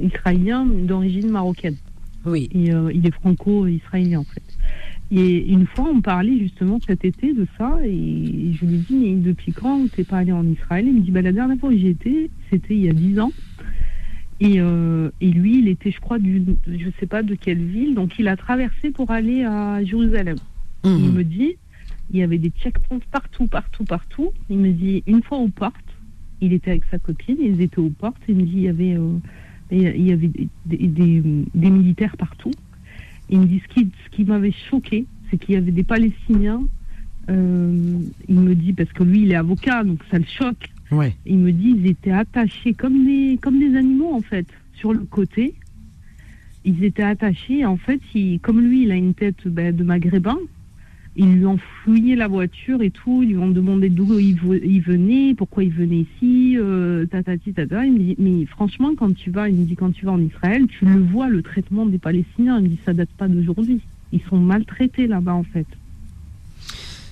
[0.00, 1.76] israélien d'origine marocaine.
[2.26, 2.48] Oui.
[2.52, 4.42] Et, il est franco-israélien, en fait.
[5.12, 8.94] Et une fois, on parlait justement cet été de ça, et je lui ai dit,
[8.94, 10.86] mais depuis quand t'es pas allé en Israël?
[10.86, 13.18] Il me dit, bah, la dernière fois où j'y étais, c'était il y a dix
[13.18, 13.32] ans.
[14.38, 17.94] Et, euh, et, lui, il était, je crois, du, je sais pas de quelle ville,
[17.94, 20.36] donc il a traversé pour aller à Jérusalem.
[20.84, 21.12] Il mhm.
[21.12, 21.56] me dit,
[22.10, 24.32] il y avait des checkpoints partout, partout, partout.
[24.48, 25.74] Il me dit, une fois aux portes,
[26.40, 28.96] il était avec sa copine, ils étaient aux portes, il me dit, il y avait,
[28.96, 29.18] euh,
[29.70, 31.22] il y avait des, des,
[31.54, 32.52] des, militaires partout.
[33.28, 36.62] Il me dit, ce qui, ce qui m'avait choqué, c'est qu'il y avait des Palestiniens.
[37.28, 37.98] Euh,
[38.28, 40.70] il me dit, parce que lui, il est avocat, donc ça le choque.
[40.90, 41.14] Ouais.
[41.24, 45.04] Il me dit ils étaient attachés comme des, comme des animaux, en fait, sur le
[45.04, 45.54] côté.
[46.64, 47.64] Ils étaient attachés.
[47.64, 48.00] En fait,
[48.42, 50.38] comme lui, il a une tête ben, de maghrébin,
[51.16, 53.22] ils lui ont fouillé la voiture et tout.
[53.22, 57.84] Ils lui ont demandé d'où il, venait, pourquoi il venait ici, euh, tatati, tata.
[57.84, 60.20] Il me dit, mais franchement, quand tu vas, il me dit, quand tu vas en
[60.20, 62.58] Israël, tu le vois, le traitement des Palestiniens.
[62.58, 63.80] Il me dit, ça date pas d'aujourd'hui.
[64.12, 65.66] Ils sont maltraités là-bas, en fait.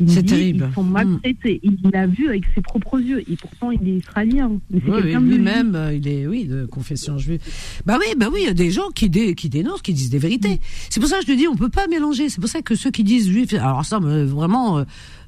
[0.06, 0.68] C'est terrible.
[0.70, 1.60] Ils sont maltraités.
[1.62, 3.20] Il l'a vu avec ses propres yeux.
[3.30, 4.52] Et pourtant, il est israélien.
[4.70, 7.40] Mais lui-même, euh, il est, oui, de confession juive.
[7.84, 10.18] Bah oui, bah oui, il y a des gens qui, qui dénoncent, qui disent des
[10.18, 10.60] vérités.
[10.90, 12.28] C'est pour ça que je te dis, on peut pas mélanger.
[12.28, 14.84] C'est pour ça que ceux qui disent juif, alors ça, vraiment, euh,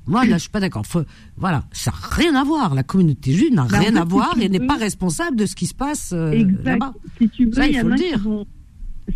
[0.06, 0.84] moi, là, je suis pas d'accord.
[1.36, 2.74] Voilà, ça n'a rien à voir.
[2.74, 5.74] La communauté juive n'a rien à voir et n'est pas responsable de ce qui se
[5.74, 6.94] passe euh, là-bas.
[7.18, 8.20] Si tu veux, ça, il faut le dire.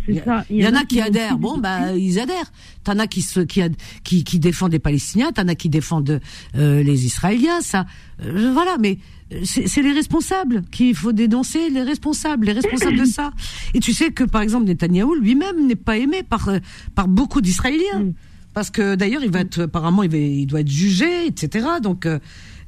[0.07, 1.37] Il y, en a, qui, adhèrent.
[1.37, 2.51] Bon, bah, ils adhèrent.
[2.83, 3.61] T'en as qui, se, qui,
[4.03, 6.21] qui, qui défendent les Palestiniens, t'en as qui défendent
[6.55, 7.61] euh, les Israéliens.
[7.61, 7.85] Ça,
[8.23, 8.77] euh, voilà.
[8.79, 8.99] Mais
[9.33, 13.31] euh, c'est les responsables qu'il faut dénoncer, les responsables, les responsables de ça.
[13.73, 16.49] Et tu sais que, par exemple, Netanyahou lui-même n'est pas aimé par
[16.93, 18.13] par beaucoup d'Israéliens, mm.
[18.53, 21.67] parce que d'ailleurs, il va être apparemment, il, va, il doit être jugé, etc.
[21.81, 22.19] Donc euh,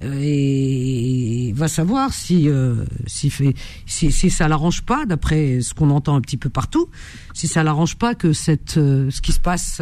[0.02, 5.74] et il va savoir si euh, si, fait, si, si ça l'arrange pas, d'après ce
[5.74, 6.90] qu'on entend un petit peu partout,
[7.34, 9.82] si ça l'arrange pas que cette euh, ce qui se passe,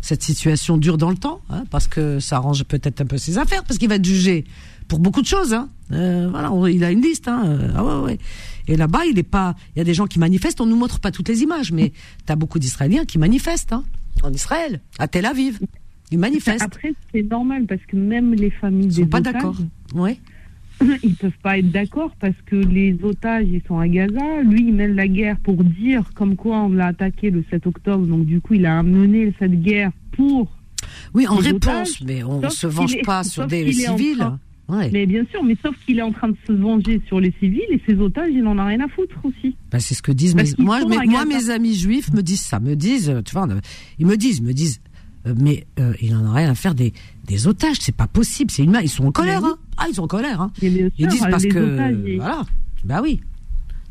[0.00, 3.38] cette situation dure dans le temps, hein, parce que ça arrange peut-être un peu ses
[3.38, 4.44] affaires, parce qu'il va être jugé
[4.86, 5.52] pour beaucoup de choses.
[5.52, 5.68] Hein.
[5.92, 7.26] Euh, voilà, il a une liste.
[7.28, 7.58] Hein.
[7.74, 8.18] Ah ouais, ouais.
[8.68, 9.54] Et là-bas, il est pas.
[9.74, 10.60] Il y a des gens qui manifestent.
[10.60, 11.92] On nous montre pas toutes les images, mais
[12.26, 13.84] tu as beaucoup d'Israéliens qui manifestent hein,
[14.22, 15.58] en Israël, à Tel Aviv.
[16.10, 16.62] Ils manifestent.
[16.62, 19.56] Après, c'est normal parce que même les familles ils sont pas d'accord.
[19.94, 20.18] Ouais.
[21.02, 24.42] Ils peuvent pas être d'accord parce que les otages ils sont à Gaza.
[24.42, 28.06] Lui il mène la guerre pour dire comme quoi on l'a attaqué le 7 octobre.
[28.06, 30.48] Donc du coup il a mené cette guerre pour.
[31.14, 34.24] Oui, en réponse, mais on ne se venge pas sur des civils.
[34.68, 34.90] Ouais.
[34.92, 37.62] Mais bien sûr, mais sauf qu'il est en train de se venger sur les civils
[37.70, 39.56] et ses otages, il en a rien à foutre aussi.
[39.72, 42.76] Bah, c'est ce que disent mes, moi, moi, mes amis juifs me disent ça, me
[42.76, 43.48] disent, tu vois,
[43.98, 44.80] ils me disent, me disent,
[45.36, 46.92] mais euh, il en a rien à faire des,
[47.24, 49.58] des otages, c'est pas possible, c'est une ils sont en colère, hein.
[49.76, 50.52] Ah, ils sont en colère, hein.
[50.62, 52.44] Ils disent parce que voilà,
[52.84, 53.20] bah oui.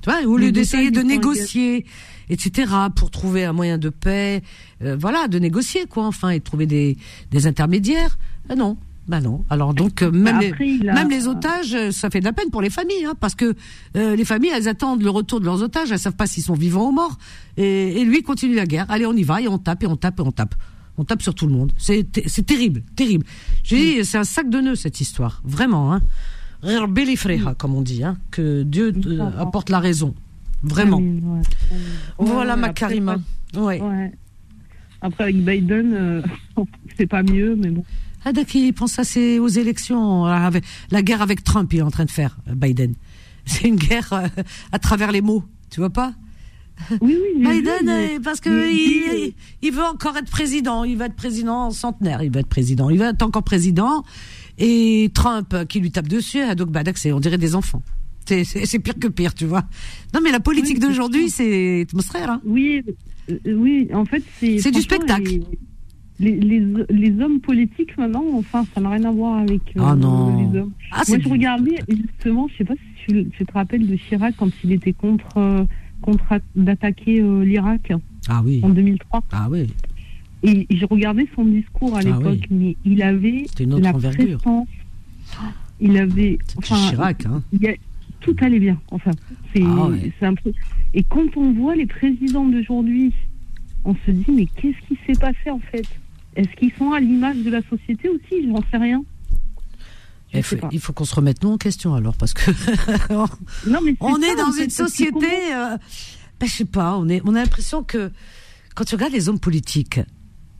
[0.01, 1.85] Tu vois, au lieu d'essayer de négocier,
[2.29, 4.41] etc., pour trouver un moyen de paix,
[4.81, 6.97] euh, voilà, de négocier quoi, enfin, et de trouver des,
[7.31, 8.17] des intermédiaires,
[8.55, 8.77] non.
[9.07, 9.45] Bah non.
[9.49, 13.05] Alors donc même les, même les otages, ça fait de la peine pour les familles,
[13.05, 13.55] hein, parce que
[13.95, 16.89] les familles elles attendent le retour de leurs otages, elles savent pas s'ils sont vivants
[16.89, 17.17] ou morts,
[17.55, 18.85] et, et lui continue la guerre.
[18.89, 20.55] Allez, on y va et on tape et on tape et on tape.
[20.97, 21.71] On tape sur tout le monde.
[21.77, 23.25] C'est c'est terrible, terrible.
[23.63, 25.93] Je dis, c'est un sac de nœuds cette histoire, vraiment.
[25.93, 26.01] Hein.
[26.87, 28.17] Belifreha, comme on dit, hein.
[28.31, 30.15] que Dieu euh, apporte la raison,
[30.63, 30.97] vraiment.
[30.97, 31.41] Ouais.
[32.17, 33.17] Voilà ma Karima.
[33.55, 33.79] Ouais.
[35.01, 36.21] Après, avec Biden, euh,
[36.97, 37.83] c'est pas mieux, mais bon.
[38.25, 42.05] Ah il pense c'est aux élections, avec- la guerre avec Trump, il est en train
[42.05, 42.93] de faire, euh, Biden.
[43.45, 44.27] C'est une guerre euh,
[44.73, 46.13] à travers les mots, tu vois pas?
[47.01, 51.05] Oui, oui, vu, Biden, euh, parce que il, il veut encore être président, il va
[51.05, 54.03] être président centenaire, il va être président, il va être encore président.
[54.59, 57.81] Et Trump euh, qui lui tape dessus, donc d'accord, c'est on dirait des enfants.
[58.25, 59.63] C'est- pire que pire, tu vois.
[60.13, 62.29] Non mais la politique Oui, d'aujourd'hui, c'est atmosphère.
[62.31, 62.41] Hein.
[62.45, 62.83] Oui,
[63.29, 64.57] euh, oui, en fait, c'est.
[64.59, 65.39] C'est du spectacle.
[66.19, 69.81] Les, les, les, les hommes politiques maintenant, enfin, ça n'a rien à voir avec euh,
[69.85, 70.51] Ah non.
[70.51, 70.71] les hommes.
[70.91, 73.95] Ah, c'est Moi, je regardais justement, je sais pas si tu, tu te rappelles de
[73.95, 75.63] Chirac quand il était contre, euh,
[76.55, 77.91] d'attaquer euh, l'Irak
[78.29, 79.23] Ah oui, en 2003.
[79.31, 79.67] ah oui.
[80.43, 84.39] Et je regardais son discours à Ah l'époque, mais il avait une autre la envergure.
[85.79, 86.37] Il avait.
[86.57, 87.43] Enfin, Chirac, hein.
[87.51, 87.75] il y a-
[88.19, 88.79] tout allait bien.
[88.91, 89.11] Enfin,
[89.53, 90.11] c'est Ah ouais.
[90.19, 90.51] c'est un peu.
[90.93, 93.13] Et quand on voit les présidents d'aujourd'hui,
[93.85, 95.85] on se dit mais qu'est-ce qui s'est passé en fait?
[96.35, 98.43] Est-ce qu'ils sont à l'image de la société aussi?
[98.43, 99.03] Je n'en sais rien.
[100.33, 100.69] Il faut, pas.
[100.71, 102.51] il faut qu'on se remette nous en question alors, parce que
[103.67, 105.77] Non, mais c'est on ça, est dans une société, euh,
[106.39, 108.11] ben, je sais pas, on est, on a l'impression que
[108.75, 109.99] quand tu regardes les hommes politiques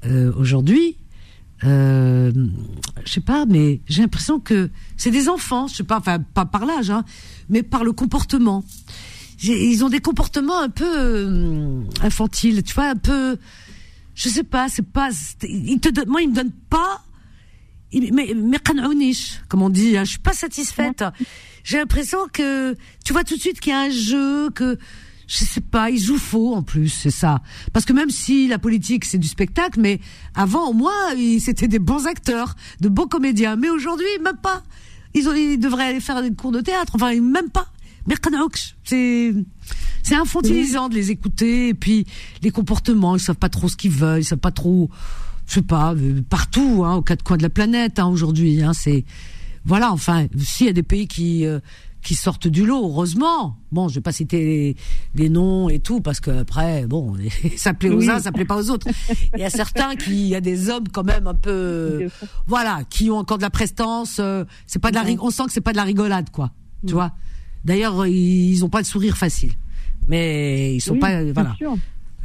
[0.05, 0.97] euh, aujourd'hui,
[1.63, 2.31] euh,
[3.05, 6.45] je sais pas, mais j'ai l'impression que c'est des enfants, je sais pas, enfin pas
[6.45, 7.03] par l'âge, hein,
[7.49, 8.63] mais par le comportement.
[9.43, 13.37] Ils ont des comportements un peu euh, infantiles, tu vois, un peu,
[14.15, 15.09] je sais pas, c'est pas,
[15.43, 17.03] ils te donnent, moi ils me donnent pas
[17.93, 18.57] mais mais
[19.47, 21.03] comme on dit, hein, je suis pas satisfaite.
[21.63, 24.77] J'ai l'impression que tu vois tout de suite qu'il y a un jeu que
[25.27, 27.41] je sais pas, il jouent faux en plus, c'est ça.
[27.73, 29.99] Parce que même si la politique c'est du spectacle, mais
[30.35, 34.63] avant au moins c'était des bons acteurs, de bons comédiens, mais aujourd'hui même pas.
[35.13, 37.67] Ils, ont, ils devraient aller faire des cours de théâtre, enfin même pas.
[38.85, 39.33] C'est
[40.03, 42.05] c'est infantilisant de les écouter et puis
[42.41, 44.89] les comportements, ils savent pas trop ce qu'ils veulent, ils savent pas trop
[45.47, 48.61] je sais pas, euh, partout, hein, aux quatre coins de la planète hein, aujourd'hui.
[48.61, 49.05] Hein, c'est
[49.65, 51.59] voilà, enfin, s'il y a des pays qui euh,
[52.03, 53.57] qui sortent du lot, heureusement.
[53.73, 54.75] Bon, je vais pas citer les,
[55.15, 57.15] les noms et tout parce que après, bon,
[57.57, 58.09] ça plaît aux Oui.
[58.09, 58.87] uns, ça plaît pas aux autres.
[59.33, 62.07] Il y a certains qui, il y a des hommes quand même un peu,
[62.45, 64.17] voilà, qui ont encore de la prestance.
[64.21, 66.51] euh, c'est pas de la, on sent que c'est pas de la rigolade, quoi.
[66.85, 67.11] Tu vois.
[67.65, 69.51] D'ailleurs, ils ont pas le sourire facile,
[70.07, 71.55] mais ils sont pas, voilà.
[71.57, 71.75] sûr.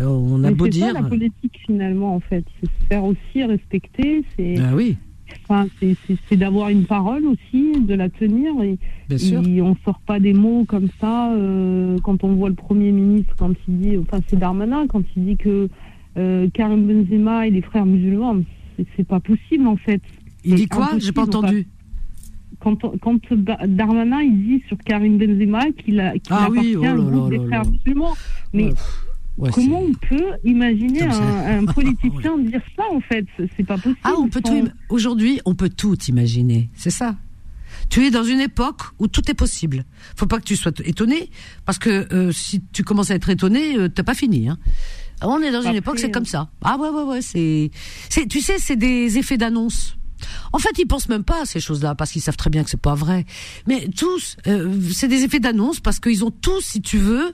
[0.01, 2.87] Euh, On a Mais beau c'est dire, ça la politique finalement en fait, c'est se
[2.89, 4.97] faire aussi respecter, c'est ah oui,
[5.45, 8.53] enfin, c'est- c'est c'est d'avoir une parole aussi, de la tenir.
[8.63, 8.79] Et,
[9.09, 9.43] bien sûr.
[9.47, 13.35] et on sort pas des mots comme ça euh, quand on voit le premier ministre
[13.39, 15.69] quand il dit, enfin c'est Darmanin quand il dit que
[16.17, 18.37] euh, Karim Benzema et les frères musulmans,
[18.77, 20.01] c'est- c'est pas possible en fait.
[20.45, 20.89] Il dit c'est quoi?
[20.99, 21.67] J'ai pas entendu.
[22.61, 23.21] Quand, quand
[23.67, 26.95] Darmanin il dit sur Karim Benzema qu'il a qu'il Ah appartient oui, oh au là
[26.95, 28.15] groupe là des là frères musulmans.
[28.55, 28.73] Mais Ouais,
[29.39, 33.27] ouais, Comment on peut imaginer un, un politicien dire ça en fait?
[33.37, 33.99] C'est- pas possible.
[34.05, 34.67] Ah, on peut sans- tout.
[34.67, 36.71] im- Aujourd'hui, on peut tout imaginer.
[36.75, 37.17] C'est ça.
[37.89, 39.85] Tu es dans une époque où tout est possible.
[40.17, 41.31] Faut pas que tu sois étonné,
[41.65, 44.49] parce que euh, si tu commences à être étonné, euh, t'as pas fini.
[44.49, 44.59] Hein.
[45.23, 46.51] On est dans une époque, c'est euh, comme ça.
[46.63, 47.23] Ah ouais, ouais, ouais.
[47.23, 47.71] C'est,
[48.09, 49.97] c'est, tu sais, c'est des effets d'annonce.
[50.53, 52.71] En fait, ils pensent même pas à ces choses-là parce qu'ils savent très bien que
[52.71, 53.25] c'est pas vrai.
[53.67, 57.33] Mais tous, euh, c'est des effets d'annonce parce qu'ils ont tous, si tu veux,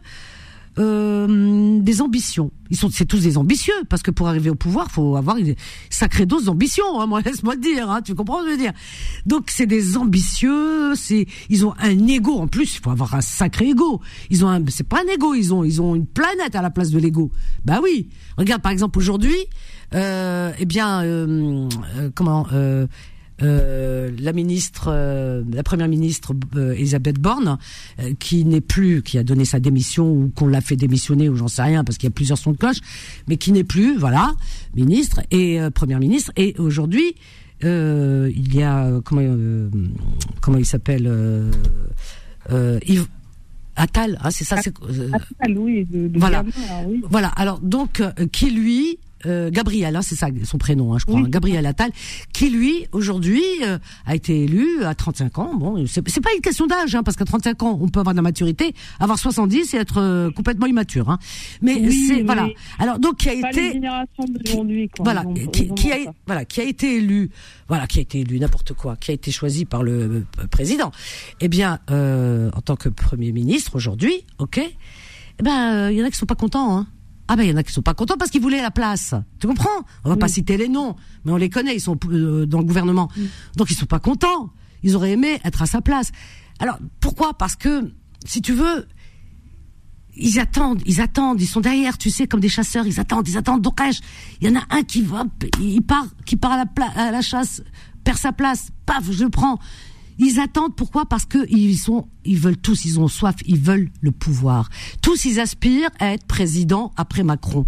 [0.78, 2.50] euh, des ambitions.
[2.70, 5.54] Ils sont, c'est tous des ambitieux parce que pour arriver au pouvoir, faut avoir une
[5.90, 7.00] sacrée dose d'ambition.
[7.00, 7.90] Hein, moi, laisse-moi te dire.
[7.90, 8.72] Hein, tu comprends ce que je veux dire?
[9.26, 10.94] Donc, c'est des ambitieux.
[10.94, 12.76] C'est, ils ont un ego en plus.
[12.76, 14.00] Il faut avoir un sacré ego.
[14.30, 15.34] Ils ont, c'est pas un ego.
[15.34, 17.30] Ils ont, ils ont une planète à la place de l'ego.
[17.64, 18.08] Bah oui.
[18.36, 19.36] Regarde, par exemple, aujourd'hui,
[19.94, 22.46] euh, eh bien, euh, euh, comment
[23.42, 27.58] euh, la ministre, euh, la première ministre euh, Elisabeth Borne,
[28.00, 31.36] euh, qui n'est plus, qui a donné sa démission ou qu'on l'a fait démissionner ou
[31.36, 32.78] j'en sais rien parce qu'il y a plusieurs sons de cloche,
[33.28, 34.34] mais qui n'est plus, voilà,
[34.74, 36.32] ministre et euh, première ministre.
[36.36, 37.14] Et aujourd'hui,
[37.64, 39.68] euh, il y a comment
[40.40, 41.50] comment il s'appelle euh,
[42.50, 43.06] euh, Yves
[43.80, 46.38] Attal, ah c'est ça, Ah, oui, de, de Voilà.
[46.42, 47.00] gamin, là, oui.
[47.08, 47.28] voilà.
[47.28, 51.26] Alors donc qui lui euh, Gabriel, hein, c'est ça son prénom, hein, je crois, Oui.
[51.26, 51.90] hein, Gabriel Attal,
[52.32, 55.54] qui lui aujourd'hui euh, a été élu à 35 ans.
[55.56, 58.18] Bon, c'est pas une question d'âge, hein, parce qu'à 35 ans on peut avoir de
[58.18, 61.10] la maturité, avoir 70 et être euh, complètement immature.
[61.10, 61.18] Hein.
[61.62, 62.48] Mais Oui, c'est voilà.
[62.78, 65.04] Alors donc qui a Pas été quoi.
[65.04, 65.96] voilà, ont- qui, qui a,
[66.26, 67.30] voilà, qui a été élu,
[67.68, 69.92] voilà, qui a été élu n'importe quoi, qui a été choisi par le
[70.40, 70.92] euh, président.
[71.40, 74.58] Eh bien, euh, en tant que premier ministre aujourd'hui, ok.
[74.60, 76.76] Eh ben, euh, il y en a qui sont pas contents.
[76.76, 76.86] Hein.
[77.28, 79.14] Ah ben il y en a qui sont pas contents parce qu'ils voulaient la place.
[79.38, 79.68] Tu comprends?
[80.04, 82.64] On va pas citer les noms, mais on les connaît, ils sont euh, dans le
[82.64, 83.10] gouvernement.
[83.56, 84.50] Donc ils sont pas contents.
[84.82, 86.10] Ils auraient aimé être à sa place.
[86.58, 87.34] Alors pourquoi?
[87.34, 87.92] Parce que
[88.24, 88.86] si tu veux,
[90.16, 93.36] ils attendent, ils attendent, ils sont derrière, tu sais, comme des chasseurs, ils attendent, ils
[93.36, 93.62] attendent.
[93.62, 93.78] Donc,
[94.40, 95.24] il y en a un qui va,
[95.60, 97.62] il part, qui part à la, à la chasse,
[98.04, 99.58] perd sa place, paf, je le prends.
[100.18, 101.06] Ils attendent pourquoi?
[101.06, 104.68] Parce que ils sont, ils veulent tous, ils ont soif, ils veulent le pouvoir.
[105.00, 107.64] Tous, ils aspirent à être président après Macron.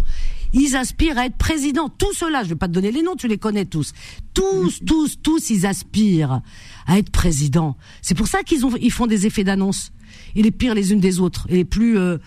[0.53, 1.87] Ils aspirent à être président.
[1.87, 3.93] Tous ceux-là, je vais pas te donner les noms, tu les connais tous.
[4.33, 6.41] Tous, tous, tous, ils aspirent
[6.87, 7.77] à être président.
[8.01, 9.93] C'est pour ça qu'ils ont, ils font des effets d'annonce.
[10.35, 12.17] Et les pires les unes des autres, et les plus, euh,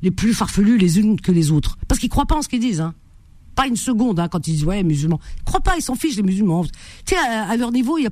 [0.00, 1.76] les plus farfelus les unes que les autres.
[1.88, 2.94] Parce qu'ils croient pas en ce qu'ils disent, hein.
[3.54, 5.20] Pas une seconde, hein, quand ils disent ouais musulmans.
[5.38, 6.64] Ils croient pas, ils s'en fichent les musulmans.
[6.64, 8.10] Tu sais, à, à leur niveau, il y a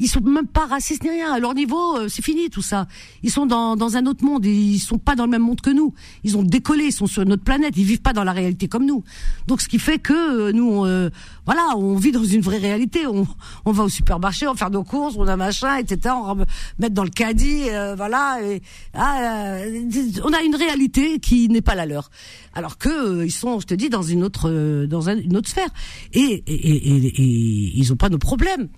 [0.00, 1.32] ils sont même pas racistes ni rien.
[1.32, 2.88] À leur niveau, euh, c'est fini tout ça.
[3.22, 4.46] Ils sont dans, dans un autre monde.
[4.46, 5.92] Ils sont pas dans le même monde que nous.
[6.24, 6.84] Ils ont décollé.
[6.86, 7.74] Ils sont sur notre planète.
[7.76, 9.04] Ils vivent pas dans la réalité comme nous.
[9.46, 11.10] Donc, ce qui fait que euh, nous, euh,
[11.44, 13.06] voilà, on vit dans une vraie réalité.
[13.06, 13.26] On,
[13.66, 16.14] on va au supermarché, on va faire nos courses, on a machin, etc.
[16.16, 16.46] On va
[16.78, 17.64] mettre dans le caddie,
[17.96, 18.38] voilà.
[18.42, 18.62] Et,
[18.94, 19.58] ah,
[20.24, 22.10] on a une réalité qui n'est pas la leur.
[22.54, 24.50] Alors que ils sont, je te dis, dans une autre,
[24.86, 25.68] dans une autre sphère.
[26.14, 28.68] Et, et, et, et ils ont pas nos problèmes.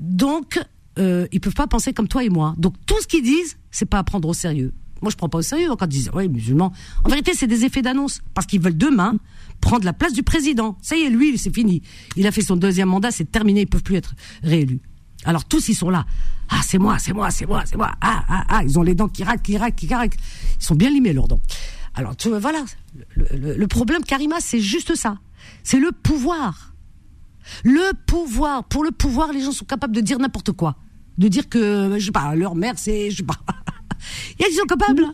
[0.00, 0.58] Donc,
[0.98, 2.54] euh, ils peuvent pas penser comme toi et moi.
[2.56, 4.72] Donc, tout ce qu'ils disent, c'est pas à prendre au sérieux.
[5.02, 6.72] Moi, je prends pas au sérieux quand ils disent, ouais, musulmans.
[7.04, 8.22] En vérité, c'est des effets d'annonce.
[8.34, 9.16] Parce qu'ils veulent demain
[9.60, 10.76] prendre la place du président.
[10.80, 11.82] Ça y est, lui, c'est fini.
[12.16, 14.80] Il a fait son deuxième mandat, c'est terminé, ils peuvent plus être réélus.
[15.24, 16.06] Alors, tous, ils sont là.
[16.48, 17.92] Ah, c'est moi, c'est moi, c'est moi, c'est moi.
[18.00, 20.16] Ah, ah, ah, ils ont les dents qui raquent, qui raquent, qui raquent.
[20.58, 21.40] Ils sont bien limés, leurs dents.
[21.94, 22.64] Alors, tu voilà.
[23.14, 25.18] Le, le problème, Karima, c'est juste ça.
[25.62, 26.69] C'est le pouvoir.
[27.64, 28.64] Le pouvoir.
[28.64, 30.76] Pour le pouvoir, les gens sont capables de dire n'importe quoi.
[31.18, 33.38] De dire que, je sais pas, leur mère, c'est, je sais pas.
[34.38, 35.04] ils sont capables.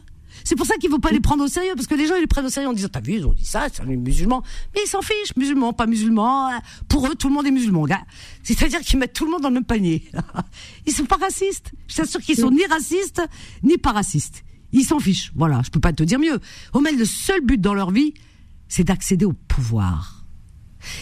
[0.45, 2.21] C'est pour ça qu'il faut pas les prendre au sérieux, parce que les gens, ils
[2.21, 4.45] les prennent au sérieux en disant, t'as vu, ils ont dit ça, c'est les musulmans.
[4.77, 6.51] Mais ils s'en fichent, musulmans, pas musulmans.
[6.89, 7.87] Pour eux, tout le monde est musulman.
[8.45, 10.09] C'est-à-dire qu'ils mettent tout le monde dans le même panier.
[10.87, 11.73] ils sont pas racistes.
[11.89, 13.23] Je t'assure qu'ils sont ni racistes,
[13.65, 14.45] ni pas racistes.
[14.73, 15.33] Ils s'en fichent.
[15.35, 15.63] Voilà.
[15.65, 16.39] Je peux pas te dire mieux.
[16.73, 18.15] Au le seul but dans leur vie,
[18.69, 20.16] c'est d'accéder au pouvoir.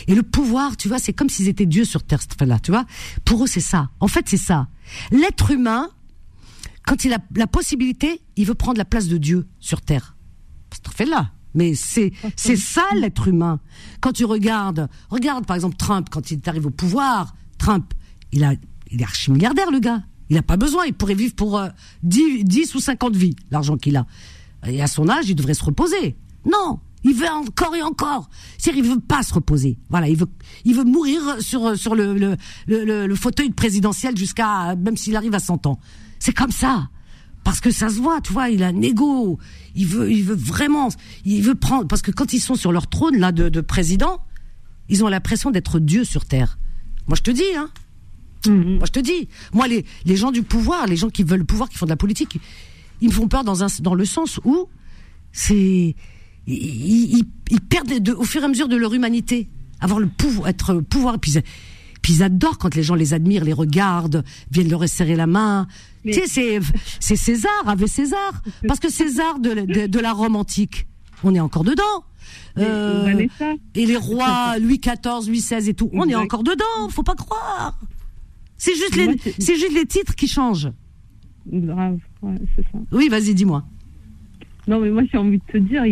[0.06, 2.84] Et le pouvoir, tu vois, c'est comme s'ils étaient Dieu sur terre, là, tu vois.
[3.24, 3.90] Pour eux, c'est ça.
[4.00, 4.68] En fait, c'est ça.
[5.10, 5.90] L'être humain,
[6.86, 10.16] quand il a la possibilité, il veut prendre la place de Dieu sur terre.
[10.94, 11.30] fait là.
[11.54, 13.60] Mais c'est c'est ça l'être humain.
[14.00, 17.94] Quand tu regardes, regarde par exemple Trump quand il arrive au pouvoir, Trump,
[18.32, 18.54] il a
[18.90, 20.02] il est archi milliardaire le gars.
[20.30, 21.62] Il n'a pas besoin, il pourrait vivre pour
[22.02, 24.06] 10, euh, 10 ou 50 vies, l'argent qu'il a.
[24.66, 26.16] Et à son âge, il devrait se reposer.
[26.50, 28.28] Non, il veut encore et encore.
[28.58, 29.78] C'est-à-dire, il veut pas se reposer.
[29.90, 30.26] Voilà, il veut,
[30.64, 32.36] il veut mourir sur sur le le,
[32.66, 35.78] le, le fauteuil présidentiel jusqu'à même s'il arrive à 100 ans.
[36.18, 36.88] C'est comme ça.
[37.44, 39.38] Parce que ça se voit, tu vois, il a un ego.
[39.74, 40.88] Il veut, il veut vraiment,
[41.26, 41.86] il veut prendre.
[41.86, 44.24] Parce que quand ils sont sur leur trône là de, de président,
[44.88, 46.58] ils ont l'impression d'être Dieu sur terre.
[47.06, 47.68] Moi, je te dis, hein.
[48.46, 48.76] Mm-hmm.
[48.78, 49.28] Moi, je te dis.
[49.52, 51.90] Moi, les les gens du pouvoir, les gens qui veulent le pouvoir, qui font de
[51.90, 52.38] la politique,
[53.02, 54.68] ils me font peur dans un dans le sens où
[55.32, 55.94] c'est
[56.46, 59.48] ils, ils, perdent de, au fur et à mesure de leur humanité,
[59.80, 61.18] avoir le pouvoir, être pouvoir.
[61.18, 61.34] Puis,
[62.02, 65.66] puis ils adorent quand les gens les admirent, les regardent, viennent leur serrer la main.
[66.04, 66.60] Tu sais, c'est
[67.00, 70.86] c'est César, avec César, parce que César de, de, de, la Rome antique,
[71.22, 72.04] on est encore dedans.
[72.58, 73.26] Euh,
[73.74, 76.88] et les rois Louis XIV, Louis XVI et tout, on est encore dedans.
[76.90, 77.78] Faut pas croire.
[78.56, 80.70] C'est juste les c'est juste les titres qui changent.
[81.46, 82.78] Grave, ouais, c'est ça.
[82.92, 83.64] Oui, vas-y, dis-moi.
[84.66, 85.84] Non, mais moi, j'ai envie de te dire,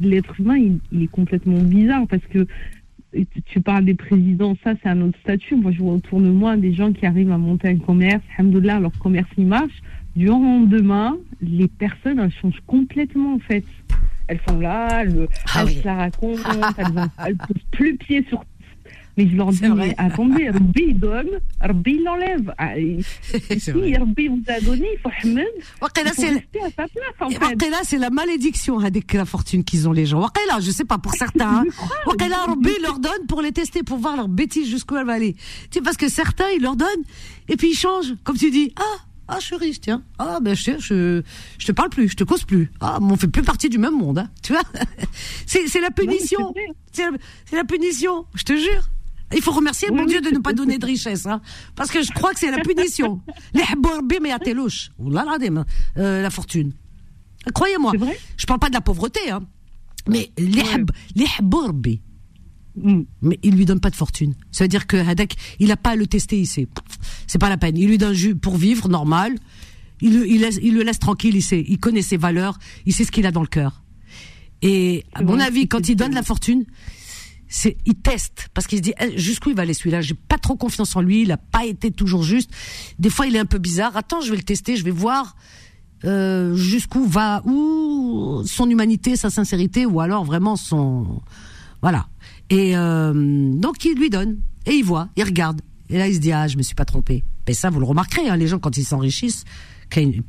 [0.00, 0.58] l'être humain,
[0.90, 2.46] il, est complètement bizarre parce que
[3.44, 5.54] tu parles des présidents, ça, c'est un autre statut.
[5.54, 8.80] Moi, je vois autour de moi des gens qui arrivent à monter un commerce, alhamdoulilah,
[8.80, 9.82] leur commerce, il marche.
[10.16, 13.64] Du jour au lendemain, les personnes, elles changent complètement, en fait.
[14.28, 16.42] Elles sont là, elles, ah se la racontent,
[16.78, 18.44] elles ne posent plus pied sur
[19.16, 21.28] mais je leur dis, mais attendez, Rabbi donne,
[21.60, 22.54] Rabbi l'enlève.
[22.56, 22.72] Ah,
[23.58, 25.46] si Rabbi vous a donné, il faut Ahmed,
[25.80, 27.84] fait.
[27.84, 30.20] c'est la malédiction avec la fortune qu'ils ont les gens.
[30.20, 31.60] Waqila, je sais pas, pour certains.
[31.60, 31.64] Hein.
[32.06, 35.34] Waqila, Rabbi leur donne pour les tester, pour voir leur bêtise jusqu'où elle va aller.
[35.34, 35.40] Tu
[35.74, 36.88] sais, parce que certains, ils leur donnent,
[37.48, 38.14] et puis ils changent.
[38.24, 40.02] Comme tu dis, ah, ah, je suis riche, tiens.
[40.18, 41.22] Ah, ben, je, je,
[41.58, 42.70] je te parle plus, je te cause plus.
[42.80, 44.30] Ah, on fait plus partie du même monde, hein.
[44.42, 44.62] Tu vois?
[45.46, 46.54] c'est, c'est la punition.
[46.92, 48.88] C'est la, la punition, je te jure.
[49.34, 51.40] Il faut remercier mon Dieu de ne pas donner de richesse, hein,
[51.74, 53.20] parce que je crois que c'est la punition.
[53.54, 53.62] Les
[55.98, 56.72] euh, la fortune.
[57.54, 57.92] Croyez-moi,
[58.36, 59.42] je parle pas de la pauvreté, hein,
[60.08, 60.62] mais les
[62.76, 63.02] mm.
[63.20, 64.34] mais il lui donne pas de fortune.
[64.52, 66.68] Ça veut dire que Hadek, il a pas à le tester ici.
[67.26, 67.76] C'est pas la peine.
[67.76, 69.34] Il lui donne pour vivre normal.
[70.00, 71.34] Il, il, il le laisse tranquille.
[71.34, 72.58] Il sait, il connaît ses valeurs.
[72.86, 73.82] Il sait ce qu'il a dans le cœur.
[74.62, 76.64] Et à mon avis, quand il donne la fortune,
[77.54, 80.00] c'est il teste parce qu'il se dit eh, jusqu'où il va aller celui-là?
[80.00, 81.22] J'ai pas trop confiance en lui.
[81.22, 82.50] Il a pas été toujours juste.
[82.98, 83.96] Des fois, il est un peu bizarre.
[83.96, 84.76] Attends, je vais le tester.
[84.76, 85.36] Je vais voir
[86.04, 91.20] euh, jusqu'où va où son humanité, sa sincérité, ou alors vraiment son
[91.82, 92.06] voilà.
[92.50, 95.60] Et euh, donc il lui donne et il voit, il regarde.
[95.90, 97.22] Et là, il se dit ah, je me suis pas trompé.
[97.46, 99.44] Et ça, vous le remarquerez, hein, les gens quand ils s'enrichissent,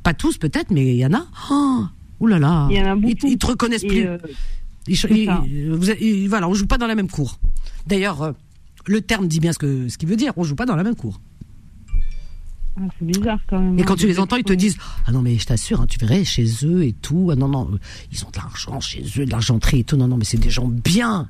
[0.03, 1.25] pas tous peut-être, mais il y en a.
[2.19, 2.67] Oh, là là.
[2.69, 4.05] Il y en a Ils, ils te reconnaissent Et, plus.
[4.07, 4.17] euh,
[4.87, 4.95] Ils-
[5.45, 7.39] ils- ils- voilà, on joue pas dans la même cour.
[7.87, 8.31] D'ailleurs, euh,
[8.87, 10.33] le terme dit bien ce que ce qu'il veut dire.
[10.37, 11.21] On joue pas dans la même cour.
[12.77, 13.77] ah, c'est bizarre quand même.
[13.77, 15.81] Et hein, quand tu de les entends, ils te disent ah non mais je t'assure,
[15.81, 17.29] hein, tu verrais chez eux et tout.
[17.31, 17.69] Ah non non,
[18.11, 19.95] ils ont de l'argent chez eux, de l'argenterie et tout.
[19.97, 21.29] Non non, mais c'est des gens bien.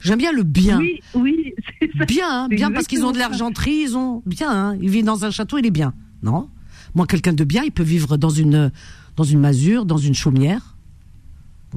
[0.00, 0.78] J'aime bien le bien.
[0.78, 2.04] Oui, oui, c'est ça.
[2.04, 4.50] Bien, hein, bien parce qu'ils ont de l'argenterie, ils ont bien.
[4.50, 5.92] Hein, ils vivent dans un château, il est bien.
[6.22, 6.48] Non,
[6.94, 8.70] moi quelqu'un de bien, il peut vivre dans une
[9.16, 10.76] dans une masure, dans une chaumière.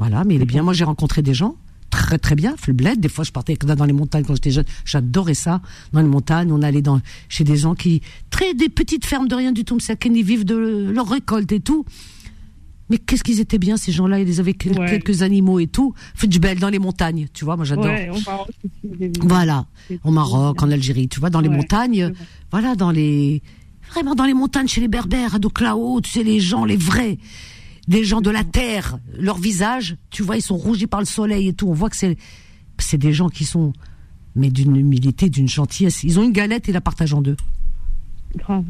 [0.02, 0.64] Voilà, mais il est bien.
[0.64, 1.56] Moi j'ai rencontré des gens
[1.92, 3.00] très très bien, le bled.
[3.00, 5.62] Des fois je partais dans les montagnes quand j'étais jeune, j'adorais ça.
[5.94, 7.00] Dans les montagnes, on allait dans
[7.30, 8.02] chez des gens qui
[8.32, 11.60] très des petites fermes de rien du tout, mais ils vivent de leur récolte et
[11.60, 11.86] tout.
[12.90, 14.90] Mais qu'est-ce qu'ils étaient bien ces gens-là, ils avaient Ouais.
[14.90, 15.94] quelques animaux et tout.
[16.16, 17.86] Fidjbel dans les montagnes, tu vois, moi j'adore.
[17.86, 18.10] Ouais.
[19.22, 19.66] Voilà,
[20.04, 22.12] au Maroc, en Algérie, tu vois, dans les Ouais, montagnes,
[22.52, 23.42] voilà, dans les,
[23.94, 27.18] vraiment dans les montagnes chez les Berbères, à Doklao, tu sais, les gens, les vrais,
[27.92, 31.50] des gens de la terre, leur visage, tu vois, ils sont rougis par le soleil
[31.50, 31.68] et tout.
[31.68, 32.18] On voit que c'est,
[32.80, 33.74] c'est des gens qui sont,
[34.36, 36.04] mais d'une humilité, d'une gentillesse.
[36.04, 37.36] Ils ont une galette et la partagent en deux.
[38.36, 38.64] Grave.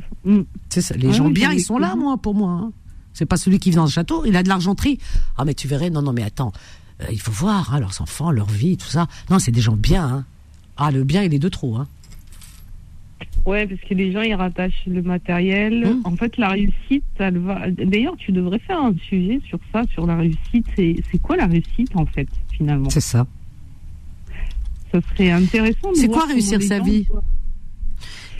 [0.69, 0.95] C'est ça.
[0.95, 2.49] Les Ouais, gens bien, ils sont là, moi, pour moi.
[2.51, 2.71] hein.
[3.13, 4.25] C'est pas celui qui vit dans le château.
[4.25, 4.97] Il a de l'argenterie.
[5.37, 5.89] Ah, mais tu verrais.
[5.91, 6.51] Non, non, mais attends.
[7.01, 9.07] Euh, il faut voir hein, leurs enfants, leur vie, tout ça.
[9.29, 10.03] Non, c'est des gens bien.
[10.07, 10.25] hein.
[10.77, 11.75] Ah, le bien, il est de trop.
[11.75, 11.87] Hein.
[13.45, 15.85] Ouais, parce que les gens, ils rattachent le matériel.
[15.85, 16.01] Hum.
[16.03, 17.69] En fait, la réussite, elle va.
[17.71, 20.65] D'ailleurs, tu devrais faire un sujet sur ça, sur la réussite.
[20.75, 22.89] C'est c'est quoi la réussite, en fait, finalement?
[22.89, 23.25] C'est ça.
[24.91, 27.07] Ça serait intéressant de C'est quoi réussir sa gens vie?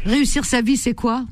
[0.04, 1.26] Réussir sa vie, c'est quoi?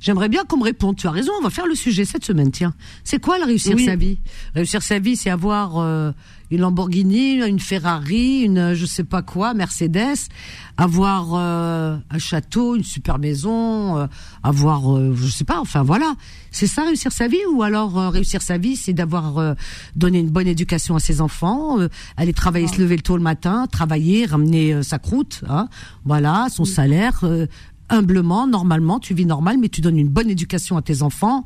[0.00, 0.96] J'aimerais bien qu'on me réponde.
[0.96, 2.74] Tu as raison, on va faire le sujet cette semaine, tiens.
[3.04, 3.84] C'est quoi la réussir Oui.
[3.84, 4.18] sa vie?
[4.54, 6.10] Réussir sa vie, c'est avoir euh,
[6.50, 10.28] une Lamborghini, une Ferrari, une euh, je sais pas quoi, Mercedes,
[10.76, 14.06] avoir euh, un château, une super maison, euh,
[14.42, 16.14] avoir euh, je sais pas, enfin voilà.
[16.50, 19.54] C'est ça réussir sa vie ou alors euh, réussir sa vie, c'est d'avoir euh,
[19.94, 23.22] donné une bonne éducation à ses enfants, euh, aller travailler, se lever le tôt le
[23.22, 25.68] matin, travailler, ramener sa croûte, hein,
[26.04, 27.20] voilà, son salaire.
[27.24, 27.46] euh,
[27.88, 31.44] humblement, normalement, tu vis normal, mais tu donnes une bonne éducation à tes enfants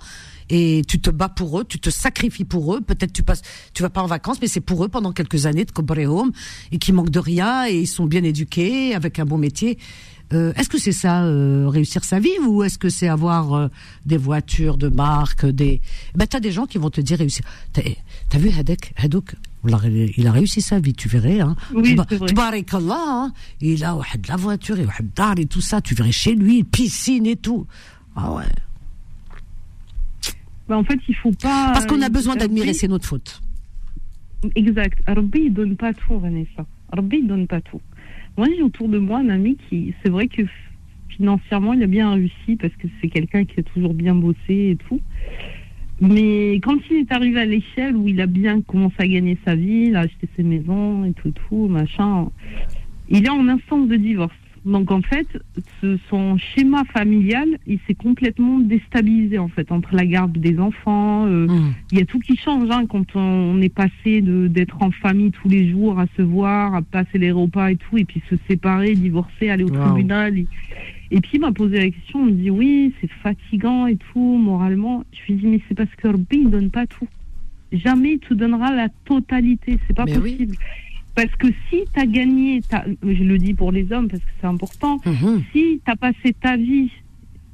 [0.51, 2.81] et tu te bats pour eux, tu te sacrifies pour eux.
[2.81, 5.65] Peut-être tu passes, tu vas pas en vacances, mais c'est pour eux pendant quelques années
[5.65, 6.33] de Cobre Home
[6.73, 9.79] et qui manquent de rien et ils sont bien éduqués avec un bon métier.
[10.33, 13.69] Euh, est-ce que c'est ça euh, réussir sa vie ou est-ce que c'est avoir euh,
[14.07, 15.81] des voitures de marque, des
[16.15, 17.45] ben t'as des gens qui vont te dire réussir.
[17.73, 19.35] T'as vu Hadek, Hadouk,
[20.17, 21.41] il a réussi sa vie, tu verrais.
[21.41, 21.57] Hein.
[21.75, 23.33] Oui, Tabarakallah, hein.
[23.61, 27.27] il a de la voiture, il a et tout ça, tu verrais chez lui, piscine
[27.27, 27.67] et tout.
[28.15, 28.45] Ah ouais.
[30.71, 31.73] Bah, en fait, il faut pas.
[31.75, 33.41] Parce qu'on a besoin Rabbi- d'admirer, c'est notre faute.
[34.55, 35.01] Exact.
[35.05, 36.65] Rabbi, il donne pas tout, Vanessa.
[36.93, 37.81] Rabbi, il donne pas tout.
[38.39, 40.43] Moi, j'ai autour de moi un ami qui, c'est vrai que
[41.09, 44.39] financièrement, il a bien réussi parce que c'est quelqu'un qui a toujours bien bossé
[44.71, 45.01] et tout.
[46.01, 49.57] Mais quand il est arrivé à l'échelle où il a bien commencé à gagner sa
[49.57, 52.29] vie, il a acheté ses maisons et tout, tout, machin,
[53.09, 54.33] il est en instance de divorce.
[54.67, 55.27] Donc en fait,
[55.81, 61.27] ce- son schéma familial, il s'est complètement déstabilisé en fait entre la garde des enfants,
[61.27, 61.73] euh, Hum.
[61.91, 65.31] il y a tout qui change hein, quand on, on est passé d'être en famille
[65.31, 68.37] tous les jours, à se voir, à passer les repas et tout, et puis se
[68.49, 69.81] séparer, divorcer, aller au Wow.
[69.81, 70.37] tribunal.
[70.39, 70.47] Et,
[71.11, 74.37] et puis il m'a posé la question, il me dit oui, c'est fatigant et tout,
[74.39, 75.05] moralement.
[75.13, 77.09] Je lui ai dit mais c'est parce que Rabbi il donne pas tout.
[77.73, 80.49] Jamais il te donnera la totalité, c'est pas Mais oui.
[81.23, 82.63] Parce que si tu as gagné,
[83.03, 85.43] je le dis pour les hommes parce que c'est important, Mhm.
[85.53, 86.91] si tu as passé ta vie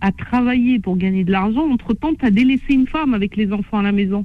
[0.01, 3.79] à travailler pour gagner de l'argent, entre-temps, tu as délaissé une femme avec les enfants
[3.79, 4.25] à la maison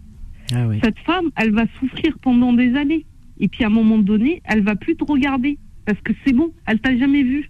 [0.54, 0.80] Ah oui.
[0.84, 3.04] cette femme, elle va souffrir pendant des années.
[3.40, 6.52] Et puis à un moment donné, elle va plus te regarder parce que c'est bon,
[6.68, 7.50] elle t'a jamais vu.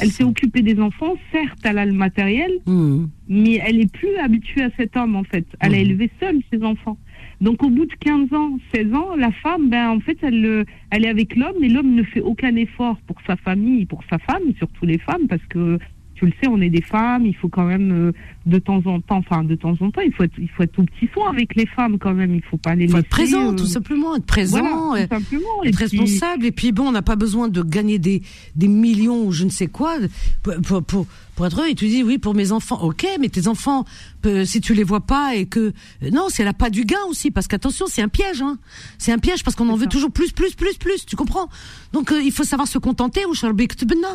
[0.00, 3.08] Elle s'est occupée des enfants, certes, elle a le matériel, Hum.
[3.28, 5.46] mais elle est plus habituée à cet homme en fait.
[5.60, 5.82] Elle a Mhm.
[5.84, 6.98] élevé seule ses enfants.
[7.40, 10.64] Donc au bout de 15 ans, 16 ans, la femme, ben en fait, elle, euh,
[10.90, 14.18] elle est avec l'homme et l'homme ne fait aucun effort pour sa famille, pour sa
[14.18, 15.78] femme, surtout les femmes, parce que
[16.16, 18.12] tu le sais, on est des femmes, il faut quand même euh,
[18.46, 20.72] de temps en temps, enfin de temps en temps, il faut être, il faut être
[20.72, 22.34] tout petit soin avec les femmes quand même.
[22.34, 23.06] Il faut pas les Il faut laisser.
[23.06, 24.58] être présent, euh, tout simplement, être présent.
[24.58, 25.64] Voilà, et- tout simplement.
[25.64, 28.22] Et être puis- responsable et puis bon on n'a pas besoin de gagner des
[28.56, 29.96] des millions ou je ne sais quoi
[30.42, 33.28] pour pour pour, pour être heureux et tu dis oui pour mes enfants ok mais
[33.28, 33.84] tes enfants
[34.24, 35.72] euh, si tu les vois pas et que
[36.02, 38.58] euh, non c'est la pas du gain aussi parce qu'attention c'est un piège hein
[38.98, 41.48] c'est un piège parce qu'on en veut toujours plus plus plus plus tu comprends?
[41.92, 44.08] Donc euh, il faut savoir se contenter ou sharbik tbna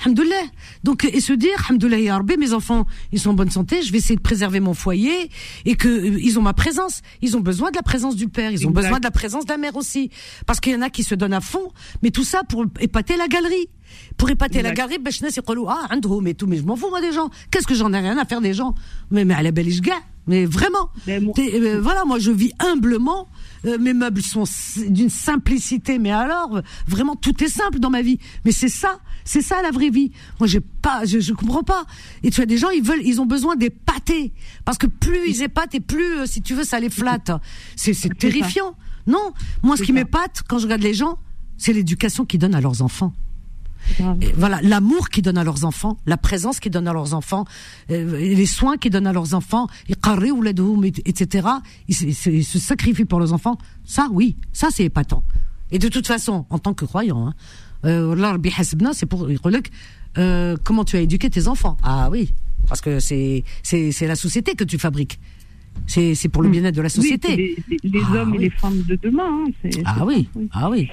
[0.00, 0.44] Alhamdoulilah.
[0.82, 3.92] Donc, et se dire, Alhamdoulilah, ya Rabbi, mes enfants, ils sont en bonne santé, je
[3.92, 5.30] vais essayer de préserver mon foyer
[5.64, 7.02] et que euh, ils ont ma présence.
[7.22, 9.50] Ils ont besoin de la présence du père, ils ont besoin de la présence de
[9.50, 10.10] la mère aussi.
[10.46, 11.72] Parce qu'il y en a qui se donnent à fond,
[12.02, 13.68] mais tout ça pour épater la galerie.
[14.16, 15.12] Pour épater la galerie, ben,
[15.68, 15.88] ah,
[16.22, 17.30] mais tout, mais je m'en fous, moi, des gens.
[17.50, 18.74] Qu'est-ce que j'en ai rien à faire des gens?
[19.10, 19.68] Mais, mais à la belle
[20.26, 20.90] mais vraiment.
[21.06, 21.32] Mais bon.
[21.38, 23.28] euh, voilà, moi je vis humblement.
[23.66, 24.44] Euh, mes meubles sont
[24.88, 28.18] d'une simplicité, mais alors euh, vraiment tout est simple dans ma vie.
[28.44, 30.12] Mais c'est ça c'est ça la vraie vie.
[30.38, 31.84] Moi, j'ai pas, je, je comprends pas.
[32.22, 34.32] Et tu as des gens, ils veulent, ils ont besoin des pâtés
[34.64, 37.32] parce que plus ils épatent et plus, euh, si tu veux, ça les flatte.
[37.76, 38.76] C'est terrifiant.
[39.06, 39.32] Non,
[39.62, 41.18] moi, ce qui m'épate quand je regarde les gens,
[41.56, 43.12] c'est l'éducation qu'ils donnent à leurs enfants.
[44.36, 47.44] Voilà, l'amour qu'ils donnent à leurs enfants, la présence qu'ils donnent à leurs enfants,
[47.90, 51.48] euh, les soins qu'ils donnent à leurs enfants, etc.
[51.88, 53.58] Ils, ils se sacrifient pour leurs enfants.
[53.84, 55.22] Ça, oui, ça c'est épatant.
[55.70, 57.34] Et de toute façon, en tant que croyant, hein,
[57.84, 58.38] euh,
[58.92, 59.28] c'est pour
[60.16, 61.76] euh, comment tu as éduqué tes enfants.
[61.82, 62.32] Ah oui,
[62.68, 63.42] parce que c'est
[64.00, 65.18] la société que tu fabriques.
[65.86, 66.52] C'est pour le hmm.
[66.52, 67.56] bien-être de la société.
[67.82, 69.44] Les, ah hommes et les femmes de demain.
[69.64, 70.28] Hein, ah oui.
[70.52, 70.88] ah oui.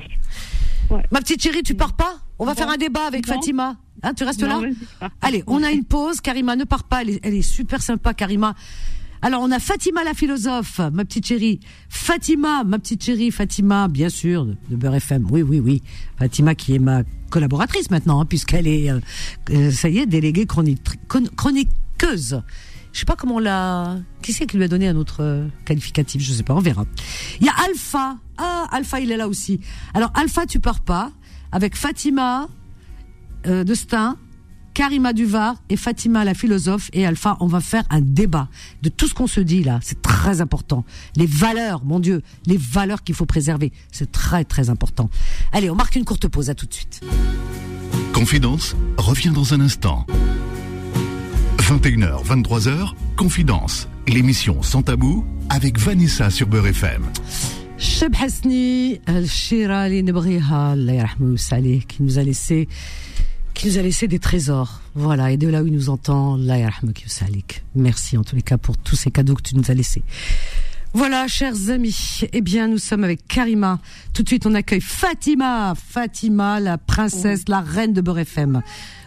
[1.11, 2.15] Ma petite chérie, tu pars pas?
[2.39, 3.25] On va faire un débat avec.
[3.25, 3.77] Fatima.
[4.03, 4.59] Hein, tu restes là?
[5.21, 6.19] Allez, on a une pause.
[6.21, 7.03] Karima, ne part pas.
[7.03, 8.55] Elle est super sympa, Karima.
[9.23, 11.59] Alors, on a Fatima la philosophe, ma petite chérie.
[11.89, 15.27] Fatima, ma petite chérie, Fatima, bien sûr, de, Beurre FM.
[15.29, 15.83] Oui, oui, oui.
[16.17, 18.99] Fatima qui est ma collaboratrice maintenant, hein, puisqu'elle est, euh,
[19.51, 22.41] euh, ça y est, déléguée chronique, chron- chroniqueuse.
[22.93, 23.99] Je sais pas comment on l'a.
[24.21, 26.21] Qui c'est qui lui a donné un autre euh, qualificatif?
[26.21, 26.85] Je sais pas, on verra.
[27.39, 28.17] Il y a Alpha.
[28.37, 29.61] Ah, Alpha, il est là aussi.
[29.93, 31.11] Alors, Alpha, tu pars pas.
[31.53, 32.49] Avec Fatima
[33.45, 34.17] euh, de Stein,
[34.73, 38.47] Karima Duvar et Fatima la philosophe et Alpha, on va faire un débat
[38.81, 39.79] de tout ce qu'on se dit là.
[39.81, 40.85] C'est très important.
[41.15, 43.71] Les valeurs, mon Dieu, les valeurs qu'il faut préserver.
[43.91, 45.09] C'est très très important.
[45.51, 46.49] Allez, on marque une courte pause.
[46.49, 47.01] À tout de suite.
[48.13, 50.05] Confidence revient dans un instant.
[51.59, 57.03] 21h, 23h, Confidence, l'émission sans tabou avec Vanessa sur Beurre FM.
[57.77, 60.03] Cheb Hasni, Al-Shira qui
[62.03, 62.67] nous a laissé,
[63.53, 64.81] qui nous a laissé des trésors.
[64.95, 65.31] Voilà.
[65.31, 66.37] Et de là où il nous entend.
[67.75, 70.03] Merci en tous les cas pour tous ces cadeaux que tu nous as laissés.
[70.93, 72.21] Voilà, chers amis.
[72.33, 73.79] Eh bien, nous sommes avec Karima.
[74.13, 75.73] Tout de suite, on accueille Fatima.
[75.75, 78.61] Fatima, la princesse, la reine de Beurre FM.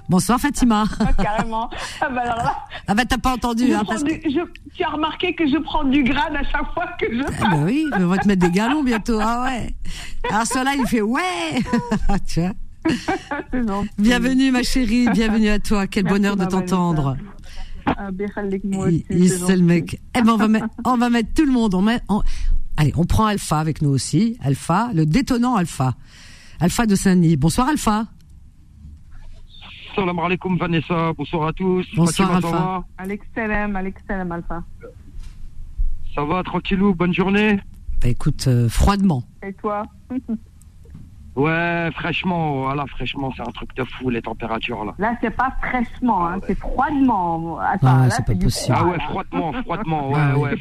[0.08, 0.84] Bonsoir, Fatima.
[1.22, 1.68] Carrément.
[2.00, 4.12] Ah bah alors là, Ah bah, t'as pas entendu, hein, parce que...
[4.28, 7.22] du- je- tu as remarqué que je prends du grade à chaque fois que je
[7.42, 9.18] Ah bah oui, on va te mettre des galons bientôt.
[9.20, 9.74] Ah ouais.
[10.30, 11.22] Alors cela, il fait ouais.
[12.26, 12.52] tu vois?
[13.98, 15.86] Bienvenue ma chérie, bienvenue à toi.
[15.86, 17.16] Quel Merci, bonheur de t'entendre.
[17.86, 18.08] Ah,
[19.10, 20.00] Il c'est le mec.
[20.16, 21.74] Eh ben on va mettre, on va mettre tout le monde.
[21.74, 22.22] On met, on-
[22.76, 24.36] Allez, on prend Alpha avec nous aussi.
[24.42, 25.94] Alpha, le détonnant Alpha.
[26.60, 27.36] Alpha de Saint-Denis.
[27.36, 28.06] Bonsoir Alpha.
[29.94, 31.86] Salam alaikum Vanessa, bonsoir à tous.
[31.94, 33.18] Bonsoir, Fatima, Alpha.
[33.34, 34.64] Salam, Alex Salam, Alpha.
[36.14, 37.60] ça va tranquillou, bonne journée
[38.02, 39.22] Bah écoute, euh, froidement.
[39.46, 39.84] Et toi?
[41.36, 44.94] Ouais, fraîchement, voilà, fraîchement, c'est un truc de fou les températures là.
[44.98, 47.58] Là, c'est pas fraîchement, hein, c'est froidement.
[47.58, 48.76] Attends, Ah, là, c'est pas possible.
[48.78, 50.56] Ah ouais, froidement, froidement, ouais, Ah ouais.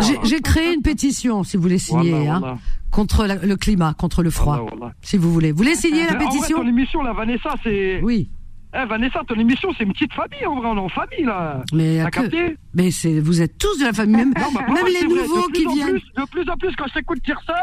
[0.00, 2.58] J'ai j'ai créé une pétition, si vous voulez signer, Voilà, hein, voilà.
[2.92, 4.94] contre la- le climat, contre le froid, Voilà, voilà.
[5.02, 5.50] si vous voulez.
[5.52, 6.58] Vous voulez signer la Mais en vrai, pétition?
[6.58, 8.00] ton émission là, Vanessa, c'est.
[8.02, 8.30] Oui.
[8.72, 11.64] Eh, Vanessa, ton émission, c'est une petite famille en vrai, on est en famille là.
[11.72, 15.08] Mais, T'as que- mais c'est, vous êtes tous de la famille, même, Non, même les
[15.08, 15.88] nouveaux qui viennent.
[15.98, 17.54] plus, de plus en plus, quand je t'écoute dire ça,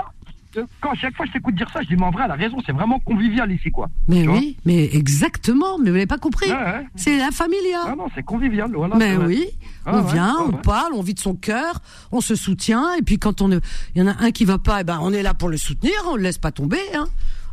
[0.82, 2.58] quand chaque fois je t'écoute dire ça, je dis, mais en vrai, elle a raison,
[2.66, 3.88] c'est vraiment convivial ici, quoi.
[4.08, 6.50] Mais Tu oui, mais exactement, mais vous n'avez pas compris.
[6.50, 6.86] Ouais, ouais.
[6.96, 7.80] C'est la familia.
[7.88, 8.96] Ah non, c'est convivial, voilà.
[8.96, 9.46] mais oui,
[9.86, 11.80] Ah on vient, ah on parle, on vit de son cœur,
[12.12, 13.62] on se soutient, et puis quand on il
[13.96, 15.94] y en a un qui va pas, eh ben on est là pour le soutenir,
[16.10, 16.80] on le laisse pas tomber.
[16.96, 17.08] Hein.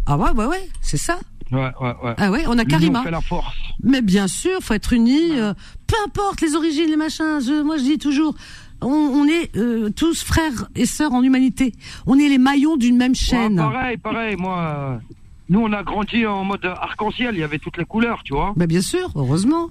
[0.06, 1.18] Ah ouais, ouais, ouais, c'est ça.
[1.52, 2.14] Ouais, ouais, ouais.
[2.16, 3.02] Ah ouais, on a Karima.
[3.02, 3.54] fait la force.
[3.82, 5.38] Mais bien sûr, faut être unis.
[5.38, 5.52] euh,
[5.86, 7.38] peu importe les origines, les machins.
[7.40, 8.34] Je, moi, je dis toujours,
[8.82, 11.72] on, on est euh, tous frères et sœurs en humanité.
[12.06, 13.58] On est les maillons d'une même chaîne.
[13.60, 14.58] Ouais, pareil, pareil, moi.
[14.58, 14.96] euh,
[15.48, 18.52] Nous, on a grandi en mode arc-en-ciel, il y avait toutes les couleurs, tu vois.
[18.56, 19.70] Ben, bien sûr, heureusement.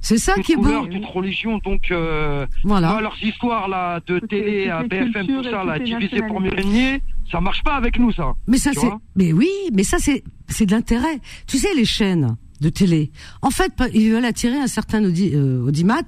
[0.00, 0.62] C'est ça Toutes qui est beau.
[0.64, 1.90] couleurs, toutes religions, donc.
[1.90, 2.90] Euh, Voilà.
[2.90, 6.50] moi, leurs histoires, là, de Toutes télé, à BFM, tout ça, là, divisé pour mieux
[6.54, 7.00] régner,
[7.32, 8.34] ça marche pas avec nous, ça.
[8.46, 11.20] Mais ça c'est mais oui, mais ça c'est c'est de l'intérêt.
[11.46, 13.10] Tu sais les chaînes, de télé.
[13.42, 16.02] En fait, ils veulent attirer un certain audi, euh, audimat.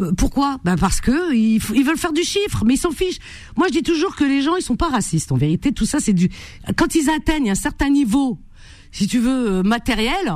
[0.00, 0.58] Euh, pourquoi?
[0.64, 3.18] Ben parce que ils, ils veulent faire du chiffre, mais ils s'en fichent.
[3.56, 5.32] Moi, je dis toujours que les gens, ils sont pas racistes.
[5.32, 6.30] En vérité, tout ça, c'est du.
[6.76, 8.38] Quand ils atteignent un certain niveau,
[8.92, 10.32] si tu veux, euh, matériel,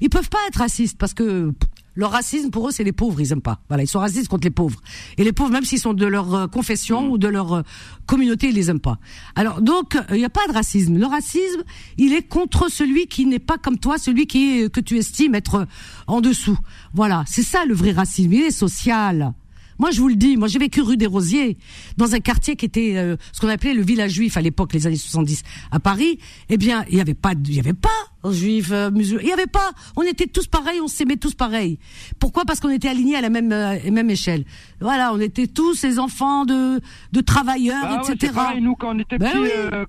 [0.00, 1.52] ils peuvent pas être racistes parce que
[1.94, 3.20] leur racisme pour eux, c'est les pauvres.
[3.20, 3.60] Ils aiment pas.
[3.68, 4.80] Voilà, ils sont racistes contre les pauvres.
[5.18, 7.62] Et les pauvres, même s'ils sont de leur euh, confession ou de leur euh,
[8.06, 8.98] communauté, ils les aiment pas.
[9.34, 10.96] Alors donc, il n'y a pas de racisme.
[10.98, 11.62] Le racisme,
[11.98, 15.34] il est contre celui qui n'est pas comme toi, celui qui est, que tu estimes
[15.34, 15.64] être euh,
[16.06, 16.58] en dessous.
[16.94, 18.32] Voilà, c'est ça le vrai racisme.
[18.32, 19.32] Il est social.
[19.80, 21.56] Moi, je vous le dis, moi j'ai vécu rue des Rosiers,
[21.96, 24.86] dans un quartier qui était euh, ce qu'on appelait le village juif à l'époque, les
[24.86, 25.42] années 70,
[25.72, 26.18] à Paris.
[26.50, 27.88] Eh bien, il y avait pas, il y avait pas
[28.30, 29.70] juifs euh, musulmans, il y avait pas.
[29.96, 31.78] On était tous pareils, on s'aimait tous pareils.
[32.18, 32.44] Pourquoi?
[32.44, 34.44] Parce qu'on était alignés à la même euh, même échelle.
[34.82, 36.80] Voilà, on était tous ces enfants de
[37.12, 38.32] de travailleurs, Bah ouais, etc.
[38.34, 39.48] pareil, nous, quand on était Ben petits, oui.
[39.54, 39.86] euh,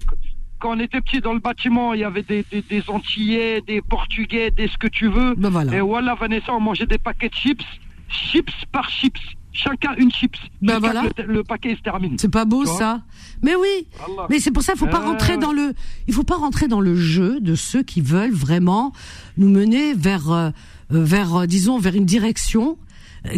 [0.60, 3.82] quand on était petits dans le bâtiment, il y avait des, des, des Antillais, des
[3.82, 5.34] Portugais, des ce que tu veux.
[5.36, 5.76] Ben voilà.
[5.76, 7.66] Et voilà, Vanessa, on mangeait des paquets de chips,
[8.10, 9.20] chips par chips.
[9.54, 10.38] Chacun une chips.
[10.62, 11.04] Ben voilà.
[11.18, 12.18] le, le paquet se termine.
[12.18, 13.02] C'est pas beau Tu ça
[13.42, 13.88] Mais oui.
[14.00, 14.28] Allah.
[14.30, 15.74] Mais c'est pour ça, il faut pas Euh, rentrer dans le,
[16.08, 18.94] il faut pas rentrer dans le jeu de ceux qui veulent vraiment
[19.38, 20.50] nous mener vers, euh,
[20.94, 22.78] euh, vers, euh, disons, vers une direction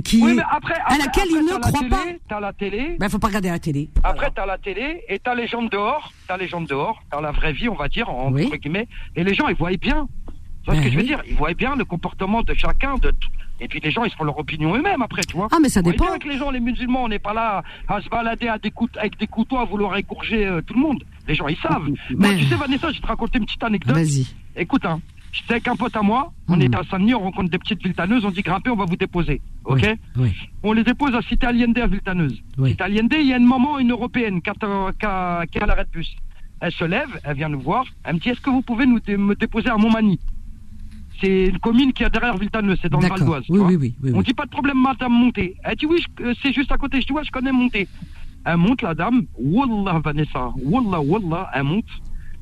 [0.03, 2.03] qui, Oui, mais après, à après- laquelle après, ils t'as ne télé, pas.
[2.29, 2.95] T'as la télé.
[2.99, 3.89] Ben, faut pas regarder la télé.
[4.03, 6.13] Après, t'as la télé et t'as les gens de dehors.
[6.27, 7.01] T'as les gens de dehors.
[7.11, 8.49] Dans la vraie vie, on va dire, entre Oui.
[8.61, 8.87] guillemets.
[9.15, 10.07] Et les gens, ils voient bien.
[10.63, 11.07] Tu vois Ben ce que je veux oui.
[11.07, 11.21] dire?
[11.27, 12.95] Ils voient bien le comportement de chacun.
[12.95, 13.11] De...
[13.59, 15.47] Et puis les gens, ils se font leur opinion eux-mêmes après, tu vois.
[15.51, 16.05] Ah, mais ça dépend.
[16.05, 18.71] bien que les gens, les musulmans, on n'est pas là à se balader à des
[18.71, 21.03] coups, avec des couteaux à vouloir égorger euh, tout le monde.
[21.27, 21.87] Les gens, ils savent.
[21.87, 23.95] Moi, Mais- tu sais, Vanessa, je vais te raconter une petite anecdote.
[23.95, 24.27] Vas-y.
[24.55, 24.99] Écoute, hein,
[25.31, 26.61] j'étais avec un pote à moi, on Mhm.
[26.63, 29.39] était à Saint-Denis, on rencontre des petites viltaneuses, on dit grimper, on va vous déposer.
[29.65, 29.95] Ok Oui.
[30.17, 30.31] Oui.
[30.63, 32.41] On les dépose à Cité Allende à Viltaneuse.
[32.57, 32.71] Oui.
[32.71, 34.63] Cité Allende, il y a une maman, une européenne, qui, est
[35.03, 36.15] à l'arrêt de bus.
[36.59, 38.99] Elle se lève, elle vient nous voir, elle me dit Est-ce que vous pouvez nous
[39.07, 40.19] me déposer à Montmagny?
[41.23, 43.43] C'est une commune qui est derrière Viltaneuse, c'est dans le Val d'Oise.
[43.47, 45.55] Oui, oui, oui, oui, On dit Pas de problème, madame, montez.
[45.63, 46.99] Elle dit Oui, euh, c'est juste à côté.
[46.99, 47.87] Je dis Ouais, je connais monter.
[48.45, 49.23] Elle monte, la dame.
[49.37, 50.51] Wallah, Vanessa.
[50.61, 51.85] Wallah, Wallah, elle monte.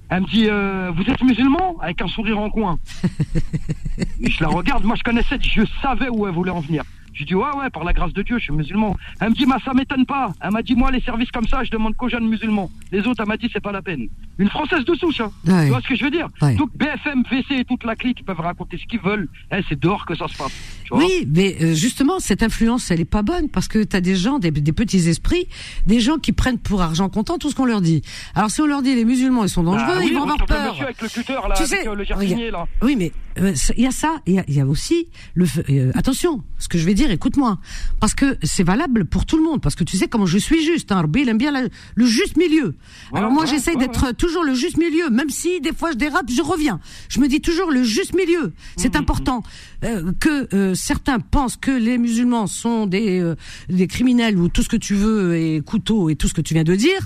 [0.09, 1.77] Elle me dit euh, Vous êtes musulman?
[1.79, 2.79] Avec un sourire en coin.
[4.19, 6.83] je la regarde, moi je connaissais, je savais où elle voulait en venir.
[7.21, 8.97] Je dis ouais ouais par la grâce de Dieu je suis musulman.
[9.19, 10.33] Elle me dit bah ça m'étonne pas.
[10.41, 12.71] Elle m'a dit moi les services comme ça je demande qu'aux jeunes musulmans.
[12.91, 14.07] Les autres elle m'a dit c'est pas la peine.
[14.39, 15.31] Une française de souche hein.
[15.45, 15.65] Ouais.
[15.65, 16.55] Tu vois ce que je veux dire Ouais.
[16.55, 19.27] Donc BFM, VC et toute la clique peuvent raconter ce qu'ils veulent.
[19.53, 20.51] Eh, c'est dehors que ça se passe.
[20.83, 23.95] Tu vois Oui, mais euh, justement, cette influence, elle est pas bonne parce que tu
[23.95, 25.47] as des gens, des, des petits esprits,
[25.85, 28.01] des gens qui prennent pour argent comptant tout ce qu'on leur dit.
[28.33, 30.43] Alors si on leur dit les musulmans, ils sont dangereux, Bah oui, ils vont avoir
[30.45, 30.75] peur.
[30.81, 32.65] avec le cutter là, Tu avec sais, euh, le jardinier là.
[32.81, 35.45] Oui, mais il y a ça, il y a, il y a aussi le.
[35.69, 37.59] euh, attention, ce que je vais dire, écoute-moi,
[37.99, 40.63] parce que c'est valable pour tout le monde, parce que tu sais comment je suis
[40.65, 40.91] juste.
[40.91, 42.75] Hein, il aime bien la- le juste milieu.
[43.13, 45.97] Alors moi, ouais, j'essaye ouais, d'être toujours le juste milieu, même si des fois je
[45.97, 46.79] dérape, je reviens.
[47.09, 48.53] Je me dis toujours le juste milieu.
[48.77, 49.43] C'est Mhm, important
[49.83, 53.35] euh, que euh, certains pensent que les musulmans sont des euh,
[53.69, 56.53] des criminels ou tout ce que tu veux et couteaux et tout ce que tu
[56.53, 56.99] viens de dire.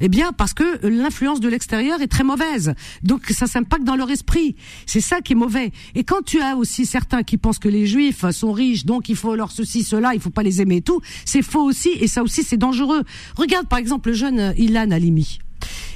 [0.00, 2.74] Eh bien, parce que l'influence de l'extérieur est très mauvaise.
[3.02, 4.56] Donc ça s'impacte dans leur esprit.
[4.86, 5.72] C'est ça qui est mauvais.
[5.94, 9.16] Et quand tu as aussi certains qui pensent que les juifs sont riches, donc il
[9.16, 11.90] faut leur ceci, cela, il faut pas les aimer et tout, c'est faux aussi.
[12.00, 13.02] Et ça aussi, c'est dangereux.
[13.36, 15.38] Regarde par exemple le jeune euh, Ilan Halimi.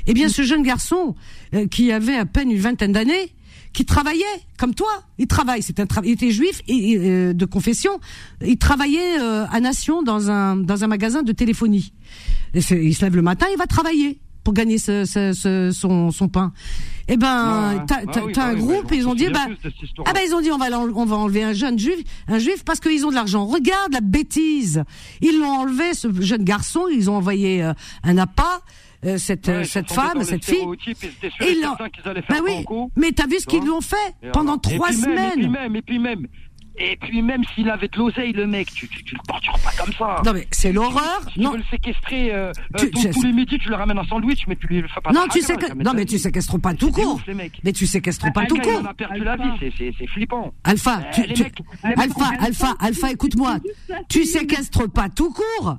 [0.06, 1.14] Eh bien, ce jeune garçon
[1.54, 3.34] euh, qui avait à peine une vingtaine d'années,
[3.72, 4.24] qui travaillait
[4.56, 8.00] comme toi, il travaille, c'est un tra- il était juif euh, de confession,
[8.44, 11.92] il travaillait euh, à Nation dans un dans un magasin de téléphonie.
[12.54, 12.62] Il
[12.94, 16.52] se lève le matin, il va travailler pour gagner ce, ce- ce- son, son pain.
[17.08, 19.46] Eh ben, Ouais, t'as ouais, oui, bah un oui, groupe et ils ont dit, bah,
[20.06, 21.98] ah ben ils ont dit on va on va enlever un jeune juif,
[22.28, 23.44] un juif parce qu'ils ont de l'argent.
[23.46, 24.82] Regarde la bêtise.
[25.20, 27.72] Ils l'ont enlevé ce jeune garçon, ils ont envoyé euh,
[28.02, 28.60] un appât.
[29.04, 30.58] euh, cette Ouais, euh, ils cette femme, cette fille.
[30.86, 30.90] ils
[31.46, 31.78] Et ils faire
[32.28, 32.64] Bah oui,
[32.96, 35.32] mais t'as vu ce qu'ils lui vois ont fait pendant trois semaines.
[35.38, 36.26] et puis même, et puis même,
[36.80, 39.70] et puis même s'il avait de l'oseille, le mec, tu, tu, tu le tortures pas
[39.78, 40.22] comme ça.
[40.24, 41.20] Non mais c'est l'horreur.
[41.28, 43.98] Si tu Non, veux le séquestrer euh, euh, Tu- tous, les midis, tu le ramènes
[43.98, 46.18] un sandwich, mais tu lui fais pas non, de tu sais que non mais tu
[46.18, 47.16] séquestres pas tout court.
[47.16, 47.60] ouf, les mecs.
[47.64, 48.80] Mais tu séquestres pas tout court.
[48.80, 50.52] en a perdu la vie, c'est- flippant.
[50.64, 51.52] Alpha, mecs,
[51.84, 53.58] Alpha, on- Alpha, Alpha, écoute-moi.
[54.08, 55.76] Tu séquestres pas tout court.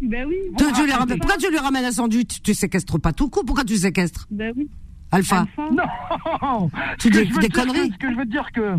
[0.00, 0.36] Ben oui.
[0.56, 0.92] Tu- tu lui arrêtez.
[0.92, 2.40] ramènes- pourquoi tu lui ramènes un sandwich?
[2.42, 3.44] Tu séquestres pas tout court.
[3.44, 4.26] Pourquoi tu séquestres?
[4.30, 4.68] Ben oui.
[5.12, 5.68] Alpha, Alpha.
[5.72, 7.90] Non Tu dis des conneries.
[7.92, 8.76] Ce que je veux dire que...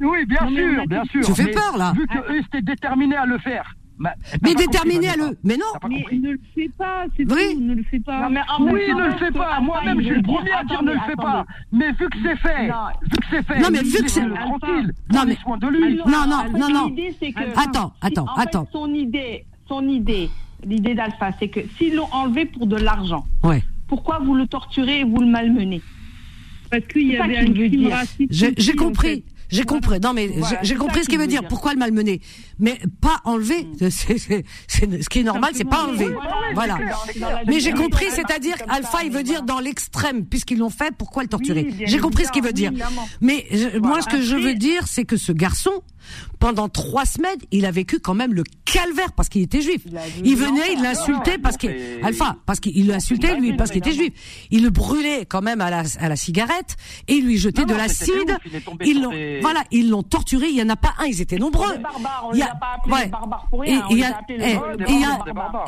[0.00, 1.20] Oui, bien Non, sûr, bien sûr.
[1.24, 1.92] Tu fais peur, là.
[1.94, 3.74] Vu qu'eux, ils étaient déterminés à le faire.
[3.98, 5.38] Mais, déterminé à le.
[5.44, 5.66] Mais non.
[5.88, 7.54] Mais ne le fais pas, c'est Oui.
[7.54, 8.22] tout, ne le fais pas.
[8.22, 9.60] Non, mais en Oui, ne le fais pas.
[9.60, 11.44] Moi-même, je suis le premier à dire ne le fais pas.
[11.70, 12.74] Mais vu que c'est fait, Non.
[13.02, 14.92] vu que c'est fait, Non, mais vu que c'est- tranquille.
[15.12, 15.96] Non, mais- soin de lui.
[15.98, 16.94] Non, non, non, non.
[17.56, 18.66] Attends, attends, en fait, attends.
[18.72, 20.30] son idée, son idée,
[20.64, 23.62] l'idée d'Alpha, c'est que s'ils l'ont enlevé pour de l'argent, Ouais.
[23.86, 25.80] pourquoi vous le torturez et vous le malmenez?
[26.70, 27.90] Parce qu'il y C'est ça avait qu'il un veut crime dire.
[27.94, 28.54] raciste.
[28.58, 29.24] J'ai compris.
[29.52, 30.00] J'ai compris.
[30.00, 31.42] Non, mais Voilà, j'ai- compris ce qu'il veut qu'il dire.
[31.42, 31.48] veut dire.
[31.48, 32.20] Pourquoi le malmener?
[32.62, 33.66] Mais pas enlever.
[33.78, 36.06] C'est- c'est- c'est- ce qui est normal, c'est pas enlever.
[36.06, 36.14] Oui,
[36.54, 36.78] voilà.
[37.46, 41.24] Mais j'ai compris, c'est c'est-à-dire Alpha, il veut dire dans l'extrême, puisqu'ils l'ont fait, pourquoi
[41.24, 42.70] le torturer J'ai compris ce qu'il veut dire.
[43.20, 45.72] Mais je- moi, ce que je veux dire, c'est que ce garçon,
[46.38, 49.82] pendant trois semaines, il a vécu quand même le calvaire parce qu'il était juif.
[50.24, 54.12] Il venait, il l'insultait parce c'est- Alpha, parce qu'il l'insultait lui, parce qu'il était juif.
[54.50, 56.76] Il le brûlait quand même à la, à la cigarette
[57.08, 58.36] et il lui jetait de l'acide.
[58.84, 60.48] Ils l'ont, voilà, ils l'ont torturé.
[60.48, 61.74] Il y en a pas un, ils étaient nombreux.
[62.32, 63.04] Il y a- a pas appelés ouais.
[63.04, 63.84] les barbares pour Et rien.
[63.88, 63.90] on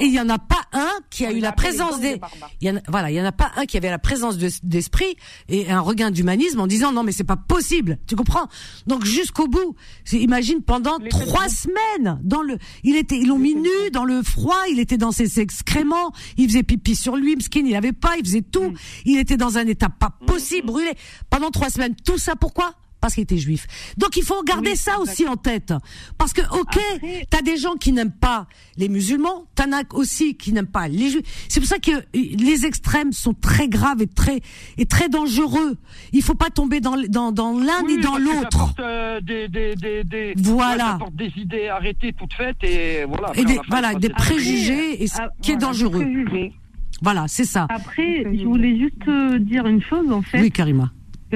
[0.01, 2.21] il y en a pas un qui a On eu la présence des,
[2.61, 4.37] il y en a, voilà, il y en a pas un qui avait la présence
[4.39, 5.17] de- d'esprit
[5.49, 8.49] et un regain d'humanisme en disant non mais c'est pas possible, tu comprends?
[8.87, 9.75] Donc jusqu'au bout,
[10.05, 14.05] c'est- imagine pendant Les trois semaines dans le, il était, ils l'ont mis nu dans
[14.05, 17.93] le froid, il était dans ses excréments, il faisait pipi sur lui, skin, il avait
[17.93, 18.75] pas, il faisait tout, Mm.
[19.07, 20.93] il était dans un état pas possible, brûlé.
[21.31, 21.95] Pendant trois semaines.
[22.05, 22.75] Tout ça pourquoi?
[23.05, 23.67] Parce qu'il était juif.
[23.99, 25.75] Donc il faut garder Oui, ça aussi en tête.
[26.17, 28.47] Parce que, ok, Après- t'as des gens qui n'aiment pas
[28.79, 31.45] les musulmans, t'en as aussi qui n'aiment pas les juifs.
[31.51, 34.41] C'est pour ça que euh, les extrêmes sont très graves et très,
[34.79, 35.77] et très dangereux.
[36.15, 38.73] Il faut pas tomber dans, l- dans, dans l'un Oui, ni dans l'autre.
[38.81, 40.97] euh, des, des, des, des, Voilà.
[41.03, 43.33] ouais, des idées arrêtées toutes faites et voilà.
[43.35, 46.01] Et des, voilà, préjugés, et ce Ah, qui est dangereux.
[46.01, 46.55] préjugés.
[47.03, 47.67] Voilà, c'est ça.
[47.69, 50.91] Après, je voulais juste euh, dire une chose en fait, Oui, Karima.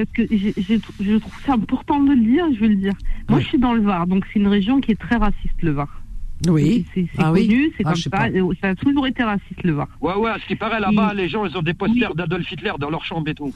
[0.05, 2.93] Parce que je trouve ça important de le dire, je vais le dire.
[3.27, 3.43] Moi, Oui.
[3.43, 6.01] je suis dans le Var, donc c'est une région qui est très raciste, le Var.
[6.47, 6.85] Oui.
[6.93, 8.09] C'est Ah oui connu, c'est Ah, comme ça.
[8.61, 9.87] Ça a toujours été raciste, le Var.
[9.99, 12.89] Ouais, ouais, ce qui paraît là-bas, les gens, ils ont des posters d'Adolf Hitler dans
[12.89, 13.53] leur chambre et tout.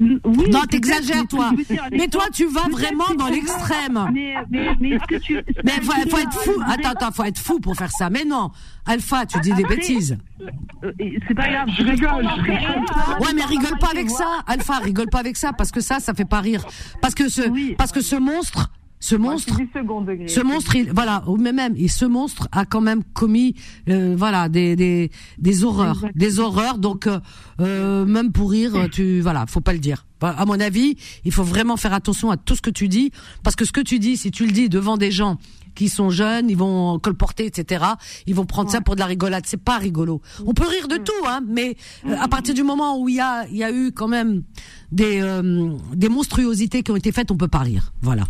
[0.00, 1.50] Oui, Non, t'exagères, toi.
[1.92, 4.08] Mais toi, tu vas vraiment dans l'extrême.
[4.12, 5.34] Mais, mais, mais est-ce que tu.
[5.64, 6.52] Mais faut, faut être fou.
[6.66, 8.08] Attends, attends, faut être fou pour faire ça.
[8.08, 8.50] Mais non,
[8.86, 10.16] Alpha, tu dis des bêtises.
[10.40, 10.92] Euh,
[11.26, 11.68] C'est pas grave.
[11.76, 13.20] Je rigole, je rigole.
[13.20, 16.14] Ouais, mais rigole pas avec ça, Alpha, rigole pas avec ça, parce que ça, ça
[16.14, 16.64] fait pas rire.
[17.02, 18.70] Parce que ce, parce que ce monstre,
[19.00, 20.28] ce monstre, degré.
[20.28, 23.54] ce monstre, il, voilà, ou même, et ce monstre a quand même commis,
[23.88, 26.12] euh, voilà, des, des, des horreurs, Exactement.
[26.16, 26.78] des horreurs.
[26.78, 27.20] Donc, euh,
[27.60, 30.04] euh, même pour rire, tu, voilà, faut pas le dire.
[30.20, 33.12] Bah, À mon avis, il faut vraiment faire attention à tout ce que tu dis,
[33.42, 35.38] parce que ce que tu dis, si tu le dis devant des gens
[35.78, 37.84] qui sont jeunes, ils vont colporter, etc.
[38.26, 39.44] Ils vont prendre ça pour de la rigolade.
[39.46, 40.20] C'est pas rigolo.
[40.44, 43.20] On peut rire de tout, hein, mais euh, à partir du moment où il y
[43.20, 44.42] a, il y a eu quand même
[44.90, 47.92] des, euh, des monstruosités qui ont été faites, on peut pas rire.
[48.02, 48.24] Voilà.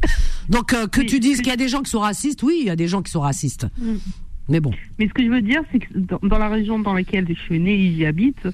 [0.50, 2.66] Donc euh, que tu dises qu'il y a des gens qui sont racistes, oui, il
[2.66, 3.66] y a des gens qui sont racistes.
[4.50, 4.72] Mais bon.
[4.98, 7.40] Mais ce que je veux dire, c'est que dans, dans la région dans laquelle je
[7.40, 8.46] suis née et j'y habite,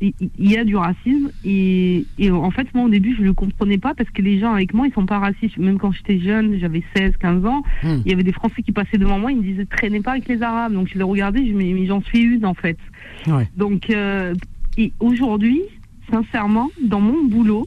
[0.00, 1.30] il il y a du racisme.
[1.44, 4.38] Et, et en fait, moi, au début, je ne le comprenais pas parce que les
[4.38, 5.56] gens avec moi, ils sont pas racistes.
[5.58, 8.00] Même quand j'étais jeune, j'avais 16, 15 ans, Hmm.
[8.04, 10.28] il y avait des Français qui passaient devant moi, ils me disaient traînez pas avec
[10.28, 10.72] les Arabes.
[10.72, 12.78] Donc je les regardais, je me mais, mais j'en suis une, en fait.
[13.26, 13.48] Ouais.
[13.56, 14.34] Donc, euh,
[14.76, 15.62] et aujourd'hui,
[16.10, 17.66] sincèrement, dans mon boulot,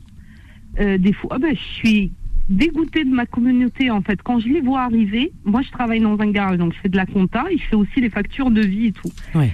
[0.80, 2.12] euh, des fois, ben, je suis
[2.50, 4.22] dégoûtée de ma communauté en fait.
[4.22, 6.96] Quand je les vois arriver, moi je travaille dans un garage, donc je fais de
[6.96, 9.10] la compta et je fais aussi les factures de vie et tout.
[9.36, 9.54] Ouais.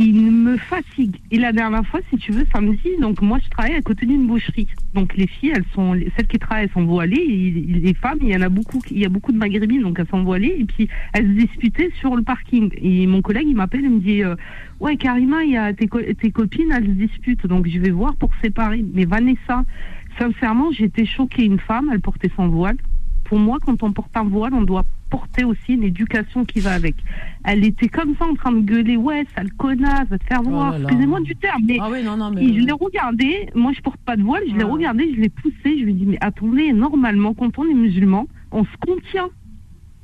[0.00, 1.16] Ils me fatiguent.
[1.32, 4.28] Et la dernière fois, si tu veux, samedi, donc moi je travaille à côté d'une
[4.28, 4.68] boucherie.
[4.94, 7.50] Donc les filles, elles sont, celles qui travaillent, elles sont voilées.
[7.66, 10.06] Les femmes, il y en a beaucoup, il y a beaucoup de maghrébines, donc elles
[10.06, 10.54] sont voilées.
[10.60, 12.70] Et puis elles se disputaient sur le parking.
[12.76, 14.36] Et mon collègue, il m'appelle, il me dit, euh,
[14.78, 17.48] ouais Karima, il y a tes, tes copines, elles se disputent.
[17.48, 18.84] Donc je vais voir pour séparer.
[18.94, 19.64] Mais Vanessa,
[20.16, 21.44] sincèrement, j'étais choquée.
[21.44, 22.76] Une femme, elle portait son voile.
[23.28, 26.72] Pour moi, quand on porte un voile, on doit porter aussi une éducation qui va
[26.72, 26.94] avec.
[27.44, 30.48] Elle était comme ça en train de gueuler, ouais, sale connasse, va te faire Oh
[30.50, 30.76] voir.
[30.76, 32.42] Excusez-moi du terme, mais Ah oui, non, non, mais.
[32.44, 34.70] et je l'ai regardé, moi je porte pas de voile, je l'ai Ouais.
[34.70, 38.26] regardé, je l'ai poussé, je lui ai dit, mais attendez, normalement, quand on est musulman,
[38.50, 39.28] on se contient.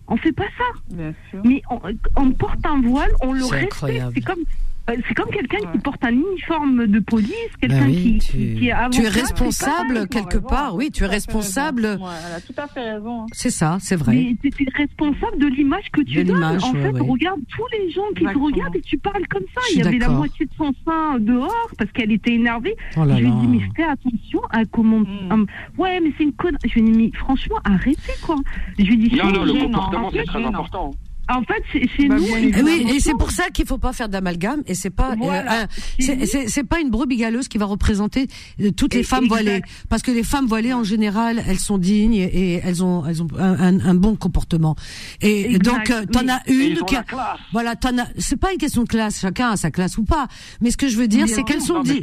[0.06, 0.94] On fait pas ça.
[0.94, 1.40] Bien sûr.
[1.46, 1.80] Mais on,
[2.16, 4.12] on porte un voile, on le respecte.
[4.14, 4.44] C'est comme, euh,
[4.86, 7.30] c'est comme quelqu'un qui porte un uniforme de police,
[7.60, 8.98] quelqu'un Ben oui, qui, tu- qui, est avocat.
[8.98, 11.82] tu es responsable quelque part, oui, tu es responsable.
[12.00, 13.22] Ouais, elle a tout à fait raison.
[13.22, 13.26] hein.
[13.32, 14.14] C'est ça, c'est vrai.
[14.42, 16.36] Mais tu es responsable de l'image que tu De donnes.
[16.36, 17.00] l'image, En ouais, fait, ouais.
[17.00, 18.48] regarde tous les gens qui Exactement.
[18.50, 19.60] te regardent et tu parles comme ça.
[19.72, 22.76] Il y avait la moitié de son sein dehors parce qu'elle était énervée.
[22.96, 25.00] Oh là je lui ai dit, mais fais attention à comment.
[25.00, 25.46] Mm.
[25.78, 26.58] ouais, mais c'est une conne.
[26.64, 28.36] Je lui ai dit, mais franchement, arrêtez quoi.
[28.78, 30.90] Je lui ai dit, Non, non, le comportement, en c'est très important.
[31.32, 32.26] En fait, chez, chez Bah, nous.
[32.36, 35.62] Eh oui, et c'est pour ça qu'il faut pas faire d'amalgame et c'est pas Voilà.
[35.62, 35.66] euh,
[35.98, 38.26] c'est- c'est c'est pas une brebis galeuse qui va représenter
[38.60, 39.42] euh, toutes les Et- femmes exact.
[39.42, 43.22] voilées parce que les femmes voilées en général elles sont dignes et elles ont elles
[43.22, 44.76] ont un, un- un bon comportement.
[45.22, 45.64] Et Exact.
[45.64, 47.04] donc euh, t'en as une qui a,
[47.52, 50.26] voilà t'en as c'est pas une question de classe chacun a sa classe ou pas.
[50.60, 52.02] Mais ce que je veux dire c'est qu'elles sont dignes.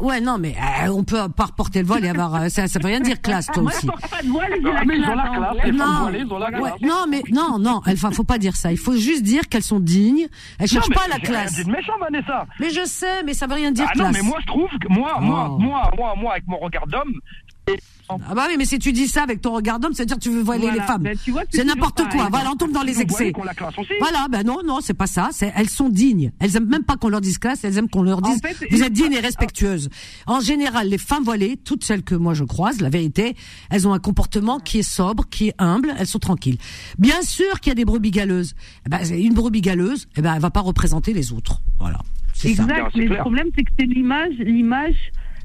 [0.00, 0.54] ouais non mais
[0.84, 3.20] euh, on peut pas reporter le voile et avoir euh, ça ça veut rien dire
[3.22, 3.80] classe toi Moi, aussi.
[3.82, 5.04] je porte pas de voile et j'ai Non, la mais ils
[6.32, 6.72] ont la classe.
[6.82, 9.80] non mais non non enfin faut pas dire ça il faut juste dire qu'elles sont
[9.80, 10.26] dignes
[10.58, 12.46] elles cherchent Non, mais pas la classe méchant, Vanessa.
[12.60, 14.70] mais je sais mais ça veut rien dire Ah non, classe mais moi je trouve
[14.80, 15.58] que moi, moi, Oh.
[15.58, 17.12] moi, moi, moi, avec mon regard d'homme,
[18.10, 20.28] Ah bah oui, mais si tu dis ça avec ton regard d'homme, c'est-à-dire que tu
[20.30, 21.02] veux voiler Voilà, les femmes.
[21.02, 21.16] ben,
[21.50, 22.28] c'est n'importe quoi.
[22.30, 23.32] Voilà, on tombe dans les excès.
[23.98, 25.30] Voilà, ben non, non, c'est pas ça.
[25.40, 26.30] Elles sont dignes.
[26.38, 27.64] Elles aiment même pas qu'on leur dise classe.
[27.64, 29.88] Elles aiment qu'on leur En dise fait, vous êtes dignes et respectueuses.
[30.26, 33.36] En général, les femmes voilées, toutes celles que moi je croise, la vérité,
[33.70, 35.94] elles ont un comportement qui est sobre, qui est humble.
[35.98, 36.58] Elles sont tranquilles.
[36.98, 38.54] Bien sûr qu'il y a des brebis galeuses.
[38.86, 41.62] Eh ben, une brebis galeuse, eh ben, elle va pas représenter les autres.
[41.80, 42.00] Voilà.
[42.34, 42.64] C'est ça.
[42.64, 44.96] Exact, c'est mais le problème, c'est que c'est l'image, l'image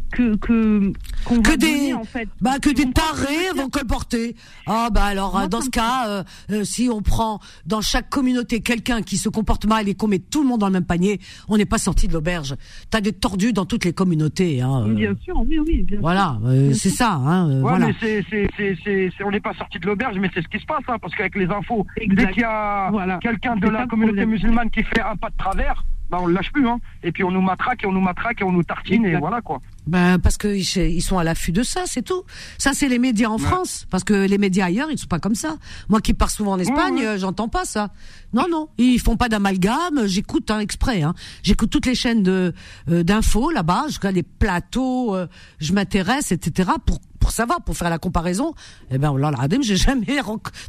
[0.09, 2.27] que que des donner, en fait.
[2.41, 4.35] bah que des tarés vont colporter.
[4.67, 8.09] Ah bah alors Moi, euh, dans ce cas, euh, euh, si on prend dans chaque
[8.09, 10.85] communauté quelqu'un qui se comporte mal et qu'on met tout le monde dans le même
[10.85, 12.55] panier, on n'est pas sorti de l'auberge.
[12.89, 14.61] T'as des tordus dans toutes les communautés.
[14.61, 14.93] Hein, euh.
[14.93, 15.99] Bien sûr, oui, oui, bien.
[16.01, 16.37] Voilà,
[16.73, 17.13] c'est ça.
[17.13, 17.87] Hein, Ouais, voilà.
[17.87, 21.13] mais on n'est pas sorti de l'auberge, mais c'est ce qui se passe, hein, parce
[21.15, 22.15] qu'avec les infos, Exact.
[22.27, 23.17] dès qu'il y a Voilà.
[23.19, 26.51] quelqu'un de la communauté musulmane qui fait un pas de travers, bah on le lâche
[26.51, 26.79] plus, hein.
[27.03, 29.41] Et puis on nous matraque et on nous matraque et on nous tartine et voilà
[29.41, 29.59] quoi.
[29.89, 32.23] Ben, parce que ils sont à l'affût de ça, c'est tout.
[32.59, 35.33] Ça, c'est les médias en France, parce que les médias ailleurs, ils sont pas comme
[35.33, 35.57] ça.
[35.89, 37.05] Moi, qui pars souvent en Espagne, ouais.
[37.05, 37.89] euh, j'entends pas ça.
[38.31, 40.05] Non, non, ils font pas d'amalgame.
[40.05, 41.01] J'écoute hein, exprès.
[41.01, 41.15] Hein.
[41.41, 42.53] J'écoute toutes les chaînes de
[42.89, 43.85] euh, d'infos là-bas.
[43.89, 45.15] Je regarde les plateaux.
[45.15, 45.25] euh,
[45.59, 46.69] je m'intéresse, etc.
[46.85, 48.53] Pour pour savoir, pour faire la comparaison.
[48.91, 50.19] Eh ben, là, la j'ai jamais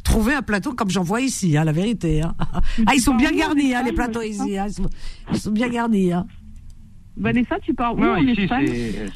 [0.03, 2.21] trouvé un plateau comme j'en vois ici, hein, la vérité.
[2.21, 2.35] Hein.
[2.85, 4.57] Ah, ils sont bien garnis, hein, les plateaux ici.
[4.57, 4.65] Hein.
[4.67, 4.89] Ils, sont,
[5.31, 6.11] ils sont bien garnis.
[6.11, 6.27] Hein.
[7.17, 8.67] Vanessa, tu pars où Ouais, en ici, Espagne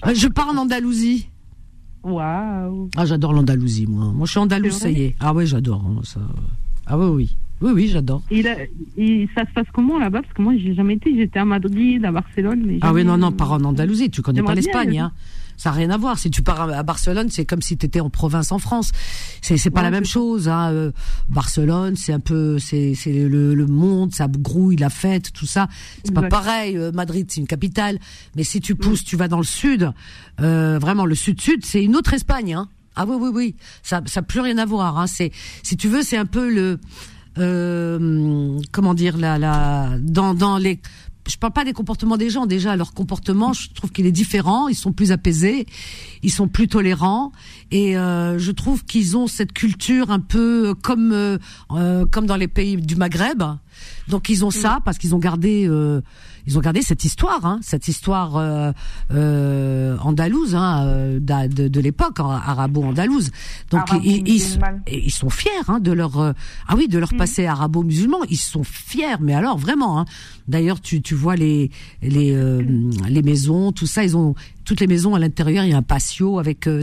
[0.05, 1.30] Euh, Je pars en Andalousie.
[2.03, 2.89] Waouh.
[2.97, 4.11] Ah, j'adore l'Andalousie, moi.
[4.13, 5.15] Moi, je suis andalouse, ça y est.
[5.19, 5.84] Ah ouais, j'adore.
[5.88, 6.19] hein, ça.
[6.85, 7.35] Ah oui, oui.
[7.61, 8.22] Oui, oui, j'adore.
[8.30, 8.57] Et, là-
[8.97, 10.22] et ça se passe comment là-bas?
[10.22, 11.15] Parce que moi, j'ai jamais été.
[11.15, 12.61] J'étais à Madrid, à Barcelone.
[12.65, 14.09] Mais Ah oui, non, non, pars en Andalousie.
[14.11, 15.11] Tu connais pas bien l'Espagne, hein.
[15.57, 16.18] Ça n'a rien à voir.
[16.19, 18.91] Si tu pars à Barcelone, c'est comme si tu étais en province en France.
[19.41, 20.48] C'est c'est pas Ouais, la même chose.
[20.49, 20.72] Hein.
[20.72, 20.91] euh,
[21.30, 25.68] Barcelone, c'est un peu, c'est c'est le, le monde, ça grouille, la fête, tout ça.
[26.03, 26.77] C'est pas pareil.
[26.77, 27.99] euh, Madrid, c'est une capitale.
[28.36, 29.91] Mais si tu pousses, tu vas dans le sud.
[30.41, 32.53] euh, vraiment, le sud-sud, c'est une autre Espagne.
[32.53, 32.68] Hein.
[32.95, 33.56] Ah oui, oui, oui.
[33.84, 34.98] Ça, ça a plus rien à voir.
[34.98, 35.07] Hein.
[35.07, 35.32] C'est,
[35.64, 36.80] si tu veux, c'est un peu le,
[37.38, 40.80] euh, comment dire, la, la, dans, dans les,
[41.27, 42.45] je parle pas des comportements des gens.
[42.45, 44.68] Déjà, leur comportement, je trouve qu'il est différent.
[44.68, 45.65] Ils sont plus apaisés,
[46.23, 47.31] ils sont plus tolérants,
[47.72, 51.38] et euh, je trouve qu'ils ont cette culture un peu comme euh,
[51.72, 53.43] euh, comme dans les pays du Maghreb.
[54.07, 55.99] Donc ils ont ça parce qu'ils ont gardé euh,
[56.47, 58.72] ils ont gardé cette histoire, hein, cette histoire euh,
[59.11, 63.31] euh, andalouse hein, euh, d'a- de, de l'époque hein, arabo-andalouse.
[63.72, 64.27] Donc ils,
[64.88, 66.34] ils, sont fiers hein, de leur euh,
[66.68, 68.19] ah oui de leur passé arabo-musulman.
[68.30, 69.99] Ils sont fiers, mais alors vraiment.
[69.99, 70.06] Hein.
[70.47, 71.72] D'ailleurs, tu, tu vois les
[72.03, 72.61] les euh,
[73.09, 75.63] les maisons, tout ça, ils ont toutes les maisons à l'intérieur.
[75.63, 76.81] Il y a un patio avec euh,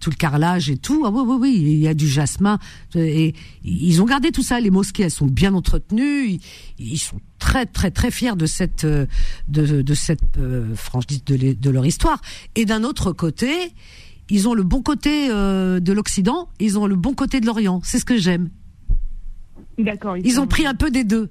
[0.00, 1.02] tout le carrelage et tout.
[1.04, 2.58] Ah oui oui oui, il y a du jasmin
[2.94, 3.34] et
[3.64, 4.58] ils ont gardé tout ça.
[4.60, 6.28] Les mosquées, elles sont bien entretenues.
[6.30, 6.40] Ils,
[6.78, 9.04] ils sont très très très fiers de cette euh,
[9.48, 12.20] de, de cette euh, franchise de, les- de leur histoire.
[12.54, 13.50] Et d'un autre côté,
[14.30, 17.80] ils ont le bon côté euh, de l'Occident, ils ont le bon côté de l'Orient.
[17.84, 18.48] C'est ce que j'aime.
[19.78, 20.16] D'accord.
[20.16, 21.28] Ils ont pris un peu des deux.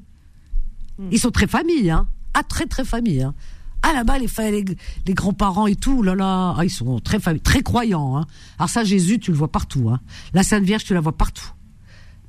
[1.11, 2.07] Ils sont très famille, hein.
[2.33, 3.33] Ah, très très famille, hein.
[3.81, 4.65] Ah là-bas, les, fa- les,
[5.05, 8.17] les grands-parents et tout, là là, ah, ils sont très famille, très croyants.
[8.17, 8.25] Hein.
[8.57, 9.89] Alors ça, Jésus, tu le vois partout.
[9.89, 9.99] Hein.
[10.33, 11.49] La Sainte Vierge, tu la vois partout,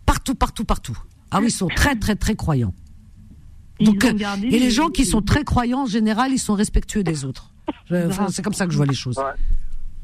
[0.04, 0.98] partout, partout, partout.
[1.30, 2.74] Ah oui, ils sont très très très croyants.
[3.80, 6.32] Ils Donc, ont euh, gardé et les les- gens qui sont très croyants, en général,
[6.32, 7.52] ils sont respectueux des autres.
[7.88, 9.18] C'est comme ça que je vois les choses.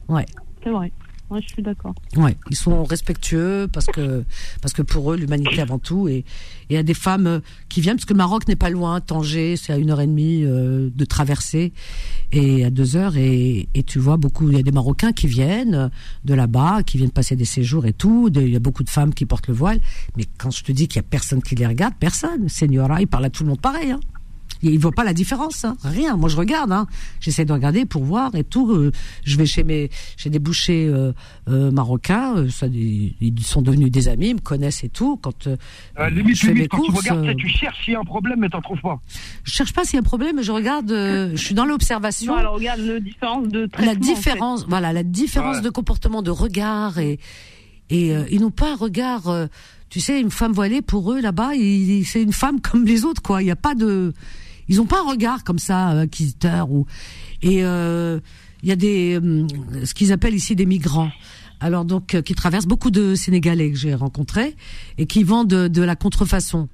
[0.08, 0.26] Ouais.
[0.64, 0.92] C'est vrai.
[1.32, 1.94] Ouais, je suis d'accord.
[2.18, 4.22] Ouais, ils sont respectueux parce que
[4.60, 6.26] parce que pour eux l'humanité avant tout et
[6.68, 7.40] et il a des femmes euh,
[7.70, 10.06] qui viennent parce que le Maroc n'est pas loin, Tanger c'est à une heure et
[10.06, 11.72] demie euh, de traversée
[12.32, 15.26] et à deux heures et et tu vois beaucoup il y a des Marocains qui
[15.26, 15.90] viennent
[16.26, 19.14] de là-bas qui viennent passer des séjours et tout, il y a beaucoup de femmes
[19.14, 19.80] qui portent le voile
[20.18, 23.06] mais quand je te dis qu'il y a personne qui les regarde, personne, Señora, ils
[23.06, 24.00] parlent à tout le monde pareil hein.
[24.62, 25.76] Ils voient pas la différence, hein.
[25.82, 26.16] rien.
[26.16, 26.86] Moi, je regarde, hein.
[27.20, 28.70] j'essaie de regarder pour voir et tout.
[28.72, 28.92] Euh,
[29.24, 31.12] je vais chez mes, chez des bouchers euh,
[31.48, 32.36] euh, marocains.
[32.36, 35.16] euh, ça, ils, ils sont devenus des amis, ils me connaissent et tout.
[35.16, 35.56] Quand euh,
[35.98, 37.96] Euh, limite, je fais mes limite, quand tu courses, regardes, euh, tu cherches s'il y
[37.96, 39.00] a un problème, mais t'en trouves pas.
[39.44, 40.90] je cherche pas s'il y a un problème, mais je regarde.
[40.92, 42.36] euh, je suis dans l'observation.
[42.36, 43.84] Alors regarde la différence de traitement.
[43.86, 44.00] la en fait.
[44.14, 45.62] différence, voilà, la différence Ouais.
[45.62, 47.18] de comportement, de regard et
[47.90, 49.28] et euh, ils n'ont pas un regard.
[49.28, 49.46] euh,
[49.90, 53.20] tu sais, une femme voilée pour eux là-bas, il- c'est une femme comme les autres,
[53.20, 53.42] quoi.
[53.42, 54.14] Il n'y a pas de,
[54.68, 56.86] ils ont pas un regard comme ça euh, inquisiteur ou
[57.42, 58.20] et euh,
[58.62, 59.46] il y a des hum,
[59.84, 61.10] ce qu'ils appellent ici des migrants.
[61.60, 64.56] Alors donc euh, qui traversent beaucoup de Sénégalais que j'ai rencontrés
[64.98, 66.68] et qui vendent de, de la contrefaçon.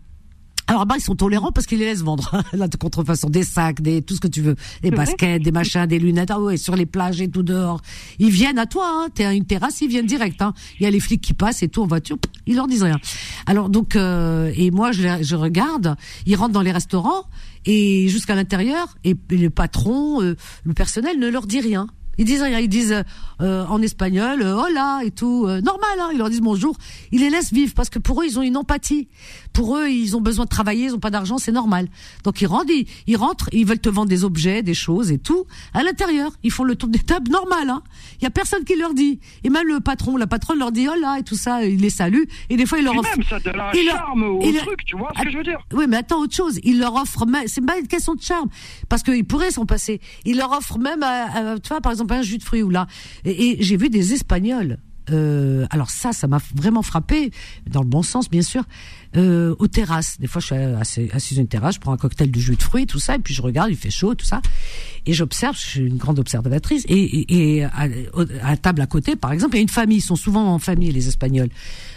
[0.70, 4.02] Alors bah ils sont tolérants parce qu'ils les laissent vendre la contrefaçon des sacs, des
[4.02, 6.84] tout ce que tu veux, des baskets, des machins, des lunettes, ah ouais, sur les
[6.84, 7.80] plages et tout dehors.
[8.18, 10.42] Ils viennent à toi, hein, t'es à une terrasse, ils viennent direct.
[10.42, 10.52] Hein.
[10.78, 12.98] Il y a les flics qui passent et tout en voiture, ils leur disent rien.
[13.46, 15.96] Alors donc euh, et moi je, je regarde,
[16.26, 17.24] ils rentrent dans les restaurants
[17.64, 21.88] et jusqu'à l'intérieur et, et le patron, euh, le personnel ne leur dit rien.
[22.18, 23.04] Ils disent rien, ils disent
[23.40, 25.88] euh, en espagnol euh, hola et tout, euh, normal.
[26.00, 26.76] Hein, ils leur disent bonjour.
[27.12, 29.08] Ils les laissent vivre parce que pour eux ils ont une empathie.
[29.52, 31.88] Pour eux ils ont besoin de travailler, ils ont pas d'argent, c'est normal.
[32.24, 35.18] Donc ils rentrent, ils, ils rentrent, ils veulent te vendre des objets, des choses et
[35.18, 35.44] tout
[35.74, 36.32] à l'intérieur.
[36.42, 37.70] Ils font le tour des tables normal.
[37.70, 37.82] Hein.
[38.20, 39.20] Il y a personne qui leur dit.
[39.44, 42.26] Et même le patron, la patronne leur dit hola et tout ça, ils les saluent
[42.50, 43.16] et des fois ils leur offrent.
[43.16, 45.30] même, ça donne un il leur- charme au il leur- truc, tu vois ce que
[45.30, 45.58] je veux dire?
[45.74, 46.58] oui, mais attends, autre chose.
[46.62, 48.48] Il leur offre même, c'est pas une question de charme,
[48.88, 50.00] parce qu'ils pourraient s'en passer.
[50.24, 52.70] Il leur offre même, euh, euh, tu vois, par exemple, un jus de fruits ou
[52.70, 52.86] là.
[53.24, 54.78] Et, et j'ai vu des Espagnols.
[55.10, 57.30] Euh, alors ça, ça m'a vraiment frappé,
[57.66, 58.64] dans le bon sens, bien sûr,
[59.16, 60.18] euh, aux terrasses.
[60.20, 62.56] Des fois, je suis assis, assise sur une terrasse, je prends un cocktail de jus
[62.56, 64.40] de fruits, tout ça, et puis je regarde, il fait chaud, tout ça,
[65.06, 65.56] et j'observe.
[65.56, 66.84] Je suis une grande observatrice.
[66.88, 67.70] Et, et, et à,
[68.42, 69.98] à la table à côté, par exemple, il y a une famille.
[69.98, 71.50] Ils sont souvent en famille, les Espagnols.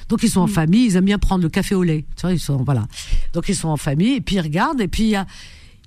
[0.09, 2.05] Donc ils sont en famille, ils aiment bien prendre le café au lait.
[2.15, 2.87] Tu vois, ils sont voilà.
[3.33, 5.25] Donc ils sont en famille et puis ils regardent et puis il y a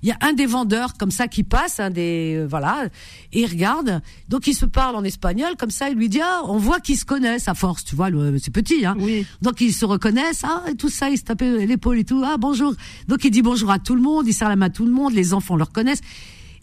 [0.05, 2.85] il y a un des vendeurs comme ça qui passe, un des euh, voilà,
[3.33, 4.03] et il regarde.
[4.29, 5.89] Donc il se parle en espagnol comme ça.
[5.89, 8.85] Il lui dit ah, on voit qu'ils se connaissent à force, tu vois, c'est petit,
[8.85, 8.95] hein.
[8.99, 9.25] Oui.
[9.41, 12.21] Donc ils se reconnaissent, ah et tout ça, ils se tapent l'épaule et tout.
[12.23, 12.75] Ah bonjour.
[13.07, 14.91] Donc il dit bonjour à tout le monde, il serre la main à tout le
[14.91, 16.01] monde, les enfants le reconnaissent.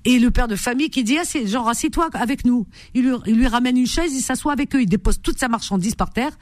[0.04, 2.66] Et le père de famille qui dit, ah, c'est genre, assieds-toi avec nous.
[2.94, 5.46] Il lui, il lui ramène une chaise, il s'assoit avec eux, il dépose toute sa
[5.48, 6.32] marchandise par terre,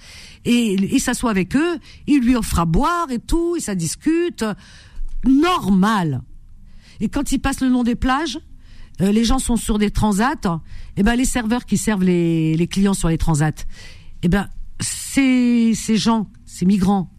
[0.47, 3.75] et il, il s'assoit avec eux, il lui offre à boire et tout, et ça
[3.75, 4.45] discute.
[5.27, 6.23] Normal.
[7.01, 8.39] Et quand il passe le long des plages,
[9.01, 10.61] euh, les gens sont sur des transats,
[10.97, 13.65] et ben les serveurs qui servent les, les clients sur les transats,
[14.23, 14.49] et ben
[14.81, 17.11] ces, ces gens, ces migrants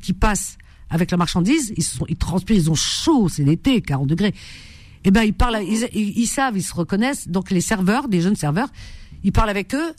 [0.00, 0.56] qui passent
[0.90, 4.34] avec la marchandise, ils, sont, ils transpirent, ils ont chaud, c'est l'été, 40 degrés.
[5.04, 7.28] Et ben ils parlent, ils, ils, ils savent, ils se reconnaissent.
[7.28, 8.68] Donc les serveurs, des jeunes serveurs,
[9.22, 9.94] ils parlent avec eux.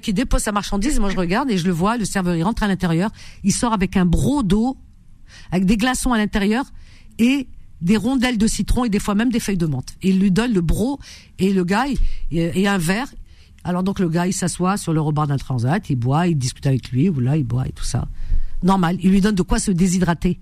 [0.00, 2.62] Qu'il dépose sa marchandise, moi je regarde et je le vois, le serveur il rentre
[2.62, 3.10] à l'intérieur,
[3.42, 4.76] il sort avec un broc d'eau,
[5.50, 6.64] avec des glaçons à l'intérieur
[7.18, 7.48] et
[7.82, 9.94] des rondelles de citron et des fois même des feuilles de menthe.
[10.02, 10.98] Il lui donne le bro
[11.38, 11.84] et le gars
[12.30, 13.12] et un verre.
[13.64, 16.66] Alors donc le gars il s'assoit sur le rebord d'un transat, il boit, il discute
[16.66, 18.08] avec lui ou là il boit et tout ça.
[18.62, 18.96] Normal.
[19.02, 20.40] Il lui donne de quoi se déshydrater.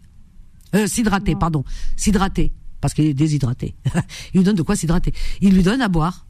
[0.74, 1.64] Euh, s'hydrater, pardon.
[1.96, 2.52] S'hydrater.
[2.80, 3.74] Parce qu'il est déshydraté.
[4.34, 5.12] il lui donne de quoi s'hydrater.
[5.40, 6.26] Il lui donne à boire.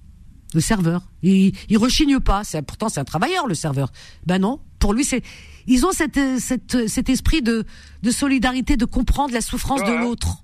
[0.54, 1.02] Le serveur.
[1.22, 2.42] Il, il rechigne pas.
[2.42, 3.92] C'est, pourtant, c'est un travailleur, le serveur.
[4.26, 4.60] Ben non.
[4.80, 5.22] Pour lui, c'est,
[5.66, 7.64] ils ont cette, euh, cette, euh, cet esprit de,
[8.02, 10.42] de solidarité, de comprendre la souffrance de l'autre.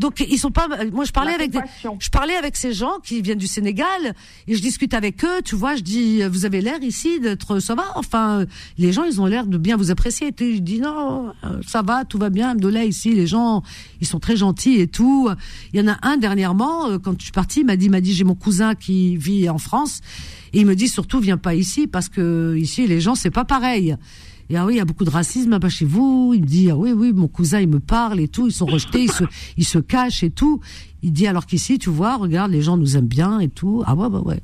[0.00, 1.60] Donc, ils sont pas, moi, je parlais La avec des,
[1.98, 4.14] je parlais avec ces gens qui viennent du Sénégal
[4.48, 5.42] et je discute avec eux.
[5.44, 7.84] Tu vois, je dis, vous avez l'air ici d'être, ça va.
[7.96, 8.46] Enfin, euh,
[8.78, 10.28] les gens, ils ont l'air de bien vous apprécier.
[10.28, 12.48] Et je dis non, euh, ça va, tout va bien.
[12.52, 13.62] Abdoulaye ici, les gens,
[14.00, 15.28] ils sont très gentils et tout.
[15.74, 17.90] Il y en a un dernièrement, euh, quand je suis partie, il m'a dit, il
[17.90, 20.00] m'a dit, j'ai mon cousin qui vit en France
[20.54, 23.44] et il me dit surtout, viens pas ici parce que ici, les gens, c'est pas
[23.44, 23.96] pareil.
[24.50, 26.32] Et ah oui, il y a beaucoup de racisme là-bas chez vous.
[26.34, 28.66] Il me dit ah oui oui, mon cousin il me parle et tout, ils sont
[28.66, 29.24] rejetés, ils se
[29.56, 30.60] ils se cachent et tout.
[31.02, 33.84] Il dit alors qu'ici tu vois, regarde, les gens nous aiment bien et tout.
[33.86, 34.40] Ah ouais bah ouais.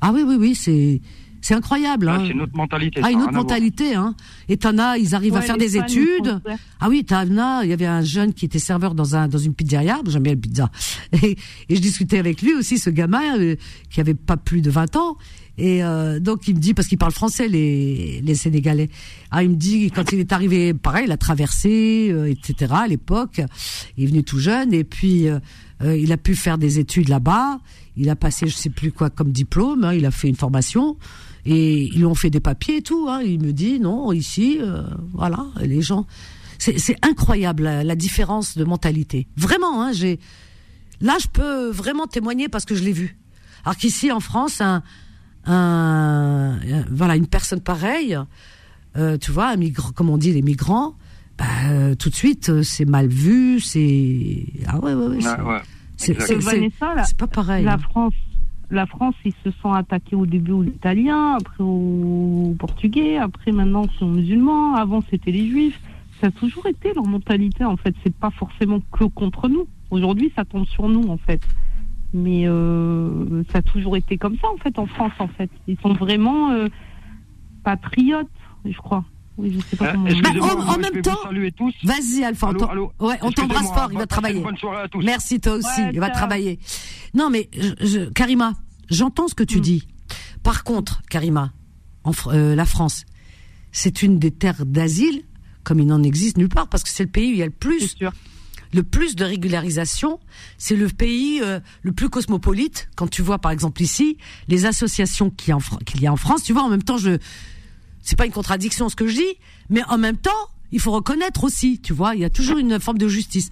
[0.00, 1.00] Ah oui oui oui, c'est
[1.40, 2.08] c'est incroyable.
[2.08, 2.24] Ah, hein.
[2.26, 3.00] C'est une autre mentalité.
[3.02, 4.14] Ah, une autre mentalité, hein.
[4.48, 6.40] Et t'en as, ils arrivent à faire des études.
[6.80, 9.38] Ah oui, t'en as, il y avait un jeune qui était serveur dans un dans
[9.38, 10.70] une pizzeria, j'aime bien le pizza.
[11.22, 11.36] Et,
[11.68, 13.56] et je discutais avec lui aussi, ce gamin euh,
[13.88, 15.16] qui avait pas plus de 20 ans.
[15.58, 18.88] Et euh, donc il me dit parce qu'il parle français les les Sénégalais.
[19.32, 22.72] Ah il me dit quand il est arrivé, pareil, il a traversé, euh, etc.
[22.76, 23.40] À l'époque,
[23.96, 25.40] il est venu tout jeune et puis euh,
[25.82, 27.58] euh, il a pu faire des études là-bas.
[27.96, 29.82] Il a passé je sais plus quoi comme diplôme.
[29.84, 30.96] hein, il a fait une formation
[31.44, 33.08] et ils ont fait des papiers et tout.
[33.08, 33.22] Hein.
[33.24, 34.82] Il me dit non ici, euh,
[35.12, 36.06] voilà, les gens.
[36.60, 39.28] C'est incroyable la, la différence de mentalité.
[39.36, 40.18] Vraiment, hein, j'ai
[41.00, 43.16] là je peux vraiment témoigner parce que je l'ai vu.
[43.64, 44.82] Alors qu'ici en France, un,
[45.48, 48.18] un, un- voilà une personne pareille,
[48.96, 50.94] euh, tu vois, un migrant, comme on dit les migrants,
[51.38, 55.18] bah, euh, tout de suite euh, c'est mal vu, c'est ah ouais ouais
[57.04, 57.64] c'est pas pareil.
[57.64, 57.78] la hein.
[57.78, 58.14] France,
[58.70, 63.86] la France, ils se sont attaqués au début aux Italiens, après aux Portugais, après maintenant
[63.98, 65.80] c'est aux musulmans, avant c'était les Juifs.
[66.20, 67.94] Ça a toujours été leur mentalité en fait.
[68.02, 69.66] C'est pas forcément que contre nous.
[69.90, 71.40] Aujourd'hui, ça tombe sur nous en fait.
[72.14, 75.50] Mais euh, ça a toujours été comme ça en fait en France en fait.
[75.66, 76.68] Ils sont vraiment euh,
[77.64, 78.26] patriotes,
[78.64, 79.04] je crois.
[79.36, 80.06] Oui, je sais pas Euh, comment.
[80.08, 81.18] excusez-moi, Bah, en- même temps-.
[81.84, 84.38] Vas-y Alpha, on Allô, allô ouais, on t'embrasse fort, il va travailler.
[84.38, 85.00] une Bonne soirée à tous.
[85.04, 86.58] Merci toi aussi, Ouais, il va travailler.
[87.14, 88.54] Non mais je, je- Karima,
[88.90, 89.62] j'entends ce que tu Mm.
[89.62, 89.88] dis.
[90.42, 91.52] Par contre, Karima,
[92.04, 93.04] en, euh, la France,
[93.70, 95.22] c'est une des terres d'asile
[95.62, 97.46] comme il n'en existe nulle part parce que c'est le pays où il y a
[97.46, 98.10] le C'est plus sûr.
[98.72, 100.20] Le plus de régularisation,
[100.58, 102.88] c'est le pays euh, le plus cosmopolite.
[102.96, 104.18] Quand tu vois, par exemple, ici,
[104.48, 105.54] les associations qu'il
[106.00, 107.18] y, a en France, tu vois, en même temps, je,
[108.02, 109.34] c'est pas une contradiction ce que je dis,
[109.70, 110.30] mais en même temps,
[110.70, 113.50] il faut reconnaître aussi, tu vois, il y a toujours une forme de justice,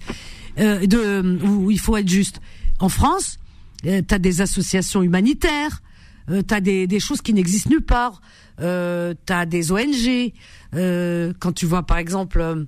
[0.59, 2.39] euh, de, où il faut être juste.
[2.79, 3.39] En France,
[3.83, 5.81] tu as des associations humanitaires,
[6.29, 8.21] euh, t'as des, des choses qui n'existent nulle part.
[8.59, 10.33] Euh, t'as des ONG.
[10.73, 12.65] Euh, quand tu vois par exemple euh,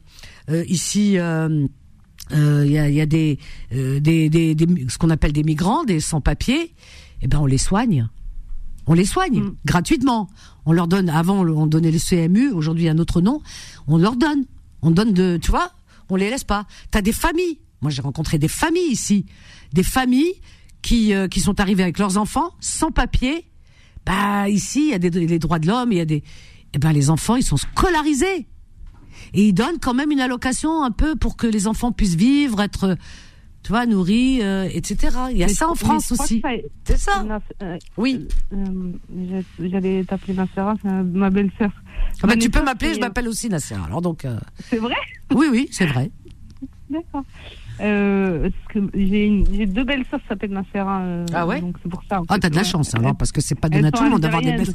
[0.49, 1.67] euh, ici, euh, euh,
[2.31, 3.39] il y, a, il y a des,
[3.73, 6.73] euh, des, des, des- ce qu'on appelle des migrants, des sans-papiers.
[7.22, 8.07] Eh ben on les soigne.
[8.88, 9.56] On les soigne Mm.
[9.65, 10.30] gratuitement.
[10.65, 11.10] On leur donne.
[11.10, 12.51] Avant on donnait les CMU.
[12.51, 13.41] Aujourd'hui un autre nom.
[13.88, 14.45] On leur donne.
[14.81, 15.38] On donne de.
[15.41, 15.72] Tu vois.
[16.10, 16.65] On les laisse pas.
[16.91, 17.60] T'as des familles.
[17.81, 19.26] Moi j'ai rencontré des familles ici.
[19.73, 20.34] Des familles
[20.81, 23.45] qui euh, qui sont arrivées avec leurs enfants sans papier.
[24.06, 25.91] Bah ici il y a des les droits de l'homme.
[25.91, 26.23] Il y a des.
[26.73, 28.47] Eh ben les enfants ils sont scolarisés
[29.33, 32.61] et ils donnent quand même une allocation un peu pour que les enfants puissent vivre,
[32.61, 32.97] être,
[33.63, 35.15] tu vois, nourris, euh, etc.
[35.31, 36.41] Il y a Mais ça en France aussi.
[36.85, 37.23] C'est ça.
[37.61, 38.27] Euh, Oui.
[38.53, 38.91] euh,
[39.59, 41.71] J'allais t'appeler Nassera, c'est ma belle-sœur.
[42.23, 43.75] Ah bah, tu peux m'appeler, je m'appelle aussi Nasser.
[43.85, 44.25] Alors donc,
[44.69, 44.95] C'est vrai?
[45.33, 46.09] Oui, oui, c'est vrai.
[46.89, 47.23] D'accord.
[47.81, 48.49] Euh,
[48.93, 51.01] j'ai deux belles sœurs qui s'appellent Nassera.
[51.01, 51.61] euh, Ah ouais?
[51.61, 52.19] Donc c'est pour ça.
[52.19, 54.09] en Ah, t'as de la chance alors, parce que c'est pas donné à tout le
[54.09, 54.73] monde d'avoir des belles.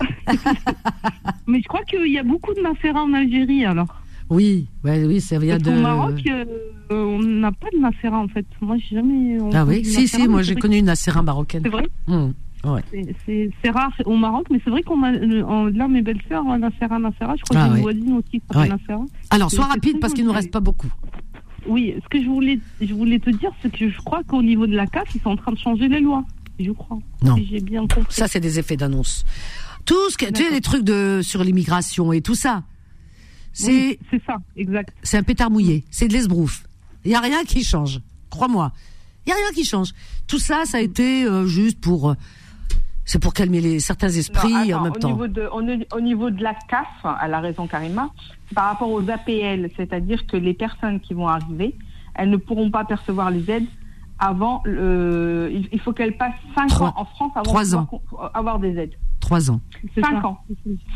[1.46, 3.88] Mais je crois qu'il y a beaucoup de Nassera en Algérie alors.
[4.28, 5.64] Oui, ouais, oui, ça vient de.
[5.64, 6.44] qu'au Maroc, euh,
[6.90, 8.44] on n'a pas de Nassera en fait.
[8.60, 9.38] Moi, j'ai jamais.
[9.54, 11.62] Ah oui, si, si, moi j'ai connu une Nassera marocaine.
[11.62, 12.32] C'est vrai Hum,
[12.64, 12.82] ouais.
[13.24, 16.98] C'est- rare au Maroc, mais c'est vrai qu'on a euh, en- là mes belles-sœurs, Nassera,
[16.98, 17.36] Nassera.
[17.36, 18.96] Je crois Ah que j'ai une voisine aussi qui s'appelle Ouais.
[19.30, 20.38] Alors, sois rapide parce qu'il nous joli.
[20.40, 20.88] reste pas beaucoup.
[21.68, 24.66] Oui, ce que je voulais, je voulais te dire, c'est que je crois qu'au niveau
[24.66, 26.24] de la CAF, ils sont en train de changer les lois.
[26.58, 26.98] Je crois.
[27.22, 27.36] Non.
[27.36, 28.02] Si j'ai bien compris.
[28.08, 29.24] Ça, c'est des effets d'annonce.
[29.86, 32.62] Tout ce que, tu sais, les trucs de, sur l'immigration et tout ça.
[33.52, 34.92] C'est, Oui, c'est ça, exact.
[35.02, 36.64] c'est un pétard mouillé, c'est de l'esbrouf.
[37.06, 38.72] Il y a rien qui change, crois-moi.
[39.24, 39.92] Il y a rien qui change.
[40.26, 42.14] Tout ça, ça a été euh, juste pour, euh,
[43.06, 45.08] c'est pour calmer les certains esprits Non, en même au temps.
[45.08, 46.86] Niveau de, au, au niveau de la CAF,
[47.24, 48.10] elle a raison Karima,
[48.54, 51.74] par rapport aux APL, c'est-à-dire que les personnes qui vont arriver,
[52.14, 53.66] elles ne pourront pas percevoir les aides
[54.18, 55.50] avant le.
[55.72, 58.94] Il, faut qu'elles passent 5 Trois- ans en France avant de pouvoir avoir des aides.
[59.26, 59.60] Trois ans.
[59.92, 60.28] C'est 5 ça.
[60.28, 60.38] ans.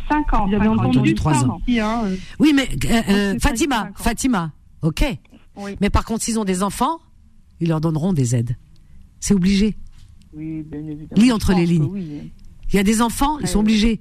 [0.08, 0.46] 5 ans.
[0.48, 0.74] J'avais cinq ans.
[0.74, 1.58] entendu entendu trois ça ans.
[1.60, 3.02] aussi, hein, euh, Oui, mais euh,
[3.34, 3.92] euh, Fatima, ans.
[3.96, 4.52] Fatima,
[4.82, 5.04] ok.
[5.56, 5.76] Oui.
[5.80, 7.00] Mais par contre, s'ils ont des enfants,
[7.58, 8.56] ils leur donneront des aides.
[9.18, 9.76] C'est obligé.
[10.32, 11.20] Oui, bien évidemment.
[11.20, 11.88] Lis entre les lignes.
[11.90, 12.30] oui.
[12.72, 13.64] Il y a des enfants, ils sont ouais.
[13.64, 14.00] obligés.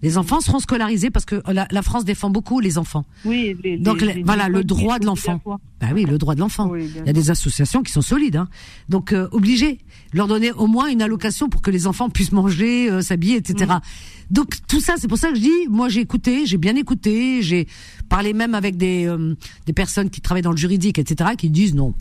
[0.00, 3.04] Les enfants seront scolarisés parce que la, la France défend beaucoup les enfants.
[3.24, 5.40] Oui, les- Donc, les- les- les voilà, le droit de l'enfant.
[5.80, 6.68] Bah oui, le droit de l'enfant.
[6.70, 8.48] Oui, Il y a des associations qui sont solides, hein.
[8.88, 9.78] donc euh, obligés
[10.12, 13.72] leur donner au moins une allocation pour que les enfants puissent manger, euh, s'habiller, etc.
[14.30, 17.42] Donc tout ça, c'est pour ça que je dis, moi j'ai écouté, j'ai bien écouté,
[17.42, 17.66] j'ai
[18.08, 19.34] parlé même avec des euh,
[19.66, 21.30] des personnes qui travaillent dans le juridique, etc.
[21.36, 21.92] qui disent non,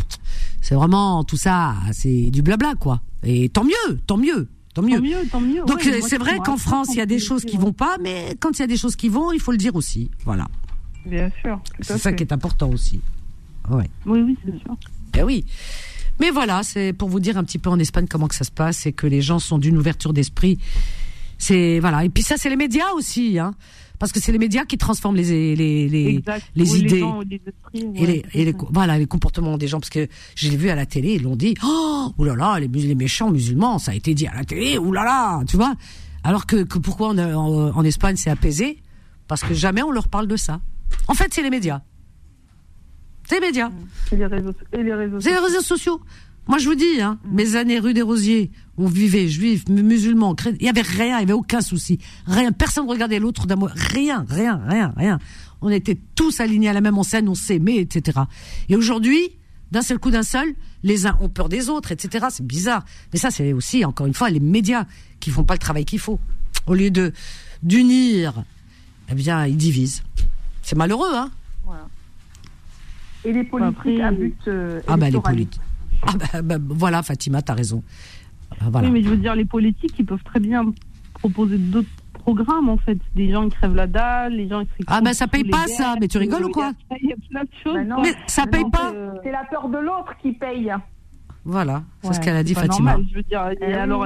[0.61, 3.01] c'est vraiment tout ça, c'est du blabla quoi.
[3.23, 4.47] Et tant mieux, tant mieux,
[4.81, 4.97] tant mieux.
[4.97, 5.63] Tant mieux, tant mieux.
[5.65, 7.97] Donc ouais, c'est vrai qu'en France, il y a des 100% choses qui vont pas,
[8.01, 10.09] mais quand il y a des choses qui vont, il faut le dire aussi.
[10.25, 10.47] Voilà,
[11.05, 11.59] Bien sûr.
[11.81, 13.01] c'est ça qui est important aussi.
[13.69, 13.89] Ouais.
[14.05, 14.77] Oui, oui, c'est sûr.
[15.13, 15.45] Ben oui.
[16.19, 18.51] Mais voilà, c'est pour vous dire un petit peu en Espagne comment que ça se
[18.51, 20.57] passe et que les gens sont d'une ouverture d'esprit.
[21.37, 22.03] C'est voilà.
[22.05, 23.53] Et puis ça, c'est les médias aussi, hein,
[23.99, 26.23] parce que c'est les médias qui transforment les les les,
[26.55, 29.79] les idées gens, les esprits, et ouais, les et les voilà les comportements des gens.
[29.79, 31.55] Parce que je l'ai vu à la télé, ils l'ont dit.
[31.65, 34.77] Oh, là là, les, les méchants musulmans, ça a été dit à la télé.
[34.93, 35.73] Là, tu vois.
[36.23, 38.81] Alors que, que pourquoi on a- en, en Espagne c'est apaisé?
[39.27, 40.61] Parce que jamais on leur parle de ça.
[41.07, 41.81] En fait, c'est les médias.
[43.27, 43.69] C'est les médias.
[44.11, 45.99] Et les réseaux, et les réseaux C'est les réseaux sociaux.
[46.47, 50.33] Moi, je vous dis, hein, mes années rue des Rosiers, on vivait juifs, mu- musulmans,
[50.35, 50.57] chrétiens.
[50.61, 51.99] Il y avait rien, il y avait aucun souci.
[52.25, 52.51] Rien.
[52.51, 53.67] Personne ne regardait l'autre d'un mot.
[53.73, 55.19] Rien, rien, rien, rien.
[55.61, 58.19] On était tous alignés à la même enseigne, on s'aimait, etc.
[58.69, 59.19] Et aujourd'hui,
[59.71, 60.53] d'un seul coup, d'un seul,
[60.83, 62.27] les uns ont peur des autres, etc.
[62.29, 62.85] C'est bizarre.
[63.11, 64.85] Mais ça, c'est aussi, encore une fois, les médias
[65.19, 66.19] qui font pas le travail qu'il faut.
[66.67, 67.11] Au lieu de
[67.63, 68.43] d'unir,
[69.09, 70.03] eh bien, ils divisent.
[70.61, 71.31] C'est malheureux, hein.
[73.25, 75.59] Et les politiques Après- à but euh, Ah bah les politiques.
[76.07, 77.83] Ah bah, bah, voilà, Fatima, t'as raison.
[78.59, 78.87] Ah, voilà.
[78.87, 80.73] Oui, mais je veux dire, les politiques, ils peuvent très bien
[81.13, 82.97] proposer d'autres programmes, en fait.
[83.15, 84.83] Des gens qui crèvent la dalle, les gens qui...
[84.87, 85.95] Ah, ben, ça paye pas, guerres, ça.
[85.99, 86.71] Mais tu rigoles ou quoi
[87.01, 87.75] Il y a plein de choses.
[87.75, 88.01] Bah non.
[88.01, 88.91] Mais ça paye non, pas.
[88.93, 90.73] Euh, C'est la peur de l'autre qui paye.
[91.49, 92.91] Voilà, c'est ce qu'elle a dit Fatima.
[92.91, 93.73] normal, je veux dire, et oui.
[93.73, 94.05] alors,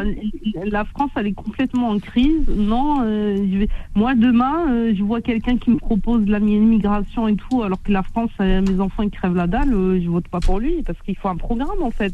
[0.63, 2.47] la France, elle est complètement en crise.
[2.55, 3.67] Non, euh, je vais...
[3.95, 7.91] moi, demain, euh, je vois quelqu'un qui me propose de la et tout, alors que
[7.91, 10.83] la France, euh, mes enfants, ils crèvent la dalle, euh, je vote pas pour lui,
[10.83, 12.13] parce qu'il faut un programme, en fait.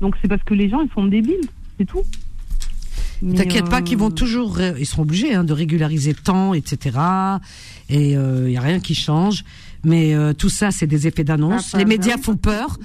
[0.00, 2.04] Donc, c'est parce que les gens, ils sont débiles, c'est tout.
[3.36, 6.96] T'inquiète pas qu'ils vont toujours, ils seront obligés hein, de régulariser tant, etc.
[7.88, 9.44] Et il y a rien qui change.
[9.84, 11.72] Mais euh, tout ça, c'est des effets d'annonce.
[11.74, 12.78] Ah, les médias font peur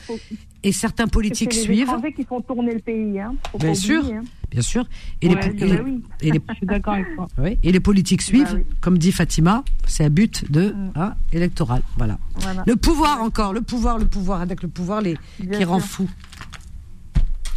[0.68, 3.20] et certains politiques les suivent, qui font tourner le pays.
[3.20, 3.36] Hein.
[3.60, 4.00] Bien sûr.
[4.02, 4.24] oublier, hein.
[4.52, 4.86] bien sûr.
[5.22, 6.04] Et, Ouais, les, et les- oui.
[6.22, 7.28] et les- Je suis d'accord avec toi.
[7.38, 8.64] oui, et les politiques suivent, Bah oui.
[8.82, 10.92] comme dit Fatima, c'est à but de Mm.
[10.96, 11.82] hein, électoral.
[11.98, 12.18] Voilà.
[12.36, 12.64] Voilà.
[12.66, 16.10] Le pouvoir encore, le pouvoir, le pouvoir, avec le pouvoir les, Bien qui rend fou.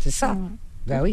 [0.00, 0.36] C'est ça.
[0.86, 1.12] Ben oui.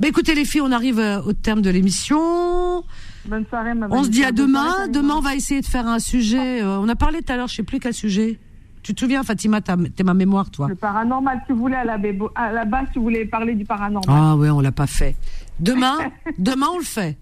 [0.00, 2.82] Bah écoutez les filles, on arrive euh, au terme de l'émission.
[3.26, 4.68] Bonne soirée, ma On se dit à demain.
[4.68, 6.62] soirée, Demain, on va essayer de faire un sujet.
[6.62, 8.38] euh, on a parlé tout à l'heure, je sais plus quel sujet.
[8.84, 10.68] Tu te souviens, Fatima, t'es ma mémoire, toi.
[10.68, 13.54] Le paranormal, si vous voulez, à la, bébo- à la base, si vous voulez parler
[13.54, 14.14] du paranormal.
[14.16, 15.16] Ah ouais, on l'a pas fait.
[15.58, 15.96] Demain,
[16.38, 17.18] demain on le fait.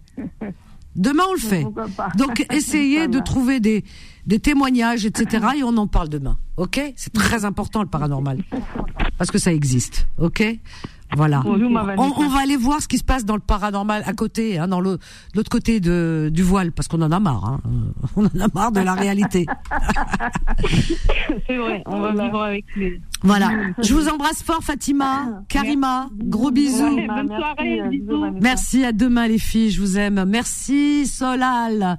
[0.96, 1.64] Demain on le fait.
[2.16, 3.84] Donc essayez de trouver des,
[4.26, 5.46] des témoignages, etc.
[5.58, 6.36] Et on en parle demain.
[6.56, 6.80] Ok?
[6.96, 8.38] C'est très important le paranormal
[9.16, 10.08] parce que ça existe.
[10.18, 10.42] Ok?
[11.16, 11.42] Voilà.
[11.44, 14.12] Bonjour, ma On, on va aller voir ce qui se passe dans le paranormal à
[14.12, 17.44] côté, hein, dans l'autre côté de, du voile, parce qu'on en a marre.
[17.44, 17.60] Hein.
[17.66, 19.46] Euh, On en a marre de la réalité.
[21.46, 23.00] C'est vrai, on va vivre avec les.
[23.22, 23.50] Voilà.
[23.82, 26.08] Je vous embrasse fort, Fatima, Karima.
[26.18, 26.96] Gros bisous.
[26.96, 28.24] Ouais, bonne Merci, soirée, euh, bisous.
[28.40, 30.24] Merci à demain les filles, je vous aime.
[30.26, 31.98] Merci Solal.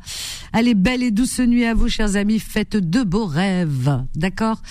[0.51, 4.61] Allez, belle et douce nuit à vous chers amis, faites de beaux rêves, d'accord?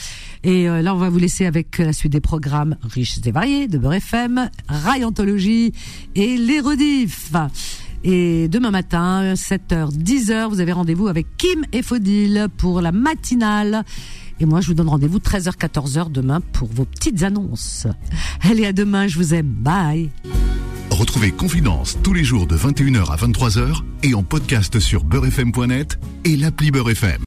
[0.45, 3.69] Et euh, là on va vous laisser avec la suite des programmes riches et variés
[3.69, 4.32] de Beurre FM,
[5.05, 5.73] Anthologie
[6.15, 7.33] et les rediffs.
[8.05, 13.85] Et demain matin, 7h, 10h, vous avez rendez-vous avec Kim et Faudil pour la matinale.
[14.41, 17.87] Et moi, je vous donne rendez-vous 13h, 14h demain pour vos petites annonces.
[18.43, 19.47] Allez, à demain, je vous aime.
[19.47, 20.11] Bye.
[20.91, 26.37] Retrouvez Confidence tous les jours de 21h à 23h et en podcast sur beurrefm.net et
[26.37, 27.21] l'appli Beurre FM.